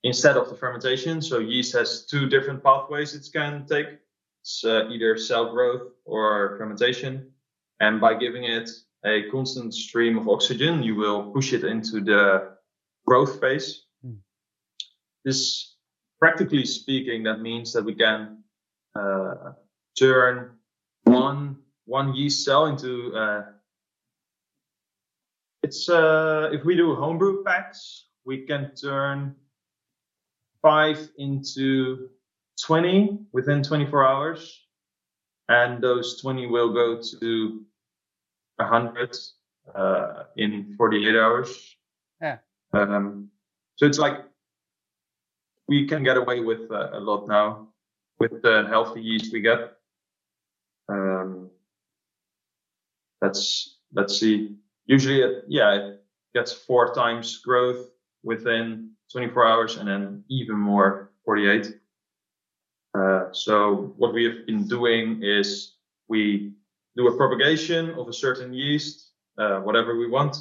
instead 0.04 0.36
of 0.36 0.48
the 0.48 0.54
fermentation. 0.54 1.20
So 1.20 1.38
yeast 1.38 1.72
has 1.72 2.06
two 2.06 2.28
different 2.28 2.62
pathways 2.62 3.14
it 3.14 3.26
can 3.32 3.66
take. 3.66 3.86
It's 4.42 4.62
uh, 4.64 4.88
either 4.90 5.16
cell 5.16 5.50
growth 5.50 5.90
or 6.04 6.56
fermentation. 6.58 7.32
And 7.80 8.00
by 8.00 8.14
giving 8.14 8.44
it 8.44 8.70
a 9.04 9.28
constant 9.30 9.74
stream 9.74 10.18
of 10.18 10.28
oxygen, 10.28 10.82
you 10.82 10.94
will 10.94 11.32
push 11.32 11.52
it 11.52 11.64
into 11.64 12.00
the 12.00 12.54
growth 13.06 13.40
phase. 13.40 13.84
Mm. 14.06 14.18
This, 15.24 15.74
practically 16.20 16.66
speaking, 16.66 17.22
that 17.24 17.40
means 17.40 17.72
that 17.72 17.84
we 17.84 17.94
can 17.94 18.44
uh, 18.94 19.52
turn 19.98 20.52
one 21.04 21.56
one 21.86 22.14
yeast 22.14 22.44
cell 22.44 22.66
into 22.66 23.14
uh, 23.14 23.42
it's 25.62 25.88
uh, 25.88 26.50
if 26.52 26.64
we 26.64 26.76
do 26.76 26.94
homebrew 26.94 27.42
packs, 27.44 28.06
we 28.24 28.46
can 28.46 28.74
turn 28.74 29.34
five 30.64 31.10
into 31.18 32.08
20 32.64 33.18
within 33.32 33.62
24 33.62 34.08
hours, 34.08 34.66
and 35.50 35.82
those 35.82 36.20
20 36.22 36.46
will 36.46 36.72
go 36.72 37.02
to 37.20 37.62
100 38.56 39.16
uh, 39.74 40.22
in 40.38 40.74
48 40.78 41.16
hours. 41.16 41.76
Yeah. 42.20 42.38
Um, 42.72 43.28
so 43.76 43.84
it's 43.84 43.98
like 43.98 44.24
we 45.68 45.86
can 45.86 46.02
get 46.02 46.16
away 46.16 46.40
with 46.40 46.70
uh, 46.70 46.90
a 46.94 47.00
lot 47.00 47.28
now 47.28 47.68
with 48.18 48.40
the 48.40 48.64
healthy 48.66 49.02
yeast 49.02 49.34
we 49.34 49.42
get. 49.42 49.76
Um, 50.88 51.50
let's 53.20 53.80
let's 53.92 54.18
see. 54.18 54.56
Usually, 54.86 55.20
it, 55.20 55.44
yeah, 55.46 55.72
it 55.74 56.04
gets 56.34 56.52
four 56.52 56.94
times 56.94 57.38
growth 57.38 57.90
within 58.22 58.93
24 59.12 59.46
hours, 59.46 59.76
and 59.76 59.88
then 59.88 60.24
even 60.28 60.58
more 60.58 61.10
48. 61.24 61.74
Uh, 62.96 63.32
so 63.32 63.94
what 63.96 64.14
we 64.14 64.24
have 64.24 64.46
been 64.46 64.66
doing 64.68 65.22
is 65.22 65.74
we 66.08 66.52
do 66.96 67.08
a 67.08 67.16
propagation 67.16 67.90
of 67.90 68.08
a 68.08 68.12
certain 68.12 68.52
yeast, 68.52 69.10
uh, 69.38 69.58
whatever 69.60 69.98
we 69.98 70.08
want. 70.08 70.36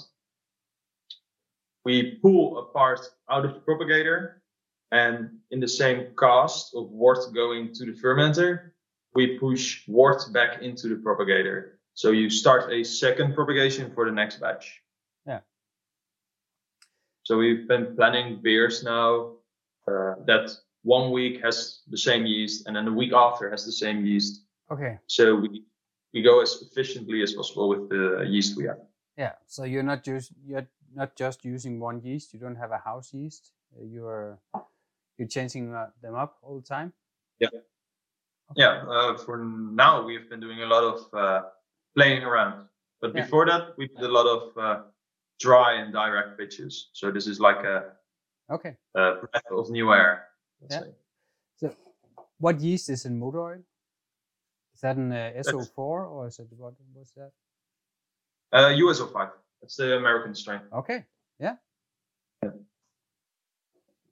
We 1.84 2.20
pull 2.22 2.60
a 2.60 2.66
part 2.66 3.02
out 3.30 3.46
of 3.46 3.54
the 3.56 3.60
propagator, 3.60 4.42
and 4.92 5.32
in 5.52 5.60
the 5.60 5.68
same 5.68 6.08
cast 6.18 6.76
of 6.76 6.90
wort 6.92 7.20
going 7.34 7.74
to 7.74 7.86
the 7.86 7.94
fermenter, 7.94 8.72
we 9.16 9.40
push 9.40 9.88
wort 9.88 10.22
back 10.32 10.62
into 10.62 10.88
the 10.88 10.96
propagator. 10.96 11.80
So 11.96 12.12
you 12.12 12.30
start 12.30 12.72
a 12.72 12.84
second 12.84 13.36
propagation 13.36 13.92
for 13.94 14.06
the 14.06 14.12
next 14.12 14.40
batch. 14.40 14.83
So 17.24 17.38
we've 17.38 17.68
been 17.68 17.96
planning 17.96 18.40
beers 18.42 18.84
now 18.84 19.36
uh, 19.88 20.16
that 20.26 20.52
one 20.84 21.12
week 21.12 21.42
has 21.42 21.82
the 21.88 21.98
same 21.98 22.26
yeast 22.26 22.68
and 22.68 22.76
then 22.76 22.86
the 22.86 22.92
week 22.92 23.14
after 23.14 23.50
has 23.50 23.66
the 23.66 23.72
same 23.72 24.06
yeast. 24.06 24.44
Okay. 24.70 25.00
So 25.08 25.36
we 25.36 25.64
we 26.14 26.22
go 26.22 26.42
as 26.42 26.62
efficiently 26.62 27.24
as 27.24 27.34
possible 27.34 27.70
with 27.70 27.90
the 27.90 28.26
yeast 28.28 28.58
we 28.58 28.66
have. 28.66 28.80
Yeah. 29.18 29.34
So 29.48 29.64
you're 29.64 29.84
not 29.84 30.04
just 30.04 30.32
you're 30.46 30.68
not 30.94 31.16
just 31.16 31.46
using 31.46 31.80
one 31.80 32.02
yeast. 32.02 32.34
You 32.34 32.40
don't 32.40 32.56
have 32.56 32.72
a 32.72 32.78
house 32.78 33.14
yeast. 33.14 33.52
You're 33.82 34.40
you're 35.18 35.28
changing 35.28 35.74
uh, 35.74 35.88
them 36.02 36.16
up 36.16 36.38
all 36.42 36.60
the 36.60 36.68
time. 36.68 36.94
Yeah. 37.40 37.48
Okay. 37.48 37.64
Yeah. 38.56 38.84
Uh, 38.88 39.18
for 39.18 39.38
now, 39.38 40.04
we've 40.04 40.30
been 40.30 40.42
doing 40.42 40.62
a 40.62 40.66
lot 40.66 40.84
of 40.84 41.14
uh, 41.14 41.42
playing 41.96 42.24
around. 42.24 42.68
But 43.00 43.16
yeah. 43.16 43.24
before 43.24 43.46
that, 43.46 43.78
we 43.78 43.88
did 43.88 44.04
a 44.04 44.12
lot 44.12 44.28
of 44.28 44.58
uh, 44.58 44.82
dry 45.40 45.74
and 45.74 45.94
direct 45.94 46.38
pitches. 46.38 46.90
So 46.94 47.12
this 47.12 47.28
is 47.28 47.40
like 47.40 47.64
a 47.64 47.94
okay 48.52 48.76
a 48.96 49.16
breath 49.22 49.44
of 49.52 49.70
new 49.70 49.94
air. 49.94 50.28
yeah. 50.70 50.80
Say. 50.80 50.92
So, 51.58 51.76
what 52.40 52.60
yeast 52.60 52.90
is 52.90 53.06
in 53.06 53.20
motor 53.20 53.42
oil? 53.42 53.62
Is 54.76 54.82
that 54.82 54.98
an 54.98 55.12
uh, 55.12 55.32
S-04 55.36 55.78
or 55.78 56.28
is 56.28 56.40
it 56.40 56.48
what? 56.58 56.74
was 56.94 57.12
that? 57.16 57.32
Uh, 58.52 58.70
US-05. 58.70 59.30
That's 59.62 59.76
the 59.76 59.98
American 59.98 60.36
strain. 60.36 60.62
Okay. 60.74 61.06
Yeah. 61.40 61.56
yeah. 62.44 62.50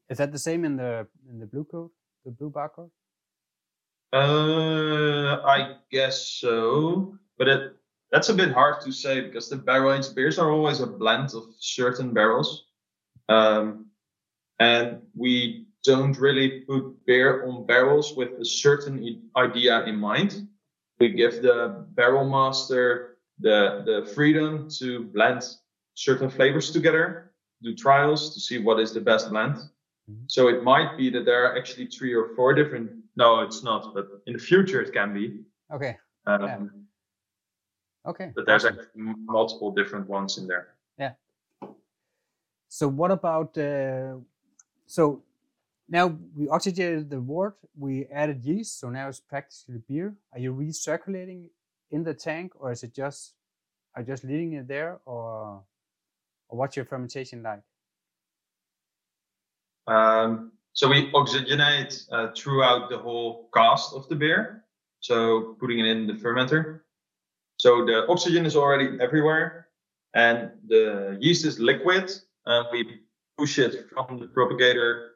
Is 0.10 0.18
that 0.18 0.32
the 0.32 0.40
same 0.40 0.66
in 0.66 0.78
the 0.78 1.08
in 1.30 1.40
the 1.40 1.46
blue 1.46 1.66
code, 1.66 1.90
the 2.26 2.32
blue 2.32 2.52
barcode? 2.52 2.92
Uh, 4.14 5.42
I 5.46 5.78
guess 5.90 6.28
so 6.28 7.18
but 7.42 7.48
it 7.48 7.76
that's 8.12 8.30
a 8.30 8.34
bit 8.34 8.52
hard 8.52 8.82
to 8.82 8.92
say 8.92 9.22
because 9.22 9.50
the 9.50 9.56
barrel 9.56 9.94
aged 9.94 10.16
beers 10.16 10.38
are 10.38 10.52
always 10.52 10.82
a 10.82 10.88
blend 10.88 11.34
of 11.34 11.44
certain 11.60 12.14
barrels. 12.14 12.66
Um, 13.30 13.88
and 14.60 15.02
we 15.16 15.68
don't 15.84 16.18
really 16.20 16.62
put 16.62 17.06
beer 17.06 17.48
on 17.48 17.66
barrels 17.66 18.16
with 18.16 18.40
a 18.40 18.46
certain 18.46 19.30
idea 19.36 19.84
in 19.86 19.96
mind. 19.96 20.48
We 21.00 21.10
give 21.10 21.42
the 21.42 21.86
barrel 21.92 22.30
master 22.30 23.18
the, 23.40 23.82
the 23.86 24.12
freedom 24.14 24.70
to 24.78 25.06
blend 25.06 25.44
certain 25.96 26.30
flavors 26.30 26.72
together, 26.72 27.32
do 27.64 27.74
trials 27.76 28.34
to 28.34 28.40
see 28.40 28.60
what 28.60 28.80
is 28.80 28.94
the 28.94 29.02
best 29.02 29.30
blend. 29.30 29.56
Mm-hmm. 29.56 30.24
So 30.28 30.48
it 30.50 30.64
might 30.64 30.98
be 30.98 31.10
that 31.12 31.26
there 31.26 31.46
are 31.46 31.58
actually 31.58 31.88
three 31.88 32.14
or 32.14 32.36
four 32.36 32.54
different. 32.54 32.92
No, 33.16 33.40
it's 33.42 33.64
not, 33.64 33.94
but 33.94 34.08
in 34.28 34.34
the 34.34 34.40
future 34.40 34.82
it 34.82 34.94
can 34.94 35.14
be. 35.14 35.42
Okay. 35.74 35.98
Um, 36.28 36.42
yeah. 36.44 36.81
Okay. 38.06 38.32
But 38.36 38.46
there's 38.46 38.66
actually 38.66 38.88
multiple 38.96 39.72
different 39.72 40.08
ones 40.08 40.38
in 40.38 40.48
there. 40.48 40.70
Yeah. 40.98 41.14
So 42.68 42.88
what 42.88 43.12
about 43.12 43.58
uh, 43.58 44.16
so 44.86 45.22
now 45.88 46.18
we 46.36 46.48
oxygenated 46.48 47.10
the 47.10 47.22
wort, 47.22 47.58
we 47.78 48.06
added 48.08 48.44
yeast, 48.44 48.80
so 48.80 48.90
now 48.90 49.10
it's 49.10 49.20
practically 49.20 49.82
beer. 49.88 50.16
Are 50.34 50.40
you 50.40 50.54
recirculating 50.54 51.48
in 51.92 52.04
the 52.04 52.14
tank, 52.14 52.54
or 52.56 52.72
is 52.72 52.84
it 52.84 52.94
just 52.94 53.34
are 53.94 54.02
you 54.02 54.08
just 54.08 54.24
leaving 54.24 54.54
it 54.54 54.68
there, 54.68 55.00
or 55.06 55.62
or 56.48 56.58
what's 56.58 56.76
your 56.76 56.86
fermentation 56.86 57.44
like? 57.44 57.62
Um, 59.88 60.54
so 60.74 60.88
we 60.88 61.12
oxygenate 61.12 62.08
uh, 62.12 62.30
throughout 62.36 62.90
the 62.90 62.98
whole 62.98 63.50
cast 63.54 63.94
of 63.94 64.08
the 64.08 64.16
beer. 64.16 64.64
So 65.02 65.58
putting 65.60 65.80
it 65.80 65.86
in 65.86 66.08
the 66.08 66.14
fermenter. 66.14 66.82
So 67.62 67.86
the 67.86 68.08
oxygen 68.08 68.48
is 68.48 68.56
already 68.56 68.98
everywhere 69.00 69.68
and 70.16 70.50
the 70.68 71.16
yeast 71.22 71.46
is 71.46 71.60
liquid 71.60 72.12
and 72.48 72.66
we 72.72 73.02
push 73.38 73.60
it 73.60 73.86
from 73.94 74.18
the 74.18 74.26
propagator 74.26 75.12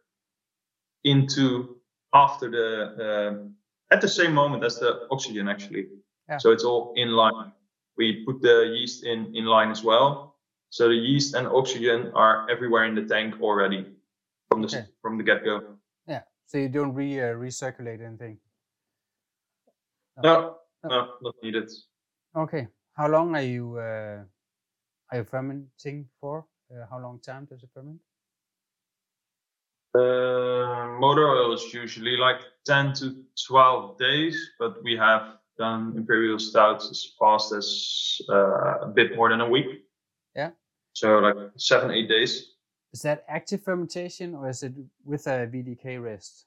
into 1.04 1.78
after 2.14 2.52
the 2.52 2.68
uh, 3.06 3.34
at 3.92 4.00
the 4.00 4.08
same 4.08 4.32
moment 4.32 4.64
as 4.64 4.78
the 4.78 5.08
oxygen 5.10 5.48
actually. 5.48 5.88
Yeah. 6.30 6.38
So 6.38 6.52
it's 6.52 6.64
all 6.64 6.94
in 6.96 7.10
line. 7.14 7.52
We 7.98 8.24
put 8.28 8.44
the 8.44 8.76
yeast 8.78 9.06
in 9.06 9.36
in 9.36 9.46
line 9.46 9.72
as 9.72 9.84
well. 9.84 10.36
So 10.70 10.88
the 10.88 11.02
yeast 11.10 11.34
and 11.34 11.48
oxygen 11.48 12.12
are 12.14 12.48
everywhere 12.48 12.86
in 12.86 12.94
the 12.94 13.06
tank 13.14 13.42
already 13.42 13.88
from 14.50 14.62
the 14.62 14.68
okay. 14.68 14.86
from 15.02 15.18
the 15.18 15.24
get 15.24 15.44
go. 15.44 15.62
Yeah. 16.06 16.22
So 16.46 16.60
you 16.60 16.70
don't 16.70 16.94
re 16.94 17.10
uh, 17.22 17.34
recirculate 17.34 18.06
anything. 18.06 18.38
No, 20.22 20.58
no, 20.84 20.90
no, 20.90 21.00
not 21.24 21.36
needed. 21.42 21.72
Okay. 22.36 22.68
How 22.94 23.08
long 23.08 23.36
are 23.36 23.42
you 23.42 23.78
uh, 23.78 24.24
are 25.12 25.18
you 25.18 25.24
fermenting 25.24 26.08
for? 26.20 26.46
Uh, 26.70 26.86
how 26.90 27.00
long 27.00 27.20
time 27.20 27.46
does 27.46 27.64
it 27.64 27.70
ferment? 27.74 28.00
Uh, 29.94 31.00
motor 31.00 31.30
oil 31.30 31.54
is 31.54 31.74
usually 31.74 32.18
like 32.18 32.42
10 32.66 32.94
to 32.96 33.24
12 33.48 33.98
days, 33.98 34.50
but 34.60 34.84
we 34.84 34.98
have 34.98 35.38
done 35.58 35.94
imperial 35.96 36.38
stouts 36.38 36.90
as 36.92 37.14
fast 37.18 37.54
as 37.54 38.20
uh, 38.30 38.80
a 38.82 38.88
bit 38.94 39.16
more 39.16 39.30
than 39.30 39.40
a 39.40 39.50
week. 39.50 39.86
Yeah. 40.36 40.52
So 40.92 41.20
like 41.20 41.38
seven, 41.56 41.92
eight 41.92 42.10
days. 42.10 42.56
Is 42.92 43.02
that 43.04 43.24
active 43.30 43.64
fermentation 43.64 44.36
or 44.36 44.50
is 44.50 44.64
it 44.64 44.74
with 45.06 45.28
a 45.28 45.48
VDK 45.48 46.02
rest? 46.04 46.46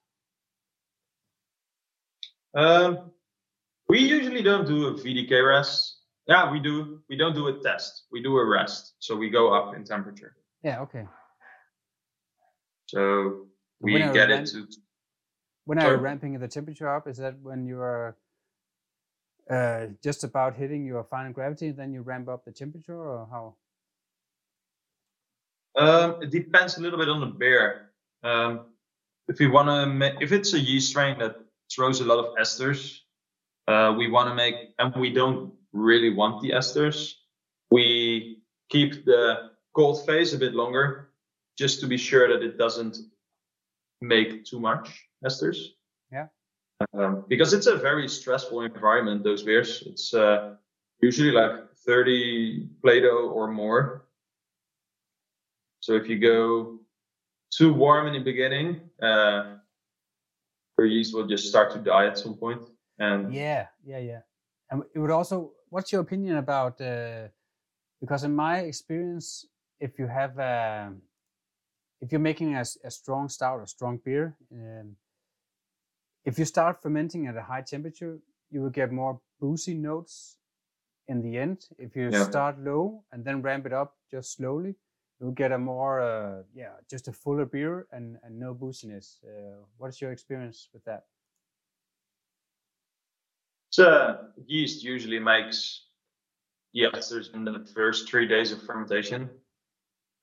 Um, 2.54 3.12
we 3.88 4.00
usually 4.00 4.42
don't 4.42 4.66
do 4.66 4.86
a 4.88 4.94
VDK 4.94 5.46
rest. 5.46 5.96
Yeah, 6.26 6.50
we 6.50 6.60
do. 6.60 7.00
We 7.08 7.16
don't 7.16 7.34
do 7.34 7.48
a 7.48 7.62
test. 7.62 8.04
We 8.12 8.22
do 8.22 8.36
a 8.36 8.44
rest. 8.44 8.94
So 8.98 9.16
we 9.16 9.30
go 9.30 9.52
up 9.54 9.74
in 9.74 9.84
temperature. 9.84 10.36
Yeah. 10.62 10.80
Okay. 10.82 11.06
So 12.86 13.46
we 13.80 13.94
When 13.94 14.12
get 14.12 14.28
ramp- 14.28 14.46
it 14.46 14.50
to 14.52 14.66
When 15.64 15.78
are 15.78 15.92
you 15.92 15.96
ramping 15.96 16.38
the 16.38 16.48
temperature 16.48 16.88
up? 16.88 17.08
Is 17.08 17.16
that 17.18 17.38
when 17.40 17.64
you 17.64 17.80
are 17.80 18.16
uh, 19.50 19.86
just 20.02 20.24
about 20.24 20.54
hitting 20.54 20.84
your 20.84 21.04
final 21.04 21.32
gravity, 21.32 21.70
then 21.70 21.92
you 21.92 22.02
ramp 22.02 22.28
up 22.28 22.44
the 22.44 22.52
temperature, 22.52 22.96
or 22.96 23.26
how? 23.30 23.54
Um, 25.76 26.22
it 26.22 26.30
depends 26.30 26.76
a 26.76 26.80
little 26.82 26.98
bit 26.98 27.08
on 27.08 27.20
the 27.20 27.26
beer. 27.26 27.90
Um, 28.22 28.66
if 29.28 29.38
we 29.38 29.46
want 29.46 29.68
to 29.68 29.86
make, 29.86 30.14
if 30.20 30.32
it's 30.32 30.52
a 30.52 30.58
yeast 30.58 30.90
strain 30.90 31.18
that 31.20 31.36
throws 31.74 32.00
a 32.00 32.04
lot 32.04 32.18
of 32.18 32.36
esters, 32.36 32.98
uh, 33.68 33.92
we 33.92 34.08
want 34.08 34.28
to 34.30 34.34
make, 34.34 34.74
and 34.78 34.94
we 34.96 35.12
don't 35.12 35.52
really 35.72 36.10
want 36.10 36.40
the 36.40 36.50
esters. 36.50 37.12
We 37.70 38.40
keep 38.70 39.04
the 39.04 39.50
cold 39.74 40.06
phase 40.06 40.32
a 40.32 40.38
bit 40.38 40.54
longer, 40.54 41.10
just 41.58 41.80
to 41.80 41.86
be 41.86 41.98
sure 41.98 42.26
that 42.28 42.42
it 42.42 42.56
doesn't 42.56 42.96
make 44.00 44.44
too 44.46 44.58
much 44.58 45.06
esters. 45.22 45.58
Yeah. 46.10 46.28
Um, 46.94 47.24
because 47.28 47.52
it's 47.52 47.66
a 47.66 47.76
very 47.76 48.08
stressful 48.08 48.62
environment. 48.62 49.22
Those 49.22 49.42
beers, 49.42 49.82
it's 49.84 50.14
uh, 50.14 50.54
usually 51.02 51.32
like 51.32 51.70
30 51.84 52.68
Plato 52.80 53.28
or 53.28 53.48
more. 53.48 54.06
So 55.80 55.92
if 55.92 56.08
you 56.08 56.18
go 56.18 56.78
too 57.50 57.74
warm 57.74 58.06
in 58.06 58.14
the 58.14 58.20
beginning, 58.20 58.80
uh, 59.02 59.56
your 60.78 60.86
yeast 60.86 61.14
will 61.14 61.26
just 61.26 61.48
start 61.48 61.72
to 61.72 61.78
die 61.78 62.06
at 62.06 62.16
some 62.16 62.34
point. 62.34 62.62
And 62.98 63.34
Yeah, 63.34 63.68
yeah, 63.84 63.98
yeah. 63.98 64.22
And 64.70 64.84
it 64.94 64.98
would 64.98 65.10
also. 65.10 65.52
What's 65.70 65.92
your 65.92 66.00
opinion 66.00 66.36
about? 66.36 66.80
Uh, 66.80 67.28
because 68.00 68.24
in 68.24 68.34
my 68.34 68.60
experience, 68.60 69.46
if 69.80 69.98
you 69.98 70.06
have, 70.08 70.38
um 70.38 71.02
if 72.00 72.12
you're 72.12 72.20
making 72.20 72.54
a 72.56 72.64
strong 72.90 73.28
stout 73.28 73.60
or 73.60 73.66
strong 73.66 73.98
beer, 74.04 74.36
um, 74.52 74.96
if 76.24 76.38
you 76.38 76.44
start 76.44 76.82
fermenting 76.82 77.26
at 77.26 77.36
a 77.36 77.42
high 77.42 77.62
temperature, 77.62 78.18
you 78.50 78.60
will 78.60 78.70
get 78.70 78.92
more 78.92 79.20
boozy 79.40 79.74
notes 79.74 80.38
in 81.08 81.22
the 81.22 81.38
end. 81.38 81.68
If 81.78 81.96
you 81.96 82.12
Yeah. 82.12 82.24
start 82.24 82.58
low 82.60 83.04
and 83.12 83.24
then 83.24 83.42
ramp 83.42 83.66
it 83.66 83.72
up 83.74 83.96
just 84.10 84.34
slowly, 84.34 84.76
you'll 85.20 85.32
get 85.32 85.52
a 85.52 85.58
more, 85.58 86.00
uh, 86.00 86.44
yeah, 86.54 86.74
just 86.90 87.08
a 87.08 87.12
fuller 87.12 87.46
beer 87.46 87.88
and, 87.92 88.18
and 88.22 88.38
no 88.38 88.54
booziness. 88.54 89.18
Uh, 89.24 89.64
what's 89.78 90.00
your 90.00 90.12
experience 90.12 90.70
with 90.72 90.84
that? 90.84 91.04
So 93.70 94.18
yeast 94.46 94.82
usually 94.82 95.18
makes 95.18 95.84
the 96.74 96.84
esters 96.94 97.34
in 97.34 97.44
the 97.44 97.66
first 97.74 98.08
three 98.08 98.26
days 98.26 98.52
of 98.52 98.62
fermentation. 98.62 99.30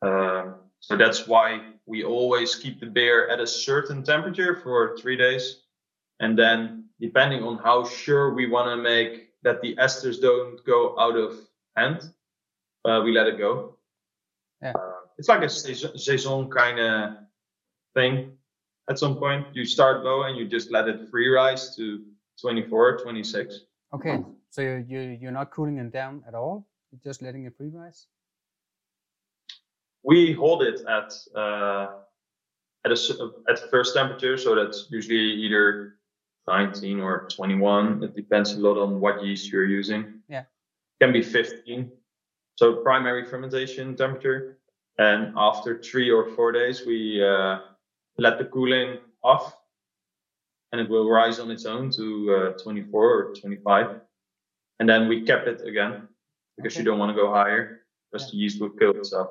Um, 0.01 0.55
so 0.79 0.97
that's 0.97 1.27
why 1.27 1.73
we 1.85 2.03
always 2.03 2.55
keep 2.55 2.79
the 2.79 2.85
beer 2.85 3.27
at 3.29 3.39
a 3.39 3.47
certain 3.47 4.03
temperature 4.03 4.55
for 4.55 4.97
three 4.97 5.17
days. 5.17 5.63
And 6.19 6.37
then 6.37 6.85
depending 6.99 7.43
on 7.43 7.57
how 7.57 7.85
sure 7.85 8.33
we 8.33 8.47
want 8.47 8.69
to 8.69 8.77
make 8.77 9.29
that 9.43 9.61
the 9.61 9.75
esters 9.75 10.21
don't 10.21 10.63
go 10.65 10.97
out 10.99 11.15
of 11.15 11.37
hand, 11.75 12.09
uh, 12.85 13.01
we 13.03 13.11
let 13.11 13.27
it 13.27 13.37
go. 13.37 13.77
Yeah. 14.61 14.73
Uh, 14.75 14.91
it's 15.17 15.29
like 15.29 15.43
a 15.43 15.49
saison, 15.49 15.97
saison 15.97 16.49
kind 16.49 16.79
of 16.79 17.17
thing. 17.93 18.37
At 18.89 18.99
some 18.99 19.17
point, 19.17 19.47
you 19.53 19.65
start 19.65 20.03
low 20.03 20.23
and 20.23 20.37
you 20.37 20.47
just 20.47 20.71
let 20.71 20.87
it 20.87 21.09
free 21.09 21.29
rise 21.29 21.75
to 21.75 22.03
24, 22.41 22.99
26. 22.99 23.61
Okay, 23.93 24.19
so 24.49 24.61
you 24.61 24.83
you 24.87 24.99
you're 25.21 25.31
not 25.31 25.51
cooling 25.51 25.77
it 25.77 25.91
down 25.91 26.23
at 26.27 26.33
all. 26.33 26.67
You're 26.91 26.99
just 27.03 27.21
letting 27.21 27.45
it 27.45 27.55
free 27.55 27.69
rise. 27.69 28.07
We 30.03 30.33
hold 30.33 30.63
it 30.63 30.81
at 30.87 31.13
uh, 31.35 31.87
at 32.83 32.91
a 32.91 32.97
s- 32.99 33.21
at 33.49 33.59
first 33.71 33.95
temperature, 33.95 34.37
so 34.37 34.53
that's 34.55 34.87
usually 34.91 35.17
either 35.45 35.95
19 36.47 36.99
or 36.99 37.27
21. 37.29 38.03
It 38.03 38.15
depends 38.15 38.53
a 38.53 38.59
lot 38.59 38.77
on 38.77 38.99
what 38.99 39.23
yeast 39.23 39.51
you're 39.51 39.65
using. 39.65 40.21
Yeah. 40.29 40.43
Can 41.01 41.11
be 41.13 41.21
15. 41.23 41.91
So 42.55 42.75
primary 42.83 43.25
fermentation 43.25 43.95
temperature, 43.95 44.59
and 44.97 45.33
after 45.37 45.81
three 45.81 46.09
or 46.11 46.29
four 46.35 46.51
days, 46.51 46.85
we 46.85 47.23
uh, 47.23 47.59
let 48.17 48.37
the 48.37 48.45
cooling 48.45 48.99
off, 49.23 49.55
and 50.75 50.81
it 50.85 50.89
will 50.89 51.09
rise 51.09 51.39
on 51.39 51.49
its 51.51 51.65
own 51.65 51.89
to 51.89 52.53
uh, 52.57 52.61
24 52.61 53.13
or 53.13 53.33
25, 53.33 54.01
and 54.81 54.89
then 54.89 55.07
we 55.07 55.21
cap 55.21 55.47
it 55.47 55.61
again 55.65 56.05
because 56.57 56.75
you 56.75 56.83
don't 56.83 56.99
want 56.99 57.15
to 57.15 57.21
go 57.23 57.31
higher 57.31 57.85
because 58.11 58.27
Yeah. 58.27 58.31
the 58.31 58.37
yeast 58.37 58.59
will 58.59 58.71
kill 58.71 58.91
itself. 58.91 59.29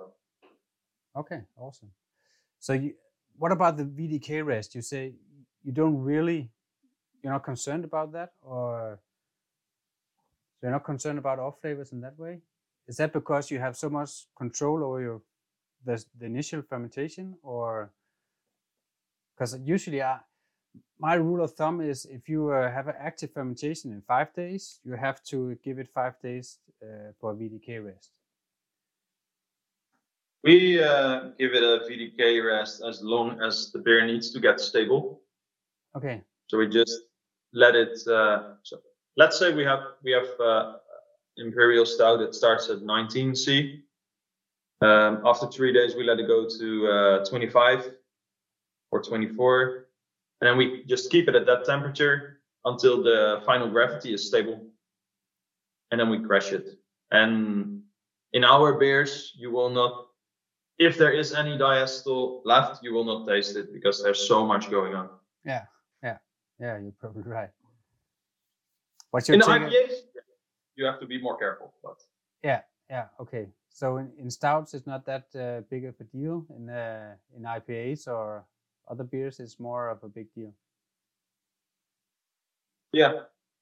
Okay, 1.14 1.42
awesome. 1.58 1.90
So 2.60 2.72
you, 2.72 2.94
what 3.36 3.52
about 3.52 3.76
the 3.76 3.84
VDK 3.84 4.42
rest? 4.42 4.74
You 4.74 4.80
say 4.80 5.12
you 5.62 5.72
don't 5.72 5.98
really, 5.98 6.50
you're 7.22 7.34
not 7.34 7.44
concerned 7.44 7.84
about 7.84 8.12
that, 8.12 8.32
or 8.40 8.98
so 10.56 10.60
you're 10.62 10.72
not 10.72 10.84
concerned 10.84 11.18
about 11.18 11.38
off 11.38 11.60
flavors 11.60 11.92
in 11.92 12.00
that 12.00 12.18
way? 12.18 12.40
Is 12.88 12.96
that 12.96 13.12
because 13.12 13.50
you 13.50 13.58
have 13.58 13.76
so 13.76 13.90
much 13.90 14.12
control 14.34 14.82
over 14.82 15.00
your 15.02 15.20
the, 15.84 16.02
the 16.18 16.24
initial 16.24 16.62
fermentation, 16.62 17.36
or 17.42 17.92
because 19.34 19.58
usually 19.62 20.02
I, 20.02 20.20
my 20.98 21.14
rule 21.14 21.42
of 21.42 21.52
thumb 21.52 21.80
is 21.80 22.06
if 22.06 22.28
you 22.28 22.50
uh, 22.50 22.70
have 22.70 22.88
an 22.88 22.94
active 22.98 23.32
fermentation 23.32 23.92
in 23.92 24.00
five 24.02 24.32
days, 24.34 24.80
you 24.84 24.94
have 24.94 25.22
to 25.24 25.56
give 25.64 25.78
it 25.78 25.88
five 25.88 26.18
days 26.20 26.58
uh, 26.82 27.12
for 27.20 27.32
a 27.32 27.34
VDK 27.34 27.84
rest. 27.84 28.10
We 30.42 30.82
uh, 30.82 31.30
give 31.38 31.52
it 31.54 31.62
a 31.62 31.80
VDK 31.88 32.44
rest 32.44 32.82
as 32.86 33.02
long 33.02 33.40
as 33.40 33.72
the 33.72 33.78
beer 33.78 34.04
needs 34.06 34.30
to 34.32 34.40
get 34.40 34.60
stable. 34.60 35.22
Okay. 35.96 36.22
So 36.48 36.58
we 36.58 36.68
just 36.68 36.92
let 37.52 37.74
it. 37.74 37.96
Uh, 38.06 38.54
so 38.62 38.78
let's 39.16 39.38
say 39.38 39.54
we 39.54 39.64
have 39.64 39.80
we 40.02 40.12
have 40.12 40.28
uh, 40.38 40.74
imperial 41.38 41.86
stout 41.86 42.18
that 42.18 42.34
starts 42.34 42.68
at 42.68 42.82
19 42.82 43.34
C. 43.34 43.84
Um, 44.82 45.22
after 45.24 45.46
three 45.46 45.72
days, 45.72 45.94
we 45.96 46.04
let 46.04 46.18
it 46.18 46.26
go 46.26 46.46
to 46.46 46.88
uh, 46.88 47.24
25 47.24 47.90
or 48.90 49.02
24, 49.02 49.83
and 50.40 50.48
then 50.48 50.56
we 50.56 50.84
just 50.84 51.10
keep 51.10 51.28
it 51.28 51.34
at 51.34 51.46
that 51.46 51.64
temperature 51.64 52.40
until 52.64 53.02
the 53.02 53.42
final 53.46 53.68
gravity 53.68 54.14
is 54.14 54.26
stable, 54.26 54.60
and 55.90 56.00
then 56.00 56.08
we 56.10 56.18
crash 56.20 56.52
it. 56.52 56.78
And 57.10 57.82
in 58.32 58.44
our 58.44 58.74
beers, 58.74 59.32
you 59.36 59.50
will 59.50 59.70
not 59.70 60.06
if 60.78 60.98
there 60.98 61.12
is 61.12 61.32
any 61.32 61.56
diacetyl 61.56 62.40
left, 62.44 62.82
you 62.82 62.92
will 62.92 63.04
not 63.04 63.26
taste 63.28 63.56
it 63.56 63.72
because 63.72 64.02
there's 64.02 64.26
so 64.26 64.44
much 64.44 64.70
going 64.70 64.94
on. 64.94 65.08
Yeah, 65.44 65.64
yeah, 66.02 66.18
yeah. 66.58 66.78
You're 66.78 66.92
probably 67.00 67.22
right. 67.22 67.50
What's 69.10 69.28
your 69.28 69.36
In 69.36 69.40
take? 69.40 69.62
IPAs, 69.62 69.92
you 70.74 70.84
have 70.84 70.98
to 71.00 71.06
be 71.06 71.20
more 71.22 71.38
careful. 71.38 71.72
But 71.82 72.02
Yeah, 72.42 72.62
yeah. 72.90 73.06
Okay. 73.20 73.46
So 73.68 73.98
in, 73.98 74.10
in 74.18 74.30
stouts, 74.30 74.74
it's 74.74 74.86
not 74.86 75.04
that 75.06 75.26
uh, 75.34 75.62
big 75.70 75.84
of 75.84 75.94
a 76.00 76.04
deal. 76.04 76.44
In 76.56 76.68
uh, 76.68 77.14
in 77.36 77.42
IPAs 77.42 78.08
or 78.08 78.44
other 78.88 79.04
beers, 79.04 79.40
is 79.40 79.58
more 79.58 79.88
of 79.88 80.02
a 80.02 80.08
big 80.08 80.32
deal. 80.34 80.52
yeah, 82.92 83.12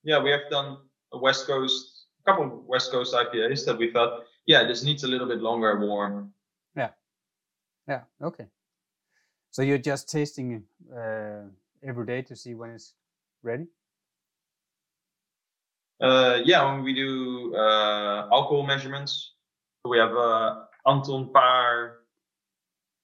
yeah, 0.03 0.21
we 0.21 0.29
have 0.31 0.49
done 0.49 0.77
a 1.11 1.17
West 1.17 1.47
Coast, 1.47 2.05
a 2.25 2.31
couple 2.31 2.45
of 2.45 2.65
West 2.65 2.91
Coast 2.91 3.13
IPAs 3.15 3.65
that 3.65 3.77
we 3.77 3.91
thought, 3.91 4.23
yeah, 4.45 4.63
this 4.63 4.83
needs 4.83 5.03
a 5.03 5.07
little 5.07 5.27
bit 5.27 5.39
longer 5.39 5.79
warm. 5.79 6.33
Yeah. 6.75 6.89
Yeah, 7.87 8.01
okay. 8.21 8.45
So 9.51 9.61
you're 9.61 9.77
just 9.77 10.09
tasting 10.09 10.63
uh, 10.95 11.43
every 11.83 12.05
day 12.05 12.21
to 12.23 12.35
see 12.35 12.53
when 12.53 12.71
it's 12.71 12.93
ready. 13.43 13.67
Uh, 16.01 16.39
yeah, 16.43 16.63
when 16.71 16.83
we 16.83 16.93
do 16.93 17.55
uh, 17.55 18.27
alcohol 18.31 18.65
measurements, 18.65 19.33
we 19.85 19.97
have 19.97 20.15
uh, 20.15 20.63
Anton 20.87 21.31
Paar. 21.31 21.99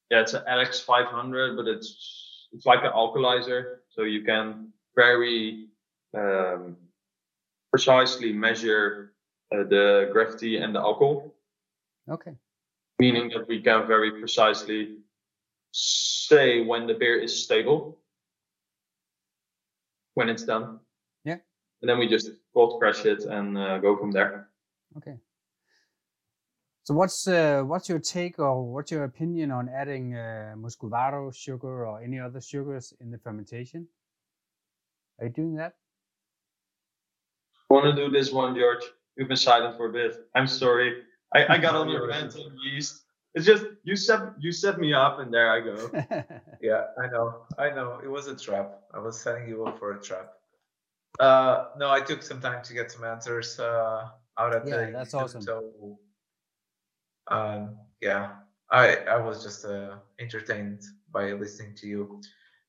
Yeah, 0.09 0.21
it's 0.21 0.33
an 0.33 0.43
Alex 0.47 0.79
500, 0.79 1.55
but 1.55 1.67
it's 1.67 2.47
it's 2.51 2.65
like 2.65 2.83
an 2.83 2.91
Alcolyzer, 2.91 3.77
so 3.89 4.01
you 4.03 4.23
can 4.23 4.73
very 4.95 5.67
um, 6.17 6.77
precisely 7.69 8.33
measure 8.33 9.13
uh, 9.53 9.63
the 9.63 10.09
gravity 10.11 10.57
and 10.57 10.73
the 10.73 10.79
alcohol, 10.79 11.31
Okay. 12.09 12.35
meaning 12.97 13.29
that 13.29 13.47
we 13.47 13.61
can 13.61 13.85
very 13.87 14.11
precisely 14.11 14.97
say 15.71 16.65
when 16.65 16.87
the 16.87 16.95
beer 16.95 17.19
is 17.19 17.43
stable, 17.43 17.99
when 20.15 20.27
it's 20.29 20.43
done. 20.43 20.79
Yeah. 21.23 21.37
And 21.81 21.89
then 21.89 21.99
we 21.99 22.07
just 22.07 22.31
cold 22.53 22.79
crash 22.79 23.05
it 23.05 23.23
and 23.25 23.55
uh, 23.57 23.77
go 23.77 23.95
from 23.95 24.11
there. 24.11 24.49
Okay. 24.97 25.17
So 26.83 26.93
what's 26.95 27.27
uh, 27.27 27.61
what's 27.65 27.87
your 27.87 27.99
take 27.99 28.39
or 28.39 28.65
what's 28.73 28.91
your 28.91 29.03
opinion 29.03 29.51
on 29.51 29.69
adding 29.69 30.15
uh, 30.15 30.55
muscovado 30.57 31.33
sugar 31.35 31.85
or 31.85 32.01
any 32.01 32.19
other 32.19 32.41
sugars 32.41 32.93
in 32.99 33.11
the 33.11 33.17
fermentation? 33.17 33.87
Are 35.19 35.25
you 35.27 35.31
doing 35.31 35.55
that? 35.55 35.73
I 37.69 37.73
Want 37.73 37.95
to 37.95 38.05
do 38.05 38.09
this 38.09 38.31
one, 38.31 38.55
Jorge? 38.55 38.85
You've 39.17 39.27
been 39.27 39.37
silent 39.37 39.77
for 39.77 39.89
a 39.89 39.93
bit. 39.93 40.27
I'm 40.33 40.47
sorry. 40.47 41.03
I, 41.35 41.45
I 41.55 41.57
got 41.59 41.75
on 41.75 41.89
your 41.89 42.07
rant 42.07 42.35
on 42.35 42.57
yeast. 42.63 43.03
it's 43.35 43.45
just 43.45 43.65
you 43.83 43.95
set 43.95 44.21
you 44.39 44.51
set 44.51 44.79
me 44.79 44.93
up, 44.93 45.19
and 45.19 45.31
there 45.31 45.51
I 45.51 45.59
go. 45.59 45.91
yeah, 46.61 46.85
I 47.03 47.07
know, 47.07 47.43
I 47.59 47.69
know. 47.69 47.99
It 48.03 48.07
was 48.09 48.27
a 48.27 48.35
trap. 48.35 48.79
I 48.93 48.99
was 48.99 49.19
setting 49.19 49.47
you 49.47 49.65
up 49.65 49.77
for 49.77 49.91
a 49.91 50.01
trap. 50.01 50.31
Uh, 51.19 51.65
no, 51.77 51.91
I 51.91 52.01
took 52.01 52.23
some 52.23 52.41
time 52.41 52.63
to 52.63 52.73
get 52.73 52.91
some 52.91 53.03
answers 53.03 53.59
uh, 53.59 54.07
out 54.39 54.55
at 54.55 54.65
Yeah, 54.67 54.85
the 54.85 54.91
that's 54.91 55.13
awesome. 55.13 55.41
So, 55.41 55.99
um, 57.29 57.77
yeah, 58.01 58.31
I 58.71 58.95
I 58.95 59.17
was 59.17 59.43
just 59.43 59.65
uh, 59.65 59.95
entertained 60.19 60.81
by 61.11 61.31
listening 61.33 61.75
to 61.75 61.87
you. 61.87 62.21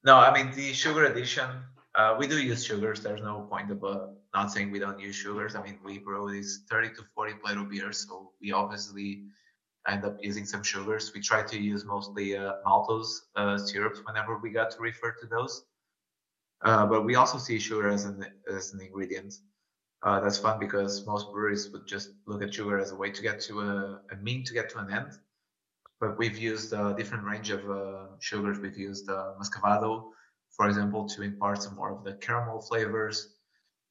No, 0.04 0.16
I 0.16 0.32
mean 0.32 0.52
the 0.52 0.72
sugar 0.72 1.04
addition. 1.04 1.48
Uh, 1.94 2.14
we 2.18 2.26
do 2.26 2.40
use 2.40 2.64
sugars. 2.64 3.00
There's 3.00 3.20
no 3.22 3.46
point 3.50 3.70
of 3.70 3.82
uh, 3.82 4.06
not 4.32 4.52
saying 4.52 4.70
we 4.70 4.78
don't 4.78 5.00
use 5.00 5.16
sugars. 5.16 5.56
I 5.56 5.62
mean, 5.62 5.78
we 5.84 5.98
brew 5.98 6.30
these 6.30 6.62
30 6.70 6.90
to 6.90 7.02
40 7.14 7.34
Plato 7.42 7.64
beers, 7.64 8.06
so 8.06 8.32
we 8.40 8.52
obviously 8.52 9.24
end 9.88 10.04
up 10.04 10.16
using 10.20 10.46
some 10.46 10.62
sugars. 10.62 11.12
We 11.12 11.20
try 11.20 11.42
to 11.42 11.58
use 11.58 11.84
mostly 11.84 12.36
uh, 12.36 12.54
maltose 12.64 13.10
uh, 13.34 13.58
syrups 13.58 14.00
whenever 14.06 14.38
we 14.38 14.50
got 14.50 14.70
to 14.72 14.78
refer 14.80 15.12
to 15.20 15.26
those. 15.26 15.64
Uh, 16.62 16.86
but 16.86 17.04
we 17.04 17.16
also 17.16 17.38
see 17.38 17.58
sugar 17.58 17.88
as 17.88 18.04
an 18.04 18.24
as 18.48 18.72
an 18.72 18.80
ingredient. 18.80 19.34
Uh, 20.02 20.18
that's 20.20 20.38
fun 20.38 20.58
because 20.58 21.06
most 21.06 21.30
breweries 21.30 21.70
would 21.70 21.86
just 21.86 22.10
look 22.26 22.42
at 22.42 22.54
sugar 22.54 22.78
as 22.78 22.90
a 22.90 22.96
way 22.96 23.10
to 23.10 23.22
get 23.22 23.40
to 23.40 23.60
a, 23.60 24.00
a 24.12 24.16
mean 24.22 24.42
to 24.44 24.54
get 24.54 24.70
to 24.70 24.78
an 24.78 24.90
end. 24.92 25.12
But 26.00 26.16
we've 26.16 26.38
used 26.38 26.72
a 26.72 26.94
different 26.96 27.24
range 27.24 27.50
of 27.50 27.70
uh, 27.70 28.06
sugars. 28.18 28.58
We've 28.58 28.78
used 28.78 29.10
uh, 29.10 29.34
Muscovado, 29.38 30.04
for 30.50 30.66
example, 30.66 31.06
to 31.08 31.22
impart 31.22 31.62
some 31.62 31.76
more 31.76 31.92
of 31.92 32.02
the 32.04 32.14
caramel 32.14 32.62
flavors. 32.62 33.34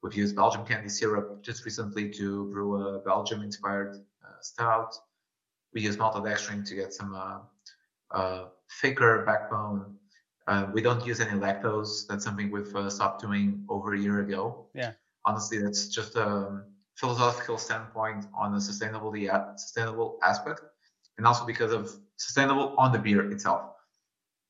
We've 0.02 0.16
used 0.16 0.36
Belgian 0.36 0.66
candy 0.66 0.90
syrup 0.90 1.44
just 1.44 1.66
recently 1.66 2.10
to 2.12 2.50
brew 2.52 2.82
a 2.82 3.00
Belgium-inspired 3.00 3.98
uh, 4.26 4.28
stout. 4.42 4.96
We 5.74 5.82
use 5.82 5.98
maltodextrin 5.98 6.68
to 6.68 6.76
get 6.76 6.94
some 6.94 7.14
uh, 7.14 7.40
uh, 8.10 8.46
thicker 8.82 9.24
backbone. 9.26 9.96
Uh, 10.48 10.66
we 10.74 10.82
don't 10.82 11.06
use 11.06 11.20
any 11.20 11.40
lactose. 11.40 12.08
That's 12.08 12.24
something 12.24 12.50
we've 12.50 12.76
uh, 12.76 12.90
stopped 12.90 13.22
doing 13.22 13.64
over 13.70 13.94
a 13.94 14.00
year 14.00 14.22
ago. 14.22 14.66
Yeah. 14.74 14.94
Honestly, 15.26 15.60
that's 15.60 15.88
just 15.88 16.16
a 16.16 16.64
philosophical 16.96 17.58
standpoint 17.58 18.26
on 18.34 18.54
a 18.54 18.58
sustainability 18.58 19.30
sustainable 19.58 20.20
aspect, 20.24 20.62
and 21.18 21.26
also 21.26 21.46
because 21.46 21.72
of 21.72 21.92
sustainable 22.18 22.76
on 22.78 22.92
the 22.92 23.00
beer 23.00 23.32
itself. 23.32 23.72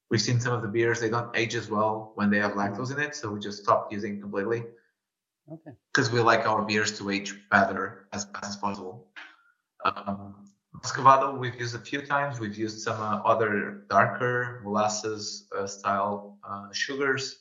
We've 0.09 0.21
seen 0.21 0.39
some 0.39 0.53
of 0.53 0.63
the 0.63 0.67
beers 0.67 0.99
they 0.99 1.09
don't 1.09 1.35
age 1.35 1.53
as 1.53 1.69
well 1.69 2.13
when 2.15 2.31
they 2.31 2.39
have 2.39 2.53
lactose 2.53 2.91
in 2.91 2.99
it, 2.99 3.15
so 3.15 3.31
we 3.31 3.39
just 3.39 3.61
stopped 3.61 3.93
using 3.93 4.19
completely 4.19 4.63
okay. 5.51 5.71
because 5.93 6.11
we 6.11 6.19
like 6.19 6.47
our 6.47 6.63
beers 6.63 6.97
to 6.97 7.11
age 7.11 7.35
better 7.51 8.07
as 8.11 8.25
fast 8.25 8.45
as 8.45 8.57
possible. 8.57 9.07
Um, 9.85 10.49
Muscovado 10.75 11.37
we've 11.37 11.59
used 11.59 11.75
a 11.75 11.79
few 11.79 12.01
times. 12.01 12.39
We've 12.39 12.57
used 12.57 12.79
some 12.79 12.99
uh, 13.01 13.21
other 13.25 13.83
darker 13.89 14.61
molasses 14.63 15.47
uh, 15.57 15.67
style 15.67 16.37
uh, 16.47 16.67
sugars, 16.71 17.39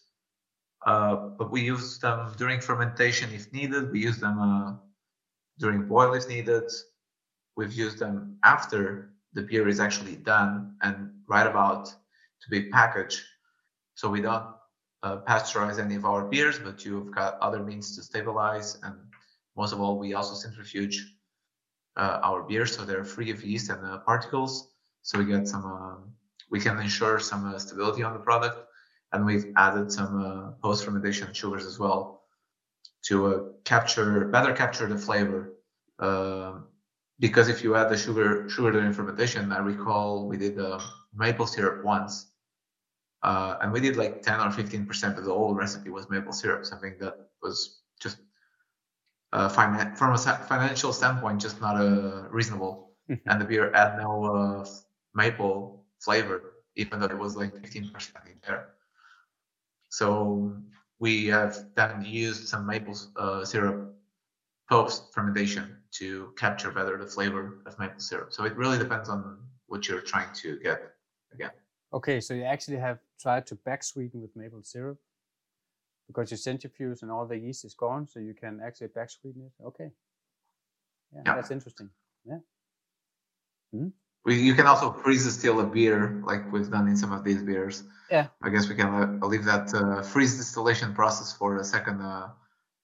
uh, 0.87 1.17
but 1.39 1.51
we 1.51 1.63
use 1.63 1.99
them 1.99 2.33
during 2.37 2.61
fermentation 2.61 3.33
if 3.33 3.53
needed. 3.53 3.91
We 3.91 4.01
use 4.01 4.19
them 4.19 4.39
uh, 4.39 4.75
during 5.59 5.87
boil 5.87 6.15
if 6.15 6.29
needed. 6.29 6.71
We've 7.57 7.73
used 7.73 7.99
them 7.99 8.39
after 8.45 9.11
the 9.33 9.43
beer 9.43 9.69
is 9.69 9.81
actually 9.81 10.17
done 10.17 10.77
and 10.83 11.11
right 11.29 11.47
about 11.47 11.87
to 11.87 12.51
be 12.51 12.71
packaged. 12.71 13.21
So 13.95 14.09
we 14.09 14.21
don't 14.21 14.47
uh, 15.03 15.19
pasteurize 15.29 15.79
any 15.79 15.97
of 15.97 16.05
our 16.05 16.25
beers, 16.25 16.59
but 16.59 16.85
you've 16.85 17.13
got 17.13 17.39
other 17.41 17.63
means 17.63 17.97
to 17.97 18.03
stabilize. 18.03 18.79
And 18.83 18.95
most 19.57 19.73
of 19.73 19.81
all, 19.81 19.99
we 19.99 20.15
also 20.15 20.35
centrifuge 20.35 21.15
uh, 21.97 22.21
our 22.23 22.43
beers 22.43 22.77
so 22.77 22.85
they're 22.85 23.05
free 23.05 23.31
of 23.31 23.45
yeast 23.45 23.71
and 23.71 23.85
uh, 23.85 23.99
particles. 23.99 24.69
So 25.03 25.19
we 25.19 25.25
get 25.25 25.49
some, 25.49 25.65
um, 25.65 26.13
we 26.51 26.61
can 26.61 26.79
ensure 26.79 27.19
some 27.19 27.59
stability 27.59 28.03
on 28.03 28.13
the 28.13 28.21
product. 28.21 28.68
And 29.13 29.25
we've 29.25 29.53
added 29.57 29.91
some 29.91 30.13
uh, 30.23 30.51
post 30.63 30.85
fermentation 30.85 31.33
sugars 31.33 31.65
as 31.67 31.79
well 31.79 32.23
to 33.07 33.27
uh, 33.27 33.39
capture, 33.65 34.27
better 34.27 34.53
capture 34.53 34.87
the 34.87 34.99
flavor. 34.99 35.41
Um 35.99 36.67
because 37.21 37.49
if 37.49 37.65
you 37.65 37.75
add 37.75 37.89
the 37.91 37.97
sugar, 37.97 38.49
sugar 38.49 38.71
during 38.71 38.93
fermentation, 38.93 39.51
I 39.51 39.59
recall 39.59 40.29
we 40.29 40.37
did 40.37 40.57
uh, 40.57 40.79
maple 41.13 41.49
syrup 41.49 41.85
once 41.85 42.31
uh, 43.23 43.57
and 43.61 43.73
we 43.73 43.81
did 43.81 43.97
like 43.97 44.23
10 44.23 44.41
or 44.41 44.51
15 44.51 44.87
percent 44.87 45.19
of 45.19 45.25
the 45.25 45.33
whole 45.33 45.55
recipe 45.55 45.91
was 45.91 46.09
maple 46.09 46.33
syrup 46.33 46.65
something 46.65 46.95
that 47.01 47.15
was 47.43 47.81
just 48.01 48.19
uh, 49.33 49.49
finan- 49.49 49.97
from 49.97 50.15
a 50.15 50.19
financial 50.19 50.93
standpoint 50.93 51.41
just 51.41 51.61
not 51.61 51.77
uh, 51.77 52.29
reasonable 52.31 52.87
Mhm. 53.11 53.21
and 53.27 53.41
the 53.41 53.45
beer 53.45 53.73
had 53.75 53.97
no 53.99 54.25
uh, 54.25 54.67
maple 55.15 55.85
flavor 55.99 56.39
even 56.77 57.01
though 57.01 57.07
it 57.07 57.19
was 57.19 57.37
like 57.37 57.53
15 57.61 57.91
percent 57.91 58.25
in 58.27 58.39
there 58.47 58.75
so 59.89 60.53
we 60.99 61.27
have 61.27 61.65
then 61.75 62.05
used 62.05 62.49
some 62.49 62.67
maple 62.67 62.97
uh, 63.17 63.45
syrup 63.45 63.95
post 64.69 65.13
fermentation 65.15 65.77
to 65.91 66.33
capture 66.37 66.71
better 66.71 66.99
the 66.99 67.07
flavor 67.07 67.61
of 67.67 67.79
maple 67.79 68.01
syrup 68.01 68.33
so 68.33 68.45
it 68.45 68.57
really 68.57 68.79
depends 68.79 69.09
on 69.09 69.39
what 69.67 69.89
you're 69.89 70.01
trying 70.01 70.33
to 70.35 70.59
get 70.59 70.95
again 71.33 71.51
Okay, 71.93 72.21
so 72.21 72.35
you 72.35 72.43
actually 72.43 72.77
have 72.77 72.99
tried 73.19 73.47
to 73.47 73.55
back 73.55 73.83
sweeten 73.83 74.21
with 74.21 74.37
maple 74.37 74.63
syrup 74.63 74.99
because 76.07 76.31
you 76.31 76.37
centrifuge 76.37 77.03
and 77.03 77.11
all 77.11 77.27
the 77.27 77.39
yeast 77.39 77.65
is 77.65 77.75
gone, 77.75 78.07
so 78.07 78.21
you 78.21 78.35
can 78.35 78.61
actually 78.65 78.89
back 78.89 79.11
sweeten 79.11 79.43
it. 79.47 79.65
Okay. 79.65 79.91
Yeah, 81.15 81.23
Yeah. 81.25 81.35
that's 81.35 81.51
interesting. 81.51 81.91
We, 84.29 84.35
you 84.49 84.55
can 84.55 84.67
also 84.67 84.93
freeze 84.93 85.25
still 85.39 85.61
a 85.61 85.67
beer 85.67 86.21
like 86.31 86.53
we've 86.53 86.71
done 86.71 86.87
in 86.87 86.97
some 86.99 87.13
of 87.13 87.25
these 87.25 87.43
beers. 87.43 87.85
Yeah. 88.11 88.27
I 88.43 88.51
guess 88.51 88.69
we 88.69 88.75
can 88.75 88.91
uh, 89.23 89.27
leave 89.27 89.45
that 89.47 89.73
uh, 89.73 90.03
freeze 90.03 90.37
distillation 90.37 90.93
process 90.93 91.33
for 91.33 91.57
a 91.57 91.65
second 91.65 92.03
uh, 92.03 92.29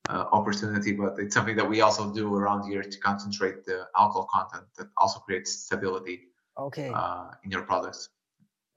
uh, 0.08 0.24
opportunity, 0.32 0.92
but 0.92 1.18
it's 1.18 1.34
something 1.34 1.56
that 1.56 1.68
we 1.68 1.82
also 1.82 2.10
do 2.14 2.34
around 2.34 2.66
here 2.70 2.82
to 2.82 2.98
concentrate 2.98 3.66
the 3.66 3.86
alcohol 3.94 4.26
content 4.32 4.64
that 4.78 4.88
also 4.96 5.18
creates 5.20 5.50
stability 5.66 6.16
Okay, 6.58 6.90
uh, 6.94 7.26
in 7.44 7.50
your 7.50 7.62
products. 7.62 8.08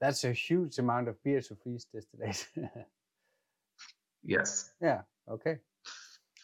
that's 0.02 0.24
a 0.24 0.32
huge 0.32 0.78
amount 0.78 1.08
of 1.08 1.14
beer 1.24 1.40
to 1.40 1.54
freeze 1.62 1.86
distillate. 1.94 2.46
Yes. 4.24 4.72
yeah. 4.82 5.02
Okay. 5.26 5.56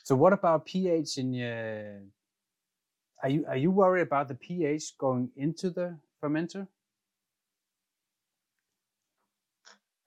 So 0.05 0.15
what 0.15 0.33
about 0.33 0.65
pH 0.65 1.19
in 1.19 1.35
your? 1.35 2.01
Are 3.23 3.29
you 3.29 3.45
are 3.51 3.57
you 3.65 3.71
worried 3.71 4.07
about 4.11 4.29
the 4.29 4.35
pH 4.47 4.97
going 4.97 5.29
into 5.37 5.69
the 5.71 5.99
fermenter? 6.25 6.67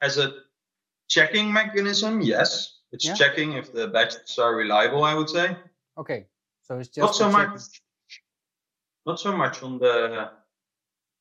As 0.01 0.17
a 0.17 0.33
checking 1.07 1.51
mechanism, 1.51 2.21
yes, 2.21 2.81
it's 2.91 3.05
Yeah. 3.05 3.15
checking 3.15 3.53
if 3.53 3.71
the 3.71 3.87
batches 3.87 4.37
are 4.39 4.55
reliable. 4.55 5.03
I 5.03 5.13
would 5.13 5.29
say 5.29 5.57
Okay. 5.97 6.27
So 6.61 6.77
it's 6.79 6.89
just 6.89 7.05
not 7.05 7.15
so 7.15 7.31
much, 7.31 7.81
not 9.05 9.19
so 9.19 9.35
much 9.35 9.63
on 9.63 9.79
the 9.79 10.31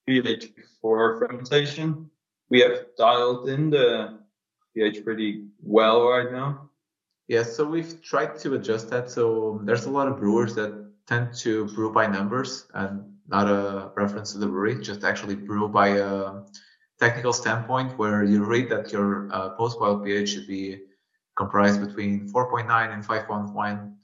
pH 0.06 0.54
before 0.54 1.18
fermentation. 1.18 2.10
We 2.50 2.60
have 2.60 2.94
dialed 2.96 3.48
in 3.48 3.70
the 3.70 4.18
pH 4.74 5.04
pretty 5.04 5.48
well 5.62 6.08
right 6.08 6.30
now. 6.30 6.70
Yeah, 7.28 7.42
so 7.42 7.64
we've 7.64 8.02
tried 8.02 8.38
to 8.40 8.54
adjust 8.54 8.90
that. 8.90 9.10
So 9.10 9.60
there's 9.64 9.86
a 9.86 9.90
lot 9.90 10.08
of 10.08 10.18
brewers 10.18 10.54
that 10.56 10.72
tend 11.06 11.34
to 11.36 11.66
brew 11.74 11.92
by 11.92 12.06
numbers 12.06 12.66
and 12.74 13.15
not 13.28 13.48
a 13.48 13.90
reference 13.96 14.32
to 14.32 14.38
the 14.38 14.46
brewery, 14.46 14.80
just 14.80 15.04
actually 15.04 15.34
brew 15.34 15.68
by 15.68 15.88
a 15.88 16.42
technical 16.98 17.32
standpoint 17.32 17.98
where 17.98 18.24
you 18.24 18.44
read 18.44 18.70
that 18.70 18.92
your 18.92 19.28
uh, 19.32 19.50
post-boil 19.50 19.98
pH 19.98 20.30
should 20.30 20.46
be 20.46 20.80
comprised 21.36 21.80
between 21.86 22.28
4.9 22.28 22.92
and 22.92 23.04
5.1 23.04 23.94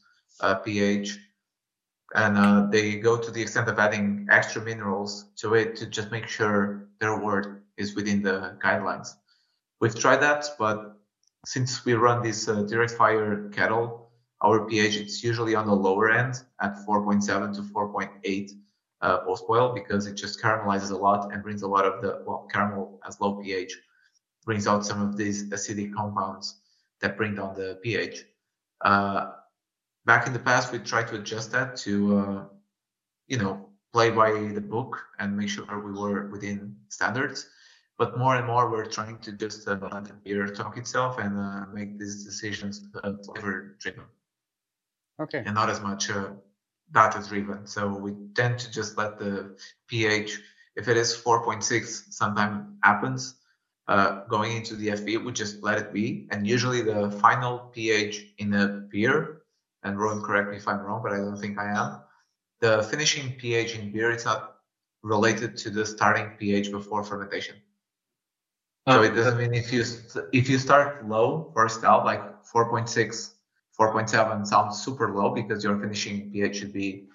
uh, 0.40 0.54
pH. 0.56 1.18
And 2.14 2.36
uh, 2.36 2.66
they 2.70 2.96
go 2.96 3.16
to 3.16 3.30
the 3.30 3.40
extent 3.40 3.68
of 3.68 3.78
adding 3.78 4.26
extra 4.30 4.62
minerals 4.62 5.30
to 5.36 5.54
it 5.54 5.76
to 5.76 5.86
just 5.86 6.10
make 6.10 6.28
sure 6.28 6.88
their 7.00 7.18
wort 7.18 7.64
is 7.78 7.94
within 7.94 8.22
the 8.22 8.58
guidelines. 8.62 9.14
We've 9.80 9.98
tried 9.98 10.20
that, 10.20 10.44
but 10.58 10.98
since 11.46 11.84
we 11.84 11.94
run 11.94 12.22
this 12.22 12.48
uh, 12.48 12.62
direct 12.62 12.92
fire 12.92 13.48
kettle, 13.48 14.10
our 14.42 14.66
pH 14.66 14.96
is 14.96 15.24
usually 15.24 15.54
on 15.54 15.66
the 15.66 15.74
lower 15.74 16.10
end 16.10 16.34
at 16.60 16.76
4.7 16.86 17.54
to 17.56 17.62
4.8 17.62 18.50
uh, 19.02 19.18
post 19.18 19.46
boil 19.46 19.72
because 19.74 20.06
it 20.06 20.14
just 20.14 20.40
caramelizes 20.42 20.90
a 20.92 20.96
lot 20.96 21.32
and 21.32 21.42
brings 21.42 21.62
a 21.62 21.68
lot 21.68 21.84
of 21.84 22.02
the 22.02 22.22
well 22.26 22.48
caramel 22.52 23.00
as 23.06 23.20
low 23.20 23.34
pH 23.42 23.76
brings 24.44 24.66
out 24.66 24.84
some 24.84 25.00
of 25.02 25.16
these 25.16 25.50
acidic 25.50 25.94
compounds 25.94 26.60
that 27.00 27.16
bring 27.16 27.34
down 27.34 27.54
the 27.54 27.78
pH. 27.82 28.24
Uh, 28.82 29.32
back 30.04 30.26
in 30.26 30.32
the 30.32 30.38
past, 30.38 30.72
we 30.72 30.78
tried 30.78 31.08
to 31.08 31.16
adjust 31.16 31.52
that 31.52 31.76
to 31.76 32.18
uh, 32.18 32.44
you 33.28 33.38
know 33.38 33.68
play 33.92 34.10
by 34.10 34.32
the 34.32 34.60
book 34.60 34.98
and 35.18 35.36
make 35.36 35.48
sure 35.48 35.64
we 35.80 35.92
were 35.92 36.28
within 36.28 36.76
standards 36.88 37.48
but 37.98 38.18
more 38.18 38.36
and 38.36 38.46
more 38.46 38.70
we're 38.70 38.86
trying 38.86 39.18
to 39.18 39.32
just 39.32 39.68
uh, 39.68 39.78
let 39.92 40.04
the 40.04 40.14
beer 40.24 40.46
talk 40.48 40.76
itself 40.78 41.18
and 41.18 41.38
uh, 41.38 41.66
make 41.72 41.98
these 41.98 42.24
decisions 42.24 42.82
uh, 43.04 43.12
flavor 43.24 43.76
driven 43.80 44.04
Okay. 45.20 45.42
and 45.44 45.54
not 45.54 45.68
as 45.70 45.80
much 45.80 46.10
uh, 46.10 46.30
data 46.92 47.24
driven 47.26 47.66
so 47.66 47.88
we 47.88 48.12
tend 48.34 48.58
to 48.58 48.70
just 48.70 48.96
let 48.98 49.18
the 49.18 49.56
ph 49.88 50.38
If 50.74 50.88
it 50.88 50.96
is 50.96 51.14
4.6, 51.14 52.12
sometimes 52.12 52.66
happens. 52.82 53.36
Uh, 53.88 54.24
going 54.26 54.56
into 54.56 54.76
the 54.76 54.88
FV, 54.88 55.24
we 55.24 55.32
just 55.32 55.62
let 55.62 55.76
it 55.76 55.92
be. 55.92 56.28
And 56.30 56.46
usually 56.46 56.82
the 56.82 57.10
final 57.20 57.58
pH 57.74 58.34
in 58.38 58.54
a 58.54 58.66
beer, 58.90 59.42
and 59.82 59.98
Rowan, 59.98 60.22
correct 60.22 60.48
me 60.50 60.56
if 60.56 60.68
I'm 60.68 60.80
wrong, 60.80 61.02
but 61.02 61.12
I 61.12 61.16
don't 61.16 61.36
think 61.36 61.58
I 61.58 61.68
am. 61.72 62.00
The 62.60 62.82
finishing 62.84 63.32
pH 63.38 63.76
in 63.76 63.92
beer 63.92 64.12
is 64.12 64.24
not 64.24 64.56
related 65.02 65.56
to 65.58 65.70
the 65.70 65.84
starting 65.84 66.30
pH 66.38 66.70
before 66.70 67.02
fermentation. 67.02 67.56
So 68.88 69.00
oh. 69.00 69.02
it 69.02 69.14
doesn't 69.14 69.36
mean 69.36 69.52
if 69.52 69.72
you 69.72 69.84
if 70.32 70.48
you 70.48 70.58
start 70.58 71.06
low 71.06 71.50
first 71.54 71.84
out 71.84 72.04
like 72.04 72.22
4.6, 72.44 73.31
4.7 73.78 74.46
sounds 74.46 74.82
super 74.82 75.12
low 75.14 75.30
because 75.30 75.64
your 75.64 75.78
finishing 75.80 76.30
pH 76.30 76.56
should 76.56 76.72
be 76.72 77.06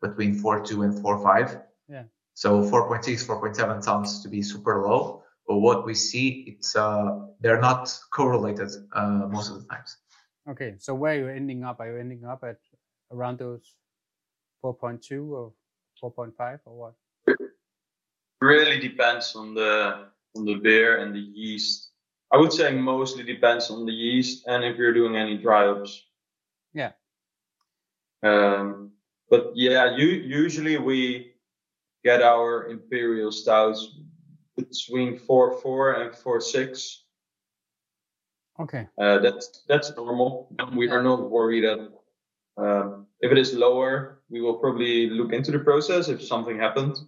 between 0.00 0.34
4.2 0.34 0.84
and 0.84 1.04
4.5. 1.04 1.62
Yeah. 1.88 2.04
So 2.34 2.62
4.6, 2.62 3.26
4.7 3.26 3.82
sounds 3.82 4.22
to 4.22 4.28
be 4.28 4.42
super 4.42 4.82
low, 4.82 5.22
but 5.46 5.56
what 5.58 5.86
we 5.86 5.94
see 5.94 6.44
it's 6.46 6.76
uh 6.76 7.20
they're 7.40 7.60
not 7.60 7.92
correlated 8.10 8.70
uh, 8.92 9.26
most 9.30 9.50
of 9.50 9.60
the 9.60 9.68
times. 9.68 9.96
Okay, 10.48 10.74
so 10.78 10.94
where 10.94 11.12
are 11.12 11.18
you 11.18 11.28
ending 11.28 11.64
up? 11.64 11.80
Are 11.80 11.90
you 11.90 11.98
ending 11.98 12.24
up 12.24 12.44
at 12.44 12.58
around 13.10 13.38
those 13.38 13.74
4.2 14.64 15.30
or 15.30 15.52
4.5 16.02 16.60
or 16.66 16.78
what? 16.78 16.94
really 18.40 18.78
depends 18.78 19.34
on 19.34 19.54
the 19.54 20.06
on 20.36 20.44
the 20.44 20.54
beer 20.54 20.98
and 20.98 21.14
the 21.14 21.20
yeast. 21.20 21.90
I 22.32 22.36
would 22.36 22.52
say 22.52 22.72
mostly 22.72 23.22
depends 23.22 23.70
on 23.70 23.86
the 23.86 23.92
yeast 23.92 24.46
and 24.46 24.64
if 24.64 24.76
you're 24.76 24.92
doing 24.92 25.16
any 25.16 25.38
dry 25.38 25.66
hops. 25.66 26.02
Yeah. 26.76 26.92
Um, 28.22 28.92
but 29.30 29.52
yeah, 29.54 29.96
you, 29.96 30.06
usually 30.08 30.76
we 30.76 31.32
get 32.04 32.22
our 32.22 32.68
imperial 32.68 33.32
stouts 33.32 33.98
between 34.56 35.18
four 35.18 35.58
four 35.62 35.94
and 35.94 36.14
four 36.14 36.40
six. 36.40 37.04
Okay. 38.60 38.86
Uh, 39.00 39.18
that's 39.18 39.64
that's 39.68 39.96
normal. 39.96 40.54
We 40.76 40.88
are 40.90 41.02
not 41.02 41.30
worried 41.30 41.64
that 41.64 41.80
um, 42.58 43.06
if 43.20 43.32
it 43.32 43.38
is 43.38 43.54
lower, 43.54 44.20
we 44.28 44.42
will 44.42 44.58
probably 44.58 45.08
look 45.08 45.32
into 45.32 45.52
the 45.52 45.58
process 45.58 46.08
if 46.08 46.22
something 46.22 46.58
happens. 46.58 47.06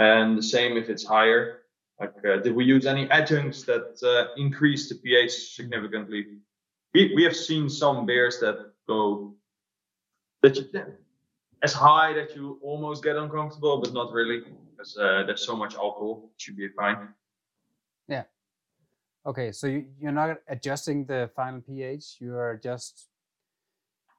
And 0.00 0.36
the 0.36 0.42
same 0.42 0.76
if 0.76 0.88
it's 0.88 1.06
higher. 1.06 1.60
Like, 2.00 2.14
uh, 2.28 2.38
did 2.38 2.56
we 2.56 2.64
use 2.64 2.86
any 2.86 3.08
adjuncts 3.10 3.62
that 3.64 3.94
uh, 4.02 4.34
increase 4.36 4.88
the 4.88 4.96
pH 4.96 5.54
significantly? 5.54 6.38
We, 6.94 7.14
we 7.14 7.22
have 7.22 7.36
seen 7.36 7.68
some 7.68 8.06
beers 8.06 8.38
that 8.40 8.71
go 8.86 9.34
that 10.42 10.56
you, 10.56 10.64
as 11.62 11.72
high 11.72 12.12
that 12.12 12.34
you 12.34 12.58
almost 12.62 13.02
get 13.02 13.16
uncomfortable, 13.16 13.80
but 13.80 13.92
not 13.92 14.12
really, 14.12 14.42
because 14.70 14.96
uh, 14.98 15.22
there's 15.26 15.44
so 15.44 15.56
much 15.56 15.74
alcohol. 15.74 16.30
It 16.34 16.40
should 16.40 16.56
be 16.56 16.68
fine. 16.68 17.08
Yeah. 18.08 18.24
Okay, 19.24 19.52
so 19.52 19.68
you, 19.68 19.86
you're 20.00 20.12
not 20.12 20.38
adjusting 20.48 21.04
the 21.04 21.30
final 21.36 21.60
pH. 21.60 22.16
You 22.18 22.36
are 22.36 22.58
just 22.60 23.08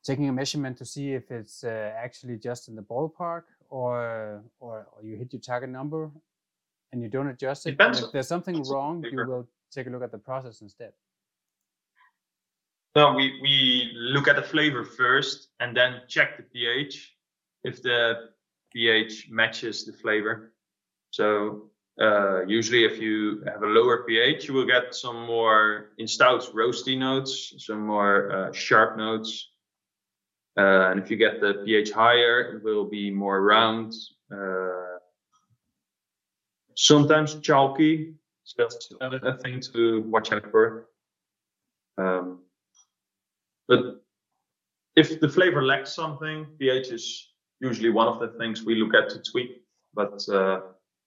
taking 0.03 0.29
a 0.29 0.33
measurement 0.33 0.77
to 0.77 0.85
see 0.85 1.13
if 1.13 1.31
it's 1.31 1.63
uh, 1.63 1.91
actually 1.97 2.37
just 2.37 2.69
in 2.69 2.75
the 2.75 2.81
ballpark, 2.81 3.43
or, 3.69 4.43
or 4.59 4.87
or 4.91 5.03
you 5.03 5.17
hit 5.17 5.33
your 5.33 5.41
target 5.41 5.69
number 5.69 6.11
and 6.93 7.01
you 7.01 7.09
don't 7.09 7.27
adjust 7.27 7.65
it. 7.65 7.71
Depends. 7.71 8.01
if 8.01 8.11
there's 8.11 8.27
something 8.27 8.61
wrong, 8.63 9.03
you 9.11 9.25
will 9.25 9.47
take 9.71 9.87
a 9.87 9.89
look 9.89 10.03
at 10.03 10.11
the 10.11 10.17
process 10.17 10.61
instead. 10.61 10.93
No, 12.95 13.13
we, 13.13 13.39
we 13.41 13.91
look 13.95 14.27
at 14.27 14.35
the 14.35 14.43
flavor 14.43 14.83
first 14.83 15.49
and 15.59 15.75
then 15.75 16.01
check 16.07 16.37
the 16.37 16.43
pH 16.43 17.15
if 17.63 17.81
the 17.81 18.29
pH 18.71 19.29
matches 19.31 19.85
the 19.85 19.93
flavor. 19.93 20.53
So 21.09 21.71
uh, 21.99 22.45
usually 22.45 22.85
if 22.85 22.99
you 22.99 23.43
have 23.47 23.63
a 23.63 23.67
lower 23.67 24.03
pH, 24.03 24.47
you 24.47 24.53
will 24.53 24.67
get 24.67 24.93
some 24.93 25.25
more 25.25 25.91
in 25.97 26.07
stouts 26.07 26.49
roasty 26.49 26.97
notes, 26.97 27.53
some 27.57 27.85
more 27.85 28.31
uh, 28.31 28.51
sharp 28.51 28.97
notes. 28.97 29.49
Uh, 30.55 30.91
and 30.91 30.99
if 30.99 31.09
you 31.09 31.17
get 31.17 31.41
the 31.41 31.63
pH 31.65 31.91
higher, 31.91 32.55
it 32.55 32.63
will 32.63 32.85
be 32.85 33.09
more 33.09 33.41
round, 33.41 33.91
uh, 34.31 34.97
sometimes 36.75 37.35
chalky. 37.39 38.13
So 38.43 38.55
that's 38.59 38.93
another 39.01 39.39
thing 39.41 39.61
to 39.73 40.03
watch 40.03 40.31
out 40.31 40.51
for. 40.51 40.89
Um, 41.97 42.42
but 43.73 44.03
if 44.95 45.19
the 45.19 45.29
flavor 45.29 45.63
lacks 45.63 45.95
something, 45.95 46.45
pH 46.59 46.87
is 46.89 47.33
usually 47.59 47.89
one 47.89 48.07
of 48.07 48.19
the 48.19 48.29
things 48.39 48.63
we 48.63 48.75
look 48.75 48.93
at 48.93 49.09
to 49.09 49.21
tweak. 49.31 49.63
But 49.93 50.27
uh, 50.29 50.59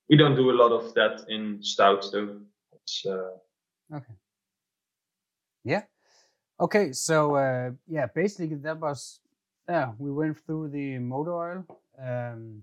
we 0.09 0.17
don't 0.17 0.37
do 0.37 0.51
a 0.51 0.57
lot 0.63 0.73
of 0.73 0.95
that 0.95 1.25
in 1.29 1.63
stouts, 1.63 2.11
though. 2.11 2.41
Uh, 3.07 3.97
okay. 3.97 4.15
Yeah. 5.65 5.83
Okay. 6.61 6.93
So 6.93 7.37
uh, 7.37 7.71
yeah, 7.87 8.07
basically 8.15 8.57
that 8.57 8.81
was 8.81 9.21
yeah. 9.69 9.93
We 9.99 10.11
went 10.13 10.39
through 10.39 10.69
the 10.69 10.99
motor 10.99 11.35
oil. 11.35 11.65
Um, 11.99 12.63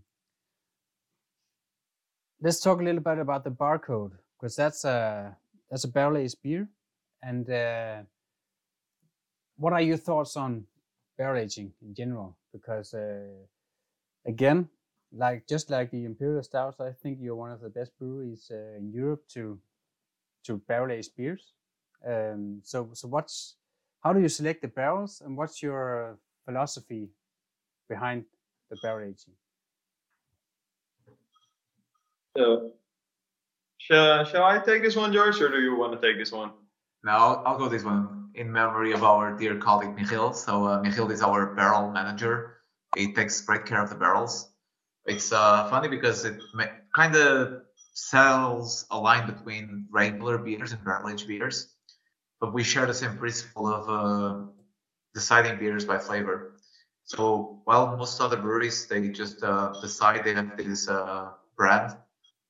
let's 2.42 2.62
talk 2.62 2.80
a 2.80 2.84
little 2.84 3.02
bit 3.02 3.20
about 3.20 3.44
the 3.44 3.52
barcode 3.52 4.14
because 4.36 4.56
that's 4.56 4.86
a 4.86 5.36
that's 5.70 5.84
a 5.84 5.90
barrel 5.90 6.18
aged 6.18 6.42
beer. 6.42 6.70
And 7.22 7.50
uh, 7.50 8.04
what 9.58 9.74
are 9.74 9.82
your 9.82 9.98
thoughts 9.98 10.36
on 10.36 10.66
barrel 11.18 11.42
aging 11.42 11.72
in 11.82 11.94
general? 11.94 12.38
Because 12.52 12.94
uh, 12.94 13.28
again, 14.26 14.70
like 15.12 15.48
just 15.48 15.70
like 15.70 15.92
the 15.92 16.06
imperial 16.06 16.44
stouts, 16.44 16.80
I 16.80 16.92
think 16.92 17.20
you're 17.22 17.36
one 17.36 17.52
of 17.52 17.62
the 17.62 17.70
best 17.70 17.98
breweries 18.00 18.52
uh, 18.52 18.78
in 18.78 18.92
Europe 18.92 19.24
to 19.30 19.60
to 20.46 20.58
barrel 20.68 20.92
age 20.92 21.10
beers. 21.16 21.54
Um, 22.06 22.62
so 22.64 22.90
so 22.94 23.08
what's 23.08 23.56
how 24.02 24.12
do 24.14 24.20
you 24.20 24.30
select 24.30 24.62
the 24.62 24.68
barrels 24.68 25.22
and 25.24 25.38
what's 25.38 25.62
your 25.62 26.18
philosophy 26.46 27.10
behind 27.88 28.26
the 28.70 28.78
barrel 28.82 29.08
aging? 29.08 29.34
So, 32.36 32.72
shall, 33.78 34.26
shall 34.26 34.44
I 34.44 34.58
take 34.58 34.82
this 34.82 34.96
one, 34.96 35.14
Jorge, 35.14 35.40
or 35.40 35.50
do 35.50 35.62
you 35.62 35.76
want 35.76 35.94
to 35.94 36.06
take 36.06 36.18
this 36.18 36.32
one? 36.32 36.50
No, 37.04 37.12
I'll, 37.12 37.44
I'll 37.46 37.58
go 37.60 37.70
this 37.70 37.84
one 37.84 38.23
in 38.36 38.52
memory 38.52 38.94
of 38.94 39.04
our 39.04 39.38
dear 39.38 39.58
colleague 39.58 39.96
Michiel. 39.96 40.34
So 40.34 40.66
uh, 40.66 40.84
Michiel 40.84 41.12
is 41.12 41.22
our 41.22 41.54
barrel 41.56 41.92
manager. 41.92 42.58
He 42.96 43.14
takes 43.14 43.42
great 43.42 43.66
care 43.66 43.82
of 43.82 43.90
the 43.90 43.96
barrels. 43.96 44.50
It's 45.06 45.32
uh, 45.32 45.70
funny 45.70 45.88
because 45.88 46.26
it 46.26 46.40
kind 46.96 47.16
of 47.16 47.64
sells 47.94 48.86
a 48.90 48.98
line 48.98 49.28
between 49.28 49.88
regular 49.92 50.38
beers 50.38 50.72
and 50.72 50.84
barrel 50.84 51.10
aged 51.10 51.28
beers, 51.28 51.74
but 52.40 52.54
we 52.54 52.64
share 52.64 52.86
the 52.86 52.94
same 52.94 53.18
principle 53.18 53.68
of 53.68 53.90
uh, 53.90 54.46
deciding 55.14 55.60
beers 55.60 55.86
by 55.86 55.98
flavor. 55.98 56.56
So 57.06 57.62
while 57.66 57.98
most 57.98 58.22
other 58.22 58.38
breweries 58.38 58.88
they 58.88 59.10
just 59.10 59.44
uh, 59.44 59.74
decide 59.82 60.24
they 60.24 60.34
have 60.34 60.56
this 60.58 60.88
uh, 60.88 61.32
brand 61.58 61.96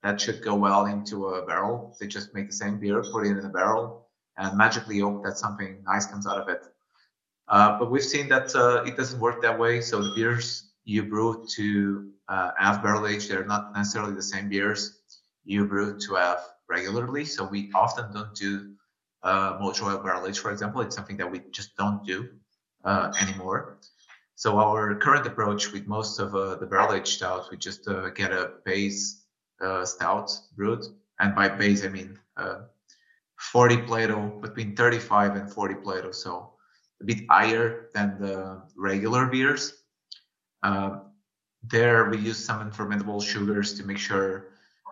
that 0.03 0.21
should 0.21 0.43
go 0.43 0.53
well 0.55 0.85
into 0.85 1.27
a 1.29 1.45
barrel. 1.45 1.95
They 1.99 2.07
just 2.07 2.33
make 2.35 2.47
the 2.47 2.55
same 2.55 2.79
beer, 2.79 3.01
put 3.01 3.25
it 3.25 3.31
in 3.31 3.45
a 3.45 3.49
barrel, 3.49 4.02
and 4.37 4.57
magically 4.57 4.99
hope 4.99 5.23
that 5.23 5.37
something 5.37 5.83
nice 5.85 6.05
comes 6.05 6.27
out 6.27 6.39
of 6.39 6.49
it. 6.49 6.63
Uh, 7.47 7.77
but 7.77 7.91
we've 7.91 8.03
seen 8.03 8.29
that 8.29 8.55
uh, 8.55 8.83
it 8.83 8.97
doesn't 8.97 9.19
work 9.19 9.41
that 9.41 9.57
way. 9.57 9.81
So 9.81 10.01
the 10.01 10.13
beers 10.15 10.71
you 10.85 11.03
brew 11.03 11.45
to 11.55 12.09
uh, 12.27 12.51
have 12.57 12.81
barrel 12.81 13.07
aged, 13.07 13.29
they're 13.29 13.45
not 13.45 13.73
necessarily 13.73 14.13
the 14.13 14.23
same 14.23 14.49
beers 14.49 14.99
you 15.45 15.65
brew 15.65 15.99
to 15.99 16.15
have 16.15 16.39
regularly. 16.69 17.25
So 17.25 17.45
we 17.45 17.69
often 17.75 18.11
don't 18.13 18.33
do 18.33 18.73
uh, 19.23 19.57
oil 19.61 19.97
barrel 19.99 20.27
aged, 20.27 20.39
for 20.39 20.51
example. 20.51 20.81
It's 20.81 20.95
something 20.95 21.17
that 21.17 21.29
we 21.29 21.41
just 21.51 21.75
don't 21.77 22.05
do 22.05 22.29
uh, 22.83 23.11
anymore. 23.21 23.79
So 24.35 24.57
our 24.57 24.95
current 24.95 25.27
approach 25.27 25.71
with 25.71 25.85
most 25.87 26.19
of 26.19 26.35
uh, 26.35 26.55
the 26.55 26.65
barrel 26.65 26.93
aged 26.93 27.07
stouts, 27.07 27.51
we 27.51 27.57
just 27.57 27.87
uh, 27.87 28.09
get 28.09 28.31
a 28.31 28.53
base 28.65 29.21
stout 29.85 30.29
brewed, 30.57 30.83
and 31.19 31.33
by 31.33 31.47
base 31.47 31.85
I 31.85 31.87
mean 31.87 32.19
40 33.51 33.77
Plato, 33.83 34.39
between 34.41 34.75
35 34.75 35.35
and 35.35 35.51
40 35.51 35.75
Plato, 35.75 36.11
so 36.11 36.53
a 37.01 37.05
bit 37.05 37.19
higher 37.29 37.89
than 37.93 38.17
the 38.19 38.61
regular 38.75 39.25
beers. 39.25 39.83
Uh, 40.63 40.99
there 41.61 42.09
we 42.09 42.17
use 42.17 42.43
some 42.43 42.59
unfermentable 42.59 43.21
sugars 43.21 43.73
to 43.75 43.83
make 43.83 43.97
sure 43.97 44.49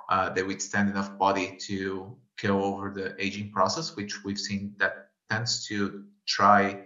uh, 0.09 0.29
they 0.29 0.43
withstand 0.43 0.89
enough 0.89 1.17
body 1.17 1.57
to 1.61 2.15
go 2.41 2.63
over 2.63 2.91
the 2.91 3.15
aging 3.23 3.51
process, 3.51 3.95
which 3.95 4.23
we've 4.23 4.39
seen 4.39 4.73
that 4.77 5.09
tends 5.29 5.65
to 5.67 6.03
try 6.27 6.83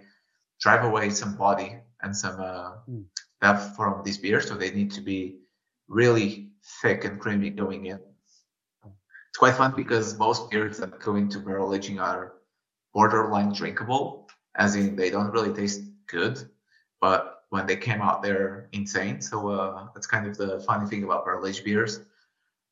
drive 0.60 0.84
away 0.84 1.10
some 1.10 1.36
body 1.36 1.76
and 2.02 2.16
some 2.16 2.40
uh, 2.40 2.72
mm. 2.88 3.04
depth 3.42 3.76
from 3.76 4.02
these 4.04 4.18
beers. 4.18 4.48
So 4.48 4.54
they 4.54 4.70
need 4.70 4.90
to 4.92 5.00
be 5.00 5.40
really 5.88 6.50
thick 6.80 7.04
and 7.04 7.20
creamy 7.20 7.50
going 7.50 7.86
in. 7.86 8.00
It's 9.36 9.38
quite 9.38 9.56
fun 9.56 9.74
because 9.76 10.18
most 10.18 10.50
beers 10.50 10.78
that 10.78 10.98
go 10.98 11.16
into 11.16 11.40
barrel 11.40 11.74
aging 11.74 12.00
are 12.00 12.36
borderline 12.94 13.52
drinkable, 13.52 14.30
as 14.54 14.76
in 14.76 14.96
they 14.96 15.10
don't 15.10 15.30
really 15.30 15.52
taste 15.52 15.82
good, 16.06 16.48
but 17.02 17.42
when 17.50 17.66
they 17.66 17.76
came 17.76 18.00
out, 18.00 18.22
they're 18.22 18.70
insane. 18.72 19.20
So 19.20 19.50
uh, 19.50 19.88
that's 19.92 20.06
kind 20.06 20.26
of 20.26 20.38
the 20.38 20.60
funny 20.60 20.88
thing 20.88 21.04
about 21.04 21.26
barrel 21.26 21.46
aged 21.46 21.66
beers. 21.66 22.00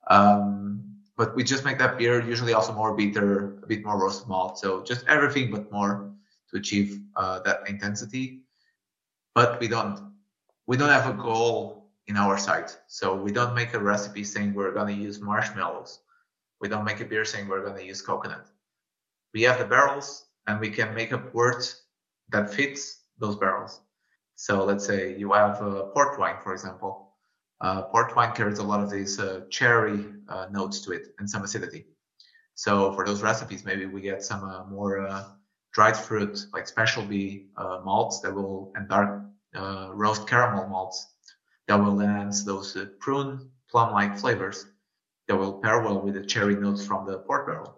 Um, 0.09 0.83
but 1.19 1.37
we 1.37 1.45
just 1.45 1.67
make 1.67 1.77
that 1.81 1.99
beer 1.99 2.23
usually 2.27 2.55
also 2.55 2.73
more 2.73 2.97
bitter, 2.97 3.59
a 3.63 3.67
bit 3.67 3.85
more 3.85 4.01
roasted 4.01 4.27
malt. 4.27 4.59
So 4.59 4.83
just 4.83 5.07
everything 5.07 5.51
but 5.51 5.71
more 5.71 6.15
to 6.49 6.57
achieve 6.57 6.99
uh, 7.15 7.41
that 7.41 7.69
intensity. 7.69 8.41
But 9.35 9.61
we 9.61 9.69
don't 9.69 10.15
we 10.67 10.79
don't 10.79 10.89
have 10.89 11.11
a 11.11 11.13
goal 11.13 11.91
in 12.07 12.17
our 12.17 12.39
site. 12.39 12.75
So 12.87 13.15
we 13.15 13.33
don't 13.33 13.55
make 13.55 13.75
a 13.75 13.79
recipe 13.79 14.25
saying 14.25 14.55
we're 14.55 14.73
going 14.73 14.97
to 14.97 14.99
use 14.99 15.21
marshmallows. 15.21 16.01
We 16.61 16.69
don't 16.69 16.85
make 16.85 17.01
a 17.01 17.05
beer 17.05 17.25
saying 17.25 17.49
we're 17.49 17.65
going 17.65 17.77
to 17.77 17.85
use 17.85 18.01
coconut. 18.01 18.47
We 19.33 19.43
have 19.43 19.59
the 19.59 19.65
barrels 19.65 20.27
and 20.47 20.61
we 20.61 20.71
can 20.71 20.95
make 20.95 21.13
a 21.13 21.23
wort 21.33 21.75
that 22.31 22.53
fits 22.53 23.01
those 23.19 23.37
barrels. 23.37 23.81
So 24.37 24.65
let's 24.65 24.87
say 24.87 25.17
you 25.17 25.33
have 25.33 25.61
a 25.63 25.87
port 25.95 26.19
wine, 26.19 26.37
for 26.43 26.53
example. 26.53 27.13
Uh, 27.61 27.83
port 27.83 28.15
wine 28.17 28.35
carries 28.35 28.59
a 28.59 28.63
lot 28.63 28.81
of 28.81 28.91
these 28.91 29.19
uh, 29.19 29.43
cherry 29.51 30.07
uh, 30.29 30.47
notes 30.51 30.81
to 30.81 30.93
it 30.93 31.15
and 31.19 31.29
some 31.29 31.45
acidity. 31.45 31.87
So 32.55 32.93
for 32.93 33.05
those 33.05 33.23
recipes, 33.23 33.65
maybe 33.65 33.87
we 33.87 34.01
get 34.01 34.23
some 34.23 34.45
uh, 34.45 34.65
more 34.65 35.07
uh, 35.07 35.25
dried 35.73 35.97
fruit, 35.97 36.47
like 36.53 36.69
specialty 36.69 37.47
uh, 37.57 37.81
malts 37.85 38.21
that 38.21 38.35
will 38.35 38.73
and 38.77 38.89
dark 38.89 39.23
roast 39.93 40.27
caramel 40.27 40.67
malts 40.69 41.15
that 41.69 41.77
will 41.77 42.01
enhance 42.01 42.45
those 42.45 42.77
prune 42.99 43.51
plum-like 43.71 44.19
flavors 44.19 44.67
that 45.29 45.37
will 45.37 45.55
pair 45.55 45.81
well 45.83 46.01
with 46.01 46.15
the 46.15 46.25
cherry 46.25 46.57
notes 46.57 46.85
from 46.85 47.07
the 47.07 47.19
port 47.19 47.47
barrel. 47.47 47.77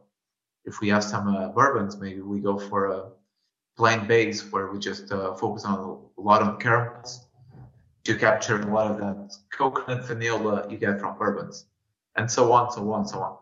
If 0.65 0.81
we 0.81 0.89
have 0.89 1.05
some 1.05 1.27
bourbons, 1.55 1.97
maybe 1.97 2.21
we 2.21 2.41
go 2.41 2.59
for 2.59 2.87
a 2.87 3.05
plain 3.77 4.07
base 4.07 4.51
where 4.51 4.71
we 4.73 4.79
just 4.79 5.09
focus 5.09 5.65
on 5.65 5.79
a 6.19 6.21
lot 6.21 6.43
of 6.43 6.59
caramels 6.59 7.27
to 8.07 8.15
capture 8.15 8.61
a 8.61 8.73
lot 8.73 8.91
of 8.91 8.99
that 8.99 9.37
coconut 9.53 10.07
vanilla 10.07 10.65
you 10.71 10.77
get 10.77 11.01
from 11.01 11.19
bourbons, 11.19 11.67
and 12.15 12.31
so 12.31 12.53
on, 12.53 12.71
so 12.71 12.93
on, 12.93 13.07
so 13.07 13.19
on. 13.19 13.37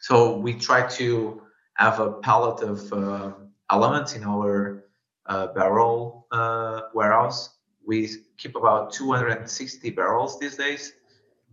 So 0.00 0.36
we 0.36 0.54
try 0.54 0.86
to 0.98 1.40
have 1.74 2.00
a 2.00 2.12
palette 2.14 2.62
of 2.62 2.92
uh, 2.92 3.32
elements 3.70 4.14
in 4.14 4.24
our 4.24 4.84
uh, 5.26 5.48
barrel 5.48 6.26
uh, 6.32 6.82
warehouse. 6.94 7.50
We 7.86 8.10
keep 8.38 8.56
about 8.56 8.92
260 8.92 9.90
barrels 9.90 10.38
these 10.40 10.56
days, 10.56 10.92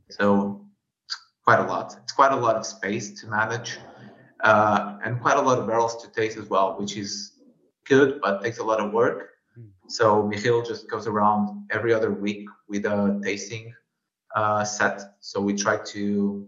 so 0.09 0.65
quite 1.43 1.59
a 1.59 1.63
lot. 1.63 1.97
It's 2.03 2.13
quite 2.13 2.31
a 2.31 2.35
lot 2.35 2.55
of 2.55 2.65
space 2.65 3.19
to 3.21 3.27
manage, 3.27 3.77
uh, 4.43 4.97
and 5.03 5.19
quite 5.21 5.37
a 5.37 5.41
lot 5.41 5.59
of 5.59 5.67
barrels 5.67 6.01
to 6.03 6.11
taste 6.11 6.37
as 6.37 6.49
well, 6.49 6.79
which 6.79 6.97
is 6.97 7.33
good, 7.85 8.19
but 8.21 8.43
takes 8.43 8.59
a 8.59 8.63
lot 8.63 8.79
of 8.79 8.93
work. 8.93 9.29
So 9.87 10.23
Michiel 10.23 10.65
just 10.65 10.89
goes 10.89 11.07
around 11.07 11.67
every 11.71 11.93
other 11.93 12.11
week 12.11 12.47
with 12.69 12.85
a 12.85 13.19
tasting 13.23 13.73
uh, 14.35 14.63
set. 14.63 15.01
So 15.19 15.41
we 15.41 15.53
try 15.53 15.77
to, 15.77 16.47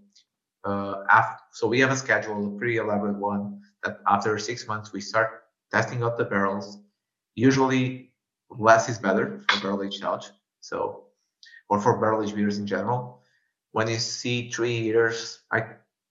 uh, 0.63 1.03
after, 1.09 1.43
so 1.51 1.67
we 1.67 1.79
have 1.81 1.91
a 1.91 1.95
schedule, 1.95 2.55
a 2.55 2.57
pretty 2.57 2.77
elaborate 2.77 3.17
one 3.17 3.61
that 3.83 3.99
after 4.07 4.37
six 4.39 4.67
months 4.67 4.93
we 4.93 5.01
start 5.01 5.43
testing 5.73 6.03
out 6.03 6.17
the 6.17 6.23
barrels. 6.23 6.77
Usually 7.35 8.13
less 8.49 8.87
is 8.87 8.97
better 8.97 9.41
for 9.49 9.61
barrel 9.61 9.83
aged 9.83 9.95
Scotch. 9.95 10.27
So, 10.61 11.05
or 11.69 11.81
for 11.81 11.99
barrel 11.99 12.23
aged 12.23 12.35
beers 12.35 12.59
in 12.59 12.67
general. 12.67 13.22
When 13.73 13.87
you 13.87 13.97
see 13.97 14.51
three 14.51 14.77
years, 14.77 15.41
I 15.51 15.65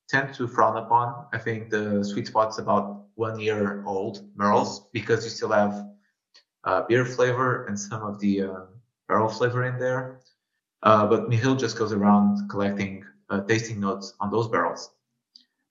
tend 0.08 0.34
to 0.34 0.48
frown 0.48 0.76
upon. 0.76 1.26
I 1.32 1.38
think 1.38 1.70
the 1.70 2.04
sweet 2.04 2.26
spot's 2.26 2.58
about 2.58 3.06
one 3.14 3.38
year 3.38 3.84
old 3.86 4.36
barrels 4.36 4.88
because 4.92 5.22
you 5.24 5.30
still 5.30 5.52
have 5.52 5.86
uh, 6.64 6.82
beer 6.88 7.04
flavor 7.04 7.66
and 7.66 7.78
some 7.78 8.02
of 8.02 8.18
the 8.18 8.42
uh, 8.42 8.60
barrel 9.06 9.28
flavor 9.28 9.64
in 9.64 9.78
there. 9.78 10.20
Uh, 10.82 11.06
but 11.06 11.30
Michiel 11.30 11.56
just 11.56 11.78
goes 11.78 11.92
around 11.92 12.48
collecting 12.50 13.04
uh, 13.30 13.42
tasting 13.42 13.78
notes 13.78 14.14
on 14.18 14.32
those 14.32 14.48
barrels. 14.48 14.90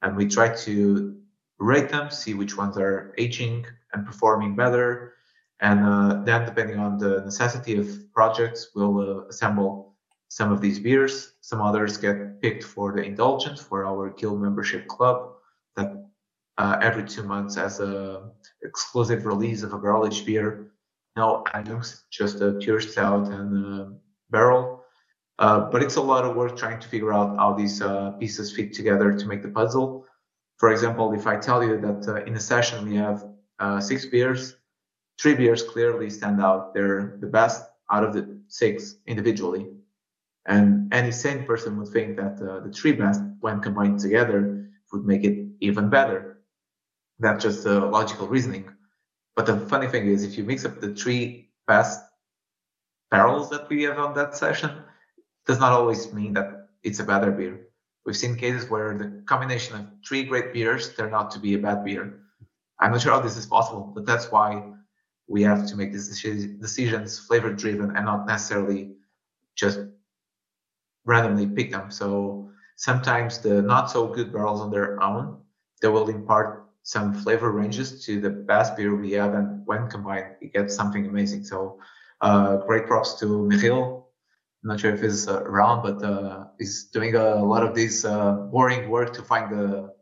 And 0.02 0.16
we 0.16 0.28
try 0.28 0.56
to 0.64 1.18
rate 1.60 1.90
them, 1.90 2.10
see 2.10 2.34
which 2.34 2.56
ones 2.56 2.78
are 2.78 3.14
aging 3.18 3.66
and 3.94 4.06
performing 4.06 4.56
better. 4.56 5.16
And 5.60 5.86
uh, 5.86 6.22
then, 6.24 6.46
depending 6.46 6.80
on 6.80 6.98
the 6.98 7.22
necessity 7.26 7.76
of 7.76 8.14
projects, 8.14 8.70
we'll 8.74 8.98
uh, 8.98 9.28
assemble 9.28 9.91
some 10.32 10.50
of 10.50 10.62
these 10.62 10.80
beers. 10.80 11.34
Some 11.42 11.62
others 11.62 11.98
get 11.98 12.42
picked 12.42 12.64
for 12.64 12.94
the 12.94 13.04
indulgent 13.04 13.60
for 13.60 13.86
our 13.86 14.12
guild 14.12 14.42
membership 14.42 14.88
club 14.88 15.34
that 15.76 15.92
every 16.82 17.04
two 17.04 17.24
months 17.24 17.58
as 17.58 17.82
a 17.82 18.30
exclusive 18.64 19.26
release 19.26 19.62
of 19.62 19.74
a 19.74 19.78
barrel 19.78 20.08
aged 20.08 20.26
beer 20.26 20.72
no 21.18 21.44
items, 21.54 22.06
just 22.10 22.40
a 22.40 22.54
pure 22.54 22.80
stout 22.80 23.28
and 23.28 24.00
barrel. 24.30 24.86
Uh, 25.40 25.60
but 25.72 25.84
it's 25.84 25.98
a 25.98 26.02
lot 26.02 26.24
of 26.24 26.38
work 26.38 26.56
trying 26.56 26.80
to 26.80 26.88
figure 26.88 27.12
out 27.12 27.36
how 27.38 27.52
these 27.54 27.82
uh, 27.82 28.12
pieces 28.12 28.56
fit 28.56 28.72
together 28.74 29.12
to 29.12 29.26
make 29.26 29.42
the 29.42 29.50
puzzle. 29.50 30.06
For 30.58 30.72
example, 30.72 31.12
if 31.14 31.28
I 31.28 31.36
tell 31.38 31.62
you 31.62 31.76
that 31.82 32.08
uh, 32.08 32.24
in 32.24 32.36
a 32.36 32.40
session 32.40 32.88
we 32.88 32.96
have 32.96 33.26
uh, 33.60 33.82
six 33.82 34.06
beers, 34.06 34.56
three 35.20 35.36
beers 35.36 35.64
clearly 35.64 36.10
stand 36.10 36.42
out. 36.42 36.74
They're 36.74 37.18
the 37.20 37.28
best 37.28 37.70
out 37.92 38.06
of 38.06 38.14
the 38.14 38.40
six 38.48 38.96
individually. 39.08 39.68
And 40.46 40.94
any 40.94 41.12
sane 41.12 41.46
person 41.46 41.78
would 41.78 41.90
think 41.90 42.18
that 42.18 42.42
uh, 42.42 42.62
the 42.62 42.72
three 42.72 42.94
best, 42.94 43.22
when 43.42 43.62
combined 43.62 44.00
together, 44.00 44.70
would 44.92 45.06
make 45.06 45.24
it 45.24 45.48
even 45.60 45.90
better. 45.90 46.42
That's 47.20 47.44
just 47.44 47.66
logical 47.66 48.28
reasoning. 48.28 48.70
But 49.36 49.46
the 49.46 49.60
funny 49.60 49.88
thing 49.88 50.08
is, 50.08 50.24
if 50.24 50.38
you 50.38 50.44
mix 50.44 50.66
up 50.66 50.82
the 50.82 50.96
three 50.96 51.52
best 51.68 52.02
barrels 53.12 53.50
that 53.52 53.70
we 53.70 53.84
have 53.84 54.00
on 54.00 54.16
that 54.16 54.36
session, 54.36 54.72
it 55.18 55.46
does 55.46 55.60
not 55.60 55.72
always 55.72 56.12
mean 56.12 56.34
that 56.34 56.70
it's 56.84 57.00
a 57.00 57.04
better 57.04 57.32
beer. 57.32 57.68
We've 58.06 58.18
seen 58.18 58.36
cases 58.36 58.70
where 58.70 58.98
the 58.98 59.22
combination 59.28 59.76
of 59.76 59.86
three 60.08 60.24
great 60.24 60.54
beers 60.54 60.96
turned 60.96 61.14
out 61.14 61.30
to 61.32 61.40
be 61.40 61.54
a 61.54 61.60
bad 61.60 61.86
beer. 61.86 62.20
I'm 62.80 62.92
not 62.92 63.02
sure 63.02 63.12
how 63.12 63.20
this 63.22 63.38
is 63.38 63.46
possible, 63.46 63.92
but 63.94 64.08
that's 64.08 64.32
why 64.32 64.64
we 65.28 65.44
have 65.44 65.68
to 65.68 65.76
make 65.76 65.92
these 65.94 66.08
decisions 66.60 67.20
flavor 67.20 67.54
driven 67.54 67.96
and 67.96 68.06
not 68.06 68.26
necessarily 68.26 68.96
just 69.56 69.80
randomly 71.06 71.48
pick 71.48 71.72
them. 71.72 71.92
So 71.92 72.50
sometimes 72.76 73.40
the 73.40 73.62
not 73.62 73.92
so 73.92 74.08
good 74.08 74.32
barrels 74.32 74.62
on 74.62 74.72
their 74.72 75.02
own, 75.02 75.42
they 75.82 75.88
will 75.88 76.10
impart 76.10 76.62
some 76.84 77.14
flavor 77.14 77.52
ranges 77.52 78.04
to 78.06 78.20
the 78.20 78.30
best 78.30 78.76
beer 78.76 78.96
we 78.96 79.12
have, 79.12 79.34
and 79.34 79.66
when 79.66 79.88
combined, 79.88 80.36
it 80.42 80.54
gets 80.54 80.76
something 80.76 81.06
amazing. 81.06 81.44
So, 81.44 81.80
uh, 82.22 82.58
great 82.58 82.88
props 82.88 83.20
to 83.20 83.26
Michiel. 83.26 84.06
I'm 84.64 84.70
not 84.70 84.80
sure 84.80 84.94
if 84.94 85.02
he's 85.02 85.28
uh, 85.28 85.42
around, 85.44 85.84
but 85.84 86.04
uh, 86.04 86.46
he's 86.58 86.86
doing 86.86 87.16
a 87.16 87.44
lot 87.44 87.64
of 87.64 87.76
this 87.76 88.06
uh, 88.06 88.34
boring 88.52 88.90
work 88.90 89.14
to 89.14 89.22
find 89.22 89.52
the 89.52 89.94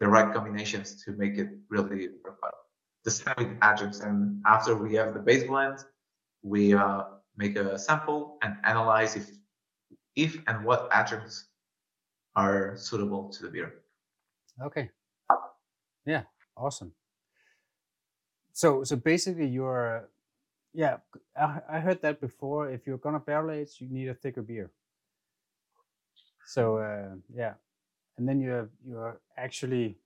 the 0.00 0.06
right 0.08 0.32
combinations 0.32 1.02
to 1.04 1.12
make 1.12 1.36
it 1.36 1.48
really 1.68 2.08
work. 2.24 2.38
The 3.04 3.10
same 3.10 3.34
with 3.36 3.58
adjuncts, 3.62 4.00
and 4.00 4.42
after 4.46 4.74
we 4.76 4.94
have 4.94 5.14
the 5.14 5.20
base 5.20 5.44
blend, 5.44 5.78
we 6.42 6.74
uh, 6.74 7.04
make 7.36 7.56
a 7.56 7.78
sample 7.78 8.38
and 8.42 8.56
analyze 8.64 9.16
if 9.16 9.28
if 10.18 10.36
and 10.48 10.64
what 10.64 10.88
adjuncts 10.90 11.46
are 12.34 12.76
suitable 12.76 13.28
to 13.30 13.42
the 13.44 13.50
beer. 13.50 13.74
Okay, 14.62 14.90
yeah, 16.04 16.22
awesome. 16.56 16.92
So 18.52 18.82
so 18.82 18.96
basically 18.96 19.46
you're 19.46 20.08
yeah, 20.74 20.96
I, 21.36 21.60
I 21.70 21.78
heard 21.78 22.02
that 22.02 22.20
before. 22.20 22.70
If 22.70 22.86
you're 22.86 22.98
gonna 22.98 23.20
barrel 23.20 23.52
age, 23.52 23.76
you 23.78 23.88
need 23.88 24.08
a 24.08 24.14
thicker 24.14 24.42
beer. 24.42 24.70
So 26.46 26.78
uh, 26.78 27.14
yeah, 27.32 27.54
and 28.16 28.28
then 28.28 28.40
you're 28.40 28.68
you're 28.84 29.20
actually 29.36 29.96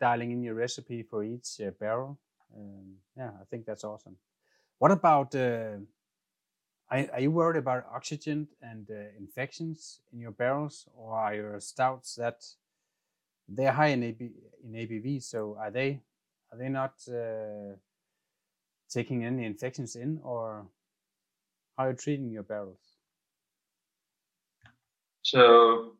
dialing 0.00 0.30
in 0.30 0.42
your 0.42 0.54
recipe 0.54 1.02
for 1.02 1.24
each 1.24 1.60
uh, 1.60 1.72
barrel. 1.80 2.18
Um, 2.56 2.94
yeah, 3.16 3.30
I 3.40 3.44
think 3.50 3.66
that's 3.66 3.84
awesome. 3.84 4.16
What 4.78 4.92
about? 4.92 5.34
Uh, 5.34 5.82
are, 6.90 7.06
are 7.12 7.20
you 7.20 7.30
worried 7.30 7.58
about 7.58 7.86
oxygen 7.92 8.48
and 8.62 8.88
uh, 8.90 9.16
infections 9.18 10.00
in 10.12 10.20
your 10.20 10.32
barrels, 10.32 10.86
or 10.96 11.14
are 11.16 11.34
your 11.34 11.60
stouts 11.60 12.14
that 12.16 12.44
they're 13.48 13.72
high 13.72 13.88
in 13.88 14.02
AB, 14.02 14.30
in 14.64 14.72
ABV. 14.72 15.22
So 15.22 15.56
are 15.58 15.70
they 15.70 16.00
are 16.52 16.58
they 16.58 16.68
not 16.68 16.94
uh, 17.08 17.76
taking 18.88 19.24
any 19.24 19.44
infections 19.44 19.96
in, 19.96 20.20
or 20.22 20.66
how 21.76 21.84
are 21.84 21.90
you 21.90 21.96
treating 21.96 22.30
your 22.30 22.42
barrels? 22.42 22.80
So 25.22 25.96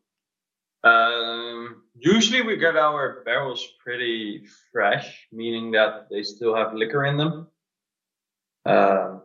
um, 0.83 1.83
usually 1.95 2.41
we 2.41 2.57
get 2.57 2.75
our 2.75 3.23
barrels 3.25 3.67
pretty 3.83 4.45
fresh, 4.71 5.27
meaning 5.31 5.71
that 5.71 6.07
they 6.09 6.23
still 6.23 6.55
have 6.55 6.73
liquor 6.73 7.05
in 7.05 7.17
them. 7.17 7.47
Uh, 8.65 9.19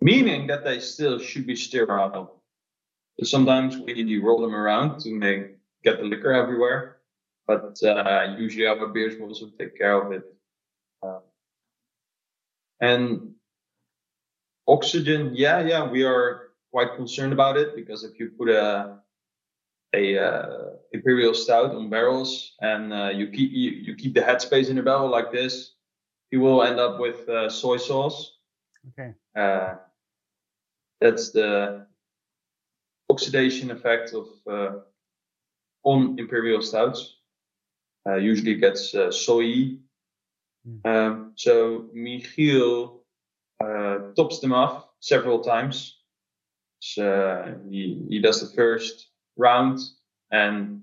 meaning 0.00 0.46
that 0.46 0.64
they 0.64 0.80
still 0.80 1.18
should 1.18 1.46
be 1.46 1.56
sterile. 1.56 2.42
So 3.18 3.24
sometimes 3.24 3.76
we 3.78 4.18
roll 4.18 4.40
them 4.40 4.54
around 4.54 5.00
to 5.00 5.10
make 5.10 5.56
get 5.84 5.98
the 5.98 6.04
liquor 6.04 6.32
everywhere 6.32 6.98
but 7.48 7.82
uh, 7.82 8.36
usually 8.38 8.66
our 8.66 8.86
beers 8.88 9.18
will 9.18 9.28
also 9.28 9.46
take 9.58 9.76
care 9.76 10.00
of 10.00 10.12
it. 10.12 10.22
Um, 11.02 11.20
and 12.80 13.34
oxygen, 14.68 15.32
yeah, 15.34 15.60
yeah, 15.60 15.88
we 15.88 16.04
are 16.04 16.50
quite 16.70 16.94
concerned 16.94 17.32
about 17.32 17.56
it 17.56 17.74
because 17.74 18.04
if 18.04 18.20
you 18.20 18.30
put 18.38 18.50
a 18.50 18.98
a 19.94 20.18
uh, 20.18 20.66
imperial 20.92 21.32
stout 21.32 21.70
on 21.70 21.88
barrels 21.88 22.52
and 22.60 22.92
uh, 22.92 23.08
you 23.08 23.28
keep 23.28 23.50
you, 23.50 23.70
you 23.70 23.96
keep 23.96 24.12
the 24.12 24.20
headspace 24.20 24.68
in 24.68 24.76
the 24.76 24.82
barrel 24.82 25.08
like 25.08 25.32
this, 25.32 25.72
you 26.30 26.40
will 26.40 26.62
end 26.62 26.78
up 26.78 27.00
with 27.00 27.26
uh, 27.30 27.48
soy 27.48 27.78
sauce. 27.78 28.36
Okay. 28.88 29.14
Uh, 29.34 29.76
that's 31.00 31.30
the 31.30 31.86
oxidation 33.10 33.70
effect 33.70 34.14
of 34.14 34.28
uh, 34.50 34.78
on 35.84 36.18
imperial 36.18 36.62
stouts. 36.62 37.16
Uh, 38.08 38.16
usually 38.16 38.54
gets 38.54 38.94
uh, 38.94 39.10
soy. 39.10 39.76
Mm. 40.66 40.86
Um, 40.86 41.32
so 41.36 41.88
Michiel 41.94 43.00
uh, 43.62 44.12
tops 44.16 44.40
them 44.40 44.52
off 44.52 44.86
several 45.00 45.40
times. 45.40 45.96
So 46.80 47.56
he, 47.70 48.06
he 48.08 48.20
does 48.20 48.40
the 48.40 48.54
first 48.54 49.08
round 49.36 49.80
and 50.30 50.82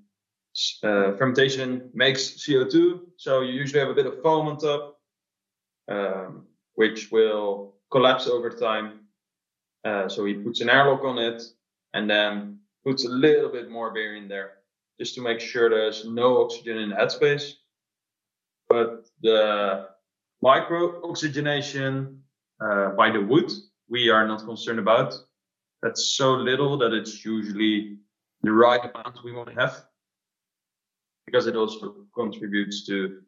uh, 0.83 1.13
fermentation 1.17 1.89
makes 1.93 2.45
CO2. 2.45 2.99
So 3.17 3.41
you 3.41 3.53
usually 3.53 3.79
have 3.79 3.89
a 3.89 3.93
bit 3.93 4.05
of 4.05 4.21
foam 4.21 4.47
on 4.47 4.57
top, 4.57 4.97
um, 5.89 6.45
which 6.75 7.11
will 7.11 7.75
collapse 7.91 8.27
over 8.27 8.49
time. 8.49 9.04
Uh, 9.85 10.09
so 10.09 10.25
he 10.25 10.33
puts 10.33 10.61
an 10.61 10.69
airlock 10.69 11.03
on 11.03 11.19
it 11.19 11.43
and 11.93 12.09
then 12.09 12.57
puts 12.83 13.05
a 13.05 13.09
little 13.09 13.49
bit 13.49 13.69
more 13.69 13.93
beer 13.93 14.15
in 14.15 14.27
there 14.27 14.53
just 14.99 15.13
to 15.15 15.21
make 15.21 15.39
sure 15.39 15.69
there's 15.69 16.05
no 16.05 16.43
oxygen 16.43 16.77
in 16.77 16.89
the 16.89 16.95
headspace. 16.95 17.53
But 18.67 19.05
the 19.21 19.89
micro 20.41 21.07
oxygenation 21.07 22.21
uh, 22.59 22.89
by 22.91 23.11
the 23.11 23.21
wood, 23.21 23.51
we 23.87 24.09
are 24.09 24.27
not 24.27 24.43
concerned 24.43 24.79
about. 24.79 25.13
That's 25.83 26.09
so 26.17 26.33
little 26.33 26.77
that 26.79 26.91
it's 26.93 27.23
usually 27.23 27.97
the 28.41 28.51
right 28.51 28.79
amount 28.79 29.23
we 29.23 29.33
want 29.33 29.49
to 29.49 29.55
have 29.55 29.83
because 31.27 31.45
it 31.45 31.55
also 31.55 31.95
contributes 32.15 32.85
to 32.87 33.21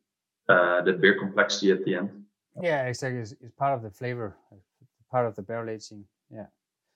uh, 0.50 0.82
the 0.82 0.94
beer 0.94 1.20
complexity 1.20 1.72
at 1.72 1.84
the 1.86 1.96
end. 1.96 2.10
Yeah, 2.62 2.88
exactly. 2.88 3.20
It's, 3.20 3.34
it's 3.42 3.52
part 3.52 3.74
of 3.74 3.84
the 3.84 3.92
flavor, 3.92 4.38
part 5.12 5.28
of 5.28 5.36
the 5.36 5.44
barrel 5.44 5.70
aging. 5.70 6.06
Yeah. 6.30 6.48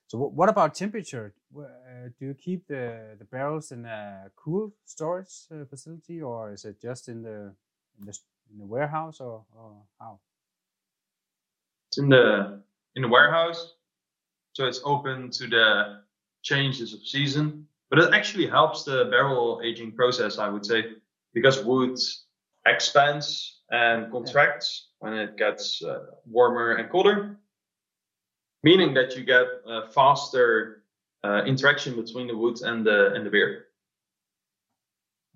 So 0.07 0.17
wh- 0.17 0.33
what 0.35 0.49
about 0.49 0.75
temperature? 0.75 1.33
Uh, 1.57 2.09
do 2.19 2.25
you 2.25 2.33
keep 2.33 2.67
the, 2.67 3.15
the 3.17 3.25
barrels 3.25 3.71
in 3.71 3.85
a 3.85 4.29
cool 4.35 4.73
storage 4.85 5.47
uh, 5.51 5.65
facility, 5.65 6.21
or 6.21 6.51
is 6.51 6.65
it 6.65 6.81
just 6.81 7.07
in 7.07 7.21
the 7.21 7.53
in 7.99 8.05
the, 8.05 8.17
in 8.51 8.57
the 8.59 8.65
warehouse, 8.65 9.19
or, 9.19 9.45
or 9.57 9.83
how? 9.99 10.19
It's 11.89 11.97
in 11.97 12.09
the 12.09 12.61
in 12.95 13.01
the 13.03 13.07
warehouse, 13.07 13.75
so 14.53 14.65
it's 14.65 14.81
open 14.83 15.29
to 15.31 15.47
the 15.47 16.01
changes 16.41 16.93
of 16.93 17.05
season. 17.05 17.67
But 17.89 17.99
it 17.99 18.13
actually 18.13 18.47
helps 18.47 18.83
the 18.83 19.05
barrel 19.11 19.61
aging 19.63 19.91
process, 19.91 20.37
I 20.37 20.47
would 20.47 20.65
say, 20.65 20.93
because 21.33 21.63
wood 21.63 21.97
expands 22.65 23.61
and 23.69 24.11
contracts 24.11 24.91
when 24.99 25.13
it 25.13 25.37
gets 25.37 25.83
uh, 25.83 26.05
warmer 26.25 26.75
and 26.75 26.89
colder, 26.89 27.37
meaning 28.63 28.93
that 28.93 29.15
you 29.15 29.23
get 29.23 29.45
a 29.65 29.89
faster 29.91 30.83
uh, 31.23 31.43
interaction 31.45 31.95
between 31.95 32.27
the 32.27 32.37
wood 32.37 32.61
and 32.61 32.85
the 32.85 33.13
and 33.13 33.25
the 33.25 33.29
beer. 33.29 33.65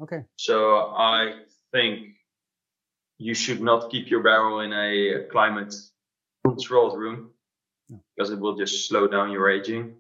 Okay. 0.02 0.24
So 0.38 0.78
I 0.96 1.42
think 1.72 2.10
you 3.18 3.34
should 3.34 3.62
not 3.62 3.90
keep 3.90 4.10
your 4.10 4.22
barrel 4.24 4.60
in 4.60 4.74
a 4.74 5.26
climate 5.32 5.74
controlled 6.46 6.98
room 6.98 7.32
No. 7.90 8.04
because 8.16 8.32
it 8.32 8.40
will 8.40 8.56
just 8.58 8.88
slow 8.88 9.08
down 9.08 9.32
your 9.32 9.50
aging. 9.50 9.96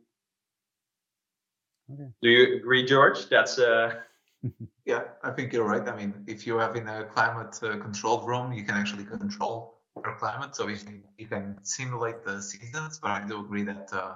Okay. 1.93 2.09
Do 2.21 2.29
you 2.29 2.55
agree, 2.57 2.87
Jorge? 2.87 3.21
That's 3.29 3.59
uh 3.59 4.01
Yeah, 4.85 5.03
I 5.23 5.31
think 5.31 5.53
you're 5.53 5.65
right. 5.67 5.87
I 5.87 5.95
mean, 5.95 6.13
if 6.27 6.45
you 6.45 6.59
have 6.59 6.75
in 6.75 6.87
a 6.87 7.05
climate 7.05 7.57
uh, 7.63 7.77
controlled 7.77 8.27
room, 8.27 8.53
you 8.53 8.63
can 8.63 8.75
actually 8.75 9.03
control 9.05 9.74
climate. 10.13 10.55
So 10.55 10.67
you 10.67 10.77
can, 10.77 11.03
you 11.17 11.27
can 11.27 11.57
simulate 11.63 12.23
the 12.23 12.41
seasons. 12.41 12.99
But 13.01 13.11
I 13.11 13.27
do 13.27 13.41
agree 13.41 13.63
that 13.63 13.89
uh, 13.91 14.15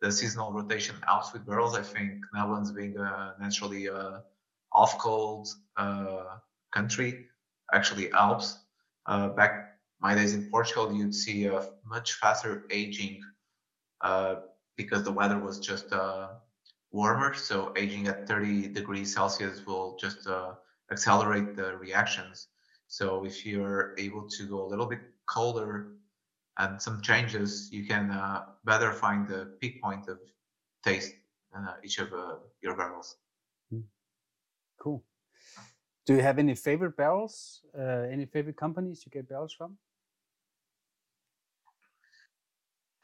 the 0.00 0.10
seasonal 0.10 0.52
rotation 0.52 0.96
helps 1.06 1.32
with 1.32 1.46
barrels. 1.46 1.76
I 1.76 1.82
think 1.82 2.24
Netherlands 2.34 2.72
being 2.72 2.96
a 2.98 3.34
naturally 3.40 3.88
uh, 3.88 4.18
off 4.72 4.98
cold 4.98 5.48
uh, 5.76 6.38
country 6.72 7.26
actually 7.72 8.10
helps. 8.10 8.58
Uh, 9.06 9.28
back 9.28 9.78
my 10.00 10.14
days 10.14 10.34
in 10.34 10.50
Portugal, 10.50 10.92
you'd 10.92 11.14
see 11.14 11.46
a 11.46 11.68
much 11.84 12.14
faster 12.14 12.64
aging 12.70 13.20
uh, 14.00 14.36
because 14.76 15.04
the 15.04 15.12
weather 15.12 15.38
was 15.38 15.60
just 15.60 15.92
uh, 15.92 16.28
warmer. 16.90 17.34
So 17.34 17.72
aging 17.76 18.08
at 18.08 18.26
30 18.26 18.68
degrees 18.68 19.14
Celsius 19.14 19.64
will 19.66 19.96
just 20.00 20.26
uh, 20.26 20.54
accelerate 20.90 21.56
the 21.56 21.76
reactions. 21.76 22.48
So 22.88 23.24
if 23.24 23.46
you're 23.46 23.94
able 23.98 24.28
to 24.28 24.46
go 24.46 24.64
a 24.64 24.68
little 24.68 24.86
bit 24.86 25.00
colder 25.32 25.92
and 26.58 26.80
some 26.80 27.00
changes, 27.00 27.70
you 27.72 27.86
can 27.86 28.10
uh, 28.10 28.46
better 28.64 28.92
find 28.92 29.26
the 29.28 29.56
peak 29.60 29.80
point 29.82 30.08
of 30.08 30.18
taste 30.84 31.14
in 31.56 31.64
uh, 31.64 31.76
each 31.84 31.98
of 31.98 32.12
uh, 32.12 32.36
your 32.62 32.76
barrels. 32.76 33.16
Cool. 34.78 35.02
Do 36.04 36.14
you 36.14 36.22
have 36.22 36.38
any 36.38 36.54
favorite 36.54 36.96
barrels? 36.96 37.62
Uh, 37.76 38.06
any 38.10 38.26
favorite 38.26 38.56
companies 38.56 39.04
you 39.06 39.10
get 39.10 39.28
barrels 39.28 39.52
from? 39.52 39.78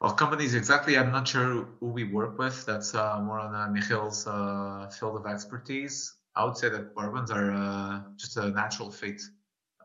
Well, 0.01 0.13
companies 0.13 0.53
exactly, 0.53 0.97
I'm 0.97 1.11
not 1.11 1.27
sure 1.27 1.65
who 1.79 1.87
we 1.87 2.05
work 2.05 2.37
with. 2.37 2.65
That's 2.65 2.95
uh, 2.95 3.19
more 3.21 3.39
on 3.39 3.53
uh, 3.53 3.67
Michiel's 3.67 4.25
uh, 4.27 4.89
field 4.97 5.17
of 5.17 5.25
expertise. 5.25 6.15
I 6.35 6.45
would 6.45 6.55
say 6.57 6.69
that 6.69 6.95
bourbons 6.95 7.31
are 7.31 7.51
uh, 7.51 8.01
just 8.15 8.37
a 8.37 8.49
natural 8.49 8.91
fit 8.91 9.21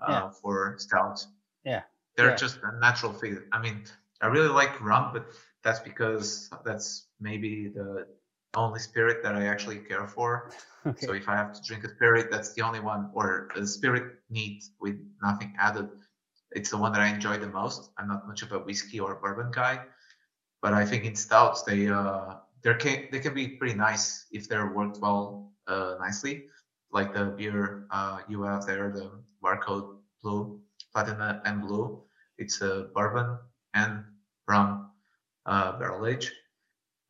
uh, 0.01 0.11
Yeah. 0.11 0.31
for 0.31 0.77
stout. 0.79 1.27
Yeah. 1.65 1.83
They're 2.17 2.31
Yeah. 2.31 2.37
just 2.37 2.59
a 2.63 2.73
natural 2.79 3.13
fit. 3.13 3.47
I 3.53 3.59
mean, 3.61 3.85
I 4.21 4.27
really 4.27 4.49
like 4.49 4.81
rum, 4.81 5.11
but 5.13 5.27
that's 5.63 5.81
because 5.81 6.51
that's 6.65 7.09
maybe 7.21 7.69
the 7.69 8.07
only 8.55 8.79
spirit 8.81 9.23
that 9.23 9.35
I 9.35 9.47
actually 9.47 9.79
care 9.79 10.07
for. 10.07 10.51
Okay. 10.87 11.07
So 11.07 11.13
if 11.15 11.31
I 11.31 11.35
have 11.37 11.55
to 11.55 11.63
drink 11.63 11.83
a 11.85 11.89
spirit, 11.89 12.31
that's 12.31 12.53
the 12.53 12.61
only 12.61 12.79
one, 12.79 13.09
or 13.15 13.49
a 13.57 13.67
spirit 13.67 14.21
neat 14.29 14.65
with 14.79 15.01
nothing 15.23 15.55
added. 15.59 15.89
It's 16.53 16.69
the 16.71 16.77
one 16.77 16.93
that 16.93 17.01
I 17.01 17.09
enjoy 17.09 17.39
the 17.39 17.49
most. 17.49 17.91
I'm 17.97 18.07
not 18.07 18.29
much 18.29 18.43
of 18.43 18.53
a 18.53 18.59
whiskey 18.59 19.01
or 19.01 19.15
bourbon 19.17 19.51
guy, 19.51 19.81
but 20.61 20.75
I 20.75 20.85
think 20.85 21.05
in 21.07 21.15
stouts 21.17 21.63
they 21.63 21.89
uh 21.89 22.37
they 22.63 22.75
can 22.75 23.09
they 23.11 23.19
can 23.19 23.33
be 23.35 23.49
pretty 23.57 23.75
nice 23.75 24.27
if 24.31 24.47
they're 24.49 24.73
worked 24.73 25.01
well 25.01 25.51
uh 25.67 25.97
nicely. 26.01 26.45
Like 26.93 27.15
the 27.15 27.25
beer 27.33 27.87
uh 27.91 28.21
you 28.29 28.43
have 28.43 28.67
there, 28.67 28.91
the 28.93 29.11
barcode 29.43 29.97
blue, 30.23 30.61
platinum 30.95 31.41
and 31.45 31.63
blue. 31.63 32.03
It's 32.39 32.61
a 32.63 32.89
bourbon 32.95 33.39
and 33.75 34.05
rum 34.49 34.91
uh 35.47 35.79
barrel 35.79 36.07
age. 36.07 36.33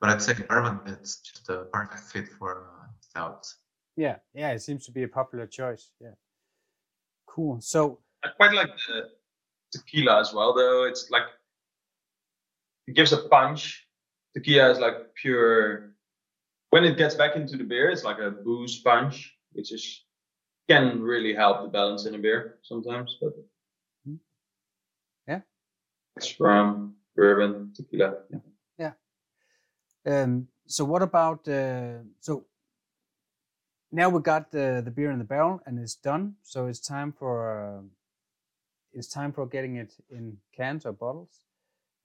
But 0.01 0.11
I'd 0.11 0.23
say 0.23 0.35
bourbon 0.49 0.81
it's 0.87 1.21
just 1.21 1.49
a 1.49 1.67
perfect 1.73 2.05
fit 2.11 2.29
for 2.39 2.67
uh, 2.81 2.87
stouts. 3.01 3.57
Yeah, 3.97 4.17
yeah, 4.35 4.51
it 4.51 4.63
seems 4.63 4.85
to 4.87 4.93
be 4.93 5.05
a 5.05 5.09
popular 5.09 5.47
choice. 5.47 5.93
Yeah. 6.01 6.17
Cool. 7.27 7.61
So 7.61 8.01
I 8.25 8.29
quite 8.29 8.53
like 8.53 8.71
the 8.89 9.11
tequila 9.73 10.21
as 10.21 10.33
well 10.33 10.55
though. 10.55 10.85
It's 10.85 11.11
like 11.11 11.25
it 12.87 12.95
gives 12.95 13.13
a 13.13 13.29
punch. 13.29 13.87
Tequila 14.35 14.71
is 14.71 14.79
like 14.79 15.15
pure 15.15 15.95
when 16.75 16.85
it 16.85 16.99
gets 16.99 17.15
back 17.15 17.37
into 17.37 17.57
the 17.57 17.63
beer, 17.63 17.89
it's 17.89 18.03
like 18.03 18.19
a 18.19 18.33
booze 18.33 18.81
punch, 18.81 19.33
which 19.53 19.73
is 19.73 20.05
can 20.69 21.01
really 21.01 21.33
help 21.33 21.63
the 21.63 21.69
balance 21.69 22.05
in 22.05 22.17
a 22.17 22.19
beer 22.19 22.59
sometimes, 22.63 23.17
but. 23.21 23.33
Yeah. 23.37 23.54
It's 26.17 26.29
from 26.29 26.95
bourbon, 27.17 27.73
tequila. 27.75 28.15
Yeah. 28.79 28.93
Um, 30.07 30.49
so 30.67 30.85
what 30.85 31.03
about 31.03 31.47
uh, 31.49 31.99
so 32.21 32.45
now 33.91 34.09
we 34.09 34.21
got 34.21 34.51
the 34.51 34.83
the 34.85 34.91
beer 34.91 35.11
in 35.11 35.19
the 35.19 35.25
barrel 35.25 35.61
and 35.67 35.79
it's 35.79 35.97
done. 35.97 36.35
So 36.43 36.67
it's 36.67 36.81
time 36.81 37.13
for 37.13 37.35
uh, 37.61 37.83
it's 38.93 39.09
time 39.09 39.33
for 39.33 39.47
getting 39.47 39.77
it 39.77 39.95
in 40.11 40.37
cans 40.57 40.87
or 40.87 40.93
bottles. 40.93 41.45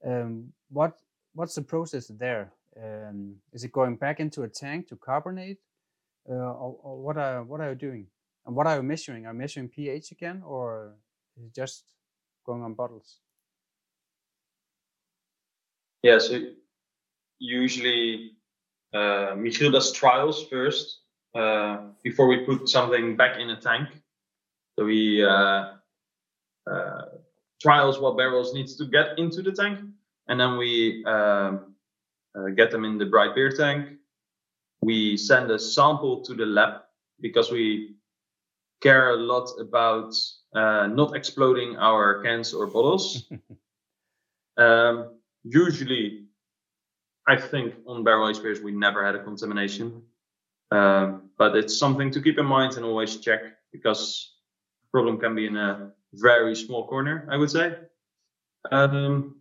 Um, 0.04 0.52
what 0.70 0.98
what's 1.34 1.54
the 1.54 1.62
process 1.62 2.06
there? 2.08 2.52
Um, 2.76 3.36
is 3.52 3.64
it 3.64 3.72
going 3.72 3.96
back 3.96 4.20
into 4.20 4.42
a 4.42 4.48
tank 4.48 4.88
to 4.88 4.96
carbonate, 4.96 5.58
uh, 6.28 6.34
or, 6.34 6.76
or 6.82 7.02
what 7.02 7.16
are 7.16 7.42
what 7.42 7.60
are 7.60 7.70
you 7.70 7.76
doing? 7.76 8.06
And 8.46 8.56
what 8.56 8.66
are 8.66 8.76
you 8.76 8.82
measuring? 8.82 9.26
Are 9.26 9.32
you 9.32 9.38
measuring 9.38 9.68
pH 9.68 10.12
again, 10.12 10.42
or 10.44 10.94
is 11.36 11.44
it 11.44 11.54
just 11.54 11.84
going 12.44 12.62
on 12.62 12.74
bottles? 12.74 13.20
Yeah, 16.02 16.18
so 16.18 16.40
usually 17.38 18.32
uh, 18.94 19.34
Michiel 19.36 19.72
does 19.72 19.92
trials 19.92 20.44
first 20.48 21.00
uh, 21.34 21.78
before 22.02 22.28
we 22.28 22.44
put 22.44 22.68
something 22.68 23.16
back 23.16 23.38
in 23.38 23.50
a 23.50 23.60
tank. 23.60 23.88
So 24.78 24.86
he 24.86 25.22
uh, 25.24 25.74
uh, 26.70 27.02
trials 27.60 27.98
what 27.98 28.16
barrels 28.16 28.54
needs 28.54 28.76
to 28.76 28.86
get 28.86 29.18
into 29.18 29.42
the 29.42 29.52
tank, 29.52 29.80
and 30.28 30.40
then 30.40 30.56
we 30.56 31.04
um, 31.06 31.74
uh, 32.34 32.48
get 32.56 32.70
them 32.70 32.84
in 32.84 32.98
the 32.98 33.06
bright 33.06 33.34
beer 33.34 33.50
tank. 33.50 33.98
we 34.82 35.16
send 35.16 35.50
a 35.50 35.58
sample 35.58 36.22
to 36.22 36.34
the 36.34 36.46
lab 36.46 36.82
because 37.20 37.50
we 37.50 37.96
care 38.82 39.10
a 39.10 39.16
lot 39.16 39.50
about 39.60 40.14
uh, 40.54 40.86
not 40.86 41.14
exploding 41.16 41.76
our 41.76 42.22
cans 42.22 42.54
or 42.54 42.66
bottles. 42.66 43.30
um, 44.56 45.19
usually, 45.44 46.26
I 47.26 47.36
think 47.36 47.74
on 47.86 48.04
barrel 48.04 48.28
aged 48.28 48.42
beers 48.42 48.60
we 48.60 48.72
never 48.72 49.04
had 49.04 49.14
a 49.14 49.22
contamination, 49.22 50.02
um, 50.70 51.30
but 51.38 51.56
it's 51.56 51.78
something 51.78 52.10
to 52.12 52.20
keep 52.20 52.38
in 52.38 52.46
mind 52.46 52.76
and 52.76 52.84
always 52.84 53.16
check 53.16 53.40
because 53.72 54.34
problem 54.90 55.18
can 55.18 55.34
be 55.34 55.46
in 55.46 55.56
a 55.56 55.92
very 56.14 56.54
small 56.54 56.86
corner, 56.86 57.28
I 57.30 57.36
would 57.36 57.50
say. 57.50 57.76
Um, 58.70 59.36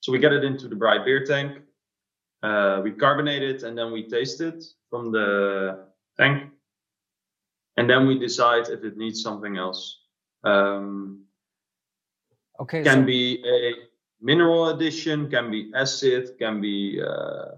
so 0.00 0.12
we 0.12 0.18
get 0.18 0.32
it 0.32 0.44
into 0.44 0.68
the 0.68 0.76
bright 0.76 1.04
beer 1.04 1.24
tank. 1.24 1.58
Uh, 2.42 2.80
we 2.82 2.92
carbonate 2.92 3.42
it 3.42 3.62
and 3.62 3.76
then 3.76 3.92
we 3.92 4.08
taste 4.08 4.40
it 4.40 4.64
from 4.88 5.12
the 5.12 5.86
tank. 6.18 6.50
And 7.76 7.88
then 7.88 8.06
we 8.06 8.18
decide 8.18 8.68
if 8.68 8.84
it 8.84 8.96
needs 8.96 9.22
something 9.22 9.56
else. 9.56 10.00
Um, 10.44 11.24
okay. 12.60 12.82
Can 12.82 13.02
so- 13.02 13.06
be 13.06 13.42
a 13.46 13.89
mineral 14.20 14.68
addition, 14.68 15.30
can 15.30 15.50
be 15.50 15.70
acid, 15.74 16.38
can 16.38 16.60
be 16.60 17.00
uh, 17.02 17.56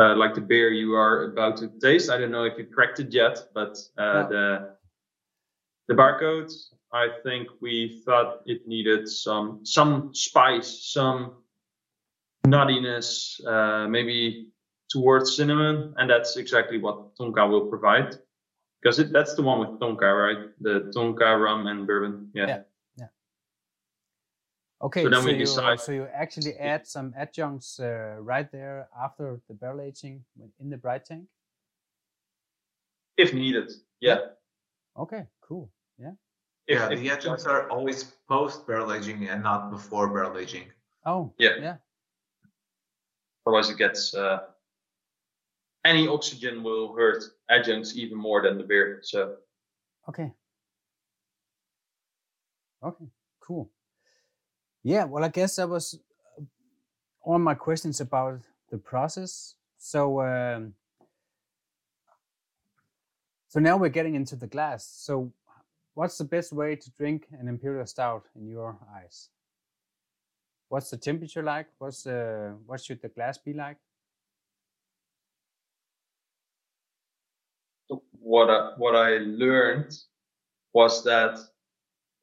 uh, 0.00 0.16
like 0.16 0.34
the 0.34 0.40
beer 0.40 0.70
you 0.70 0.94
are 0.94 1.24
about 1.32 1.56
to 1.58 1.68
taste. 1.80 2.10
I 2.10 2.18
don't 2.18 2.30
know 2.30 2.44
if 2.44 2.58
you 2.58 2.64
cracked 2.66 3.00
it 3.00 3.12
yet, 3.12 3.38
but 3.54 3.78
uh, 3.98 4.02
No. 4.22 4.28
the 4.28 4.76
the 5.88 5.94
barcode. 5.94 6.52
I 6.92 7.08
think 7.22 7.48
we 7.60 8.02
thought 8.04 8.40
it 8.46 8.66
needed 8.66 9.08
some 9.08 9.64
some 9.64 10.14
spice, 10.14 10.92
some 10.92 11.42
nuttiness, 12.46 13.40
uh, 13.46 13.88
maybe 13.88 14.48
towards 14.90 15.36
cinnamon, 15.36 15.94
and 15.96 16.10
that's 16.10 16.36
exactly 16.36 16.78
what 16.78 17.16
Tonka 17.16 17.48
will 17.48 17.66
provide. 17.66 18.16
Because 18.82 18.98
it, 18.98 19.12
that's 19.12 19.34
the 19.34 19.42
one 19.42 19.60
with 19.60 19.80
Tonka, 19.80 20.10
right? 20.26 20.50
The 20.60 20.92
Tonka 20.94 21.40
rum 21.40 21.66
and 21.66 21.86
bourbon. 21.86 22.30
Yeah. 22.34 22.46
Yeah. 22.46 22.62
Okay, 24.82 25.04
So 25.04 25.10
then 25.10 25.24
we 25.24 25.32
you, 25.34 25.38
decide- 25.38 25.80
so 25.80 25.92
you 25.92 26.08
actually 26.12 26.54
add 26.56 26.86
some 26.88 27.14
adjuncts 27.16 27.78
uh, 27.78 28.16
right 28.20 28.50
there 28.50 28.88
after 29.00 29.40
the 29.48 29.54
barrel 29.54 29.80
aging 29.80 30.24
in 30.58 30.70
the 30.70 30.76
bright 30.76 31.04
tank. 31.04 31.26
If 33.16 33.32
needed. 33.32 33.70
Yeah. 34.00 34.18
Okay, 34.98 35.26
cool. 35.40 35.70
Yeah. 35.98 36.12
If, 36.66 36.78
yeah, 36.78 36.90
if- 36.90 36.98
the 36.98 37.08
adjuncts 37.10 37.46
are 37.46 37.68
always 37.70 38.04
post 38.28 38.66
barrel 38.66 38.92
aging 38.92 39.28
and 39.28 39.42
not 39.42 39.70
before 39.70 40.08
barrel 40.08 40.36
aging. 40.38 40.66
Oh, 41.06 41.32
Yeah. 41.38 41.56
yeah. 41.60 41.76
Otherwise, 43.46 43.70
it 43.70 43.78
gets 43.78 44.14
uh, 44.14 44.40
any 45.84 46.08
oxygen 46.08 46.62
will 46.64 46.94
hurt 46.94 47.22
adjuncts 47.48 47.96
even 47.96 48.18
more 48.18 48.42
than 48.42 48.58
the 48.58 48.64
beer. 48.64 49.00
So 49.02 49.36
Okay. 50.08 50.32
Okay, 52.82 53.06
cool. 53.40 53.70
Yeah, 54.82 55.04
well, 55.04 55.24
I 55.24 55.28
guess 55.28 55.56
that 55.56 55.68
was 55.68 55.98
uh, 56.38 56.42
all 57.22 57.38
my 57.38 57.54
questions 57.54 58.00
about 58.00 58.40
the 58.70 58.78
process. 58.78 59.54
So, 59.78 60.20
um, 60.22 60.74
so 63.48 63.60
now 63.60 63.76
we're 63.76 63.90
getting 63.90 64.14
into 64.14 64.34
the 64.34 64.46
glass. 64.46 64.84
So, 64.86 65.32
what's 65.94 66.18
the 66.18 66.24
best 66.24 66.52
way 66.52 66.74
to 66.74 66.90
drink 66.92 67.26
an 67.38 67.48
imperial 67.48 67.86
stout 67.86 68.26
in 68.34 68.48
your 68.48 68.76
eyes? 68.96 69.28
What's 70.68 70.90
the 70.90 70.96
temperature 70.96 71.42
like? 71.42 71.66
What's 71.78 72.06
uh, 72.06 72.52
what 72.66 72.80
should 72.80 73.02
the 73.02 73.08
glass 73.08 73.38
be 73.38 73.52
like? 73.52 73.76
So 77.88 78.02
what 78.12 78.48
I, 78.48 78.70
what 78.78 78.96
I 78.96 79.18
learned 79.18 79.94
was 80.72 81.04
that 81.04 81.38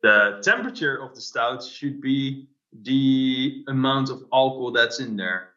the 0.02 0.40
temperature 0.44 1.02
of 1.02 1.14
the 1.16 1.22
stout 1.22 1.64
should 1.64 2.02
be 2.02 2.48
the 2.84 3.66
amount 3.68 4.10
of 4.10 4.24
alcohol 4.32 4.72
that's 4.72 5.00
in 5.00 5.16
there. 5.16 5.50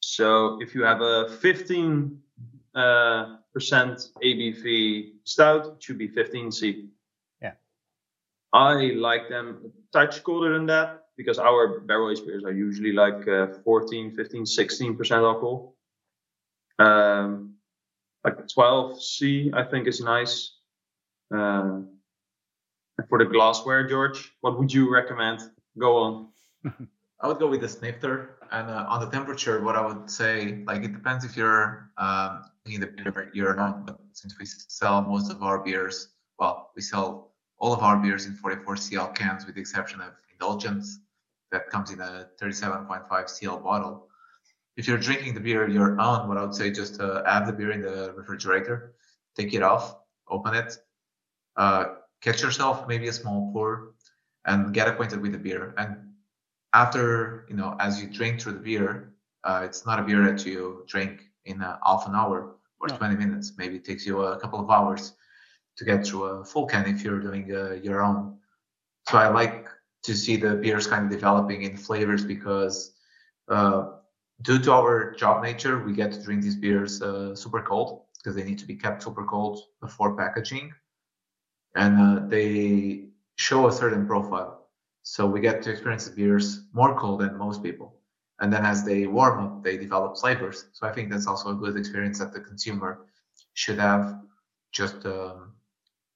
So 0.00 0.60
if 0.62 0.74
you 0.74 0.82
have 0.84 1.00
a 1.00 1.28
15 1.28 2.20
uh, 2.74 3.36
percent 3.52 4.08
ABV 4.22 5.12
stout, 5.24 5.66
it 5.66 5.82
should 5.82 5.98
be 5.98 6.08
15C. 6.08 6.88
Yeah. 7.42 7.52
I 8.52 8.92
like 8.94 9.28
them 9.28 9.58
a 9.64 9.92
touch 9.92 10.22
colder 10.22 10.54
than 10.54 10.66
that 10.66 11.04
because 11.16 11.38
our 11.38 11.80
barrel 11.80 12.10
aged 12.10 12.24
beers 12.26 12.44
are 12.44 12.52
usually 12.52 12.92
like 12.92 13.26
uh, 13.26 13.48
14, 13.64 14.14
15, 14.14 14.46
16 14.46 14.96
percent 14.96 15.24
alcohol. 15.24 15.74
Um, 16.78 17.54
like 18.24 18.46
12C, 18.46 19.52
I 19.52 19.64
think 19.64 19.88
is 19.88 20.00
nice. 20.00 20.54
Uh, 21.34 21.80
for 23.08 23.18
the 23.18 23.24
glassware, 23.24 23.88
Jorge, 23.88 24.20
what 24.40 24.58
would 24.58 24.72
you 24.72 24.92
recommend? 24.92 25.40
Go 25.78 25.96
on. 25.96 26.28
I 27.20 27.26
would 27.26 27.38
go 27.38 27.48
with 27.48 27.60
the 27.60 27.68
snifter. 27.68 28.36
And 28.50 28.70
uh, 28.70 28.86
on 28.88 29.00
the 29.00 29.10
temperature, 29.10 29.62
what 29.62 29.76
I 29.76 29.84
would 29.84 30.10
say, 30.10 30.62
like 30.66 30.82
it 30.82 30.92
depends 30.92 31.24
if 31.24 31.36
you're 31.36 31.90
um, 31.98 32.44
in 32.66 32.80
the 32.80 32.86
beer 32.86 33.30
year 33.34 33.50
or 33.50 33.56
not. 33.56 33.86
But 33.86 33.98
since 34.12 34.38
we 34.38 34.46
sell 34.46 35.02
most 35.02 35.30
of 35.30 35.42
our 35.42 35.58
beers, 35.58 36.08
well, 36.38 36.70
we 36.74 36.82
sell 36.82 37.32
all 37.58 37.72
of 37.72 37.80
our 37.80 37.96
beers 37.96 38.26
in 38.26 38.34
44 38.34 38.76
CL 38.76 39.08
cans, 39.08 39.44
with 39.44 39.56
the 39.56 39.60
exception 39.60 40.00
of 40.00 40.12
Indulgence 40.32 41.00
that 41.50 41.68
comes 41.70 41.90
in 41.90 42.00
a 42.00 42.28
37.5 42.40 43.28
CL 43.28 43.58
bottle. 43.58 44.08
If 44.76 44.86
you're 44.86 44.98
drinking 44.98 45.34
the 45.34 45.40
beer 45.40 45.68
your 45.68 46.00
own, 46.00 46.28
what 46.28 46.36
I 46.36 46.42
would 46.42 46.54
say 46.54 46.70
just 46.70 47.00
uh, 47.00 47.22
add 47.26 47.46
the 47.46 47.52
beer 47.52 47.72
in 47.72 47.82
the 47.82 48.14
refrigerator, 48.16 48.94
take 49.36 49.52
it 49.52 49.62
off, 49.62 49.96
open 50.30 50.54
it, 50.54 50.76
uh, 51.56 51.96
catch 52.20 52.42
yourself 52.42 52.86
maybe 52.88 53.08
a 53.08 53.12
small 53.12 53.52
pour, 53.52 53.94
and 54.46 54.74
get 54.74 54.88
acquainted 54.88 55.20
with 55.20 55.32
the 55.32 55.38
beer. 55.38 55.74
And 55.76 56.08
after 56.74 57.46
you 57.48 57.56
know 57.56 57.76
as 57.80 58.00
you 58.00 58.08
drink 58.08 58.40
through 58.40 58.52
the 58.52 58.60
beer 58.60 59.12
uh, 59.44 59.62
it's 59.64 59.86
not 59.86 59.98
a 59.98 60.02
beer 60.02 60.22
that 60.24 60.44
you 60.44 60.84
drink 60.86 61.22
in 61.46 61.62
uh, 61.62 61.78
half 61.84 62.06
an 62.06 62.14
hour 62.14 62.56
or 62.80 62.88
No. 62.88 62.96
20 62.96 63.16
minutes 63.16 63.52
maybe 63.56 63.76
it 63.76 63.84
takes 63.84 64.06
you 64.06 64.22
a 64.22 64.38
couple 64.38 64.60
of 64.60 64.70
hours 64.70 65.14
to 65.76 65.84
get 65.84 66.06
through 66.06 66.24
a 66.24 66.44
full 66.44 66.66
can 66.66 66.86
if 66.86 67.02
you're 67.02 67.20
doing 67.20 67.52
uh, 67.54 67.72
your 67.82 68.02
own 68.02 68.36
so 69.08 69.18
i 69.18 69.28
like 69.28 69.68
to 70.02 70.14
see 70.14 70.36
the 70.36 70.54
beers 70.56 70.86
kind 70.86 71.04
of 71.04 71.10
developing 71.10 71.62
in 71.62 71.76
flavors 71.76 72.24
because 72.24 72.94
uh, 73.48 73.82
due 74.42 74.58
to 74.58 74.72
our 74.72 75.14
job 75.14 75.42
nature 75.42 75.82
we 75.84 75.92
get 75.92 76.12
to 76.12 76.22
drink 76.22 76.42
these 76.42 76.56
beers 76.56 77.02
uh, 77.02 77.34
super 77.34 77.62
cold 77.62 78.02
because 78.18 78.34
they 78.36 78.44
need 78.44 78.58
to 78.58 78.66
be 78.66 78.76
kept 78.76 79.02
super 79.02 79.24
cold 79.24 79.60
before 79.80 80.16
packaging 80.16 80.72
and 81.74 81.98
uh, 82.00 82.26
they 82.28 83.08
show 83.36 83.68
a 83.68 83.72
certain 83.72 84.06
profile 84.06 84.58
so 85.02 85.26
we 85.26 85.40
get 85.40 85.62
to 85.62 85.70
experience 85.70 86.06
the 86.06 86.14
beers 86.14 86.64
more 86.74 86.94
cold 86.94 87.20
than 87.20 87.38
most 87.38 87.62
people. 87.62 87.94
And 88.40 88.52
then 88.52 88.66
as 88.66 88.84
they 88.84 89.06
warm 89.06 89.42
up, 89.42 89.64
they 89.64 89.78
develop 89.78 90.18
flavors. 90.18 90.66
So 90.74 90.86
I 90.86 90.92
think 90.92 91.10
that's 91.10 91.26
also 91.26 91.48
a 91.48 91.54
good 91.54 91.78
experience 91.78 92.18
that 92.18 92.34
the 92.34 92.40
consumer 92.40 93.06
should 93.54 93.78
have 93.78 94.20
just 94.70 95.06
um, 95.06 95.54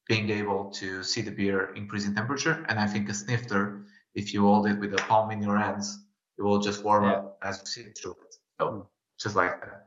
being 0.09 0.29
able 0.29 0.71
to 0.73 1.03
see 1.03 1.23
the 1.23 1.31
beer 1.31 1.73
increase 1.75 2.07
in 2.07 2.15
temperature. 2.15 2.67
And 2.69 2.79
I 2.79 2.87
think 2.87 3.09
a 3.09 3.15
snifter, 3.15 3.87
if 4.15 4.35
you 4.35 4.43
hold 4.43 4.67
it 4.67 4.79
with 4.79 4.93
a 4.93 5.03
palm 5.09 5.31
in 5.31 5.43
your 5.43 5.57
hands, 5.57 6.05
it 6.37 6.43
will 6.43 6.61
just 6.61 6.85
warm 6.85 7.05
Yeah. 7.05 7.13
up 7.13 7.39
as 7.43 7.61
you 7.61 7.67
see 7.67 7.81
it 7.89 7.97
through 7.97 8.17
it. 8.27 8.35
So 8.61 8.91
just 9.19 9.37
like 9.37 9.59
that. 9.63 9.87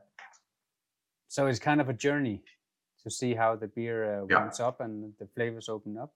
So 1.28 1.46
it's 1.46 1.60
kind 1.60 1.80
of 1.80 1.88
a 1.88 1.94
journey 1.94 2.42
to 3.06 3.10
see 3.10 3.34
how 3.34 3.54
the 3.54 3.68
beer 3.68 3.98
uh, 4.04 4.26
Yeah. 4.28 4.38
warms 4.38 4.58
up 4.58 4.80
and 4.80 5.14
the 5.20 5.26
flavors 5.34 5.68
open 5.68 5.96
up. 5.96 6.12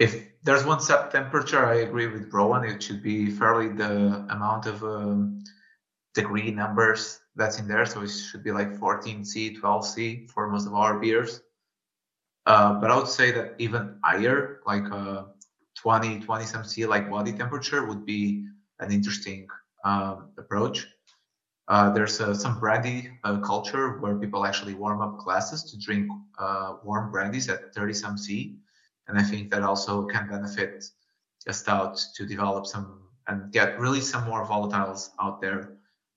if 0.00 0.12
there's 0.42 0.64
one 0.64 0.80
set 0.80 1.12
temperature, 1.12 1.64
I 1.64 1.76
agree 1.86 2.08
with 2.08 2.32
Rowan. 2.32 2.64
It 2.64 2.82
should 2.82 3.02
be 3.02 3.30
fairly 3.30 3.68
the 3.68 4.26
amount 4.30 4.66
of 4.66 4.82
um, 4.82 5.44
degree 6.14 6.50
numbers 6.50 7.20
that's 7.36 7.60
in 7.60 7.68
there. 7.68 7.86
So 7.86 8.02
it 8.02 8.08
should 8.08 8.42
be 8.42 8.50
like 8.50 8.70
14C, 8.80 9.60
12C 9.60 10.28
for 10.30 10.48
most 10.48 10.66
of 10.66 10.74
our 10.74 10.98
beers. 10.98 11.42
Uh, 12.46 12.80
but 12.80 12.90
I 12.90 12.96
would 12.96 13.06
say 13.06 13.30
that 13.30 13.54
even 13.58 14.00
higher, 14.02 14.60
like 14.66 14.90
uh, 14.90 15.24
20, 15.76 16.20
20 16.20 16.44
some 16.46 16.64
C, 16.64 16.84
like 16.86 17.08
body 17.08 17.32
temperature, 17.32 17.86
would 17.86 18.04
be 18.04 18.46
an 18.80 18.90
interesting 18.90 19.46
um, 19.84 20.30
approach. 20.36 20.88
Uh, 21.68 21.90
there's 21.90 22.20
uh, 22.20 22.34
some 22.34 22.58
brandy 22.58 23.10
uh, 23.24 23.38
culture 23.38 23.98
where 24.00 24.16
people 24.16 24.44
actually 24.44 24.74
warm 24.74 25.00
up 25.00 25.18
glasses 25.18 25.62
to 25.70 25.78
drink 25.78 26.10
uh, 26.38 26.74
warm 26.82 27.10
brandies 27.10 27.48
at 27.48 27.72
30 27.74 27.92
some 27.92 28.18
C 28.18 28.56
and 29.08 29.18
I 29.18 29.22
think 29.22 29.50
that 29.50 29.62
also 29.62 30.06
can 30.06 30.28
benefit 30.28 30.84
a 31.46 31.52
stout 31.52 32.00
to 32.14 32.26
develop 32.26 32.66
some 32.66 33.00
and 33.28 33.52
get 33.52 33.78
really 33.78 34.00
some 34.00 34.24
more 34.24 34.44
volatiles 34.46 35.10
out 35.20 35.40
there. 35.40 35.74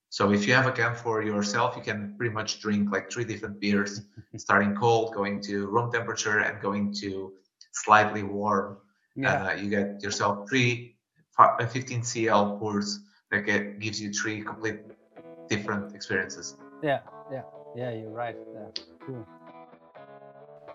So 0.10 0.32
if 0.32 0.48
you 0.48 0.54
have 0.54 0.66
a 0.66 0.72
can 0.72 0.96
for 0.96 1.22
yourself, 1.22 1.76
you 1.76 1.84
can 1.84 2.16
pretty 2.18 2.34
much 2.34 2.62
drink 2.62 2.92
like 2.92 3.12
three 3.12 3.26
different 3.26 3.60
beers, 3.60 4.02
starting 4.38 4.76
cold, 4.76 5.14
going 5.14 5.42
to 5.42 5.68
room 5.68 5.92
temperature, 5.92 6.40
and 6.40 6.62
going 6.62 6.94
to 7.02 7.34
slightly 7.74 8.24
warm. 8.24 8.78
Yeah. 9.16 9.48
Uh, 9.48 9.54
you 9.54 9.70
get 9.70 10.02
yourself 10.02 10.48
three 10.50 10.96
uh, 11.38 11.66
15 11.66 12.04
CL 12.04 12.58
pours 12.58 13.02
that 13.30 13.46
get, 13.46 13.80
gives 13.80 14.02
you 14.02 14.14
three 14.14 14.42
complete 14.42 14.80
different 15.48 15.96
experiences. 15.96 16.58
Yeah, 16.84 17.00
yeah, 17.32 17.42
yeah. 17.76 17.92
You're 17.92 18.10
right. 18.10 18.36
Yeah, 18.54 18.84
cool. 19.06 19.28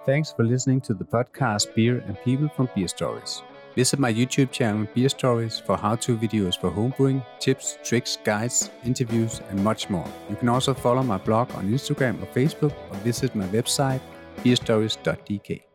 Thanks 0.06 0.32
for 0.32 0.44
listening 0.44 0.80
to 0.82 0.94
the 0.94 1.04
podcast 1.04 1.74
Beer 1.74 2.02
and 2.06 2.16
People 2.22 2.48
from 2.48 2.68
Beer 2.74 2.88
Stories. 2.88 3.42
Visit 3.76 4.00
my 4.00 4.12
YouTube 4.12 4.50
channel 4.50 4.86
Beer 4.94 5.08
Stories 5.08 5.58
for 5.58 5.76
how-to 5.76 6.16
videos 6.16 6.58
for 6.58 6.70
homebrewing, 6.70 7.24
tips, 7.38 7.78
tricks, 7.84 8.18
guides, 8.24 8.70
interviews, 8.84 9.40
and 9.50 9.62
much 9.62 9.88
more. 9.88 10.06
You 10.28 10.36
can 10.36 10.48
also 10.48 10.74
follow 10.74 11.02
my 11.02 11.18
blog 11.18 11.52
on 11.54 11.70
Instagram 11.70 12.20
or 12.22 12.26
Facebook 12.26 12.74
or 12.90 12.96
visit 13.04 13.34
my 13.34 13.46
website 13.48 14.00
beerstories.dk. 14.38 15.69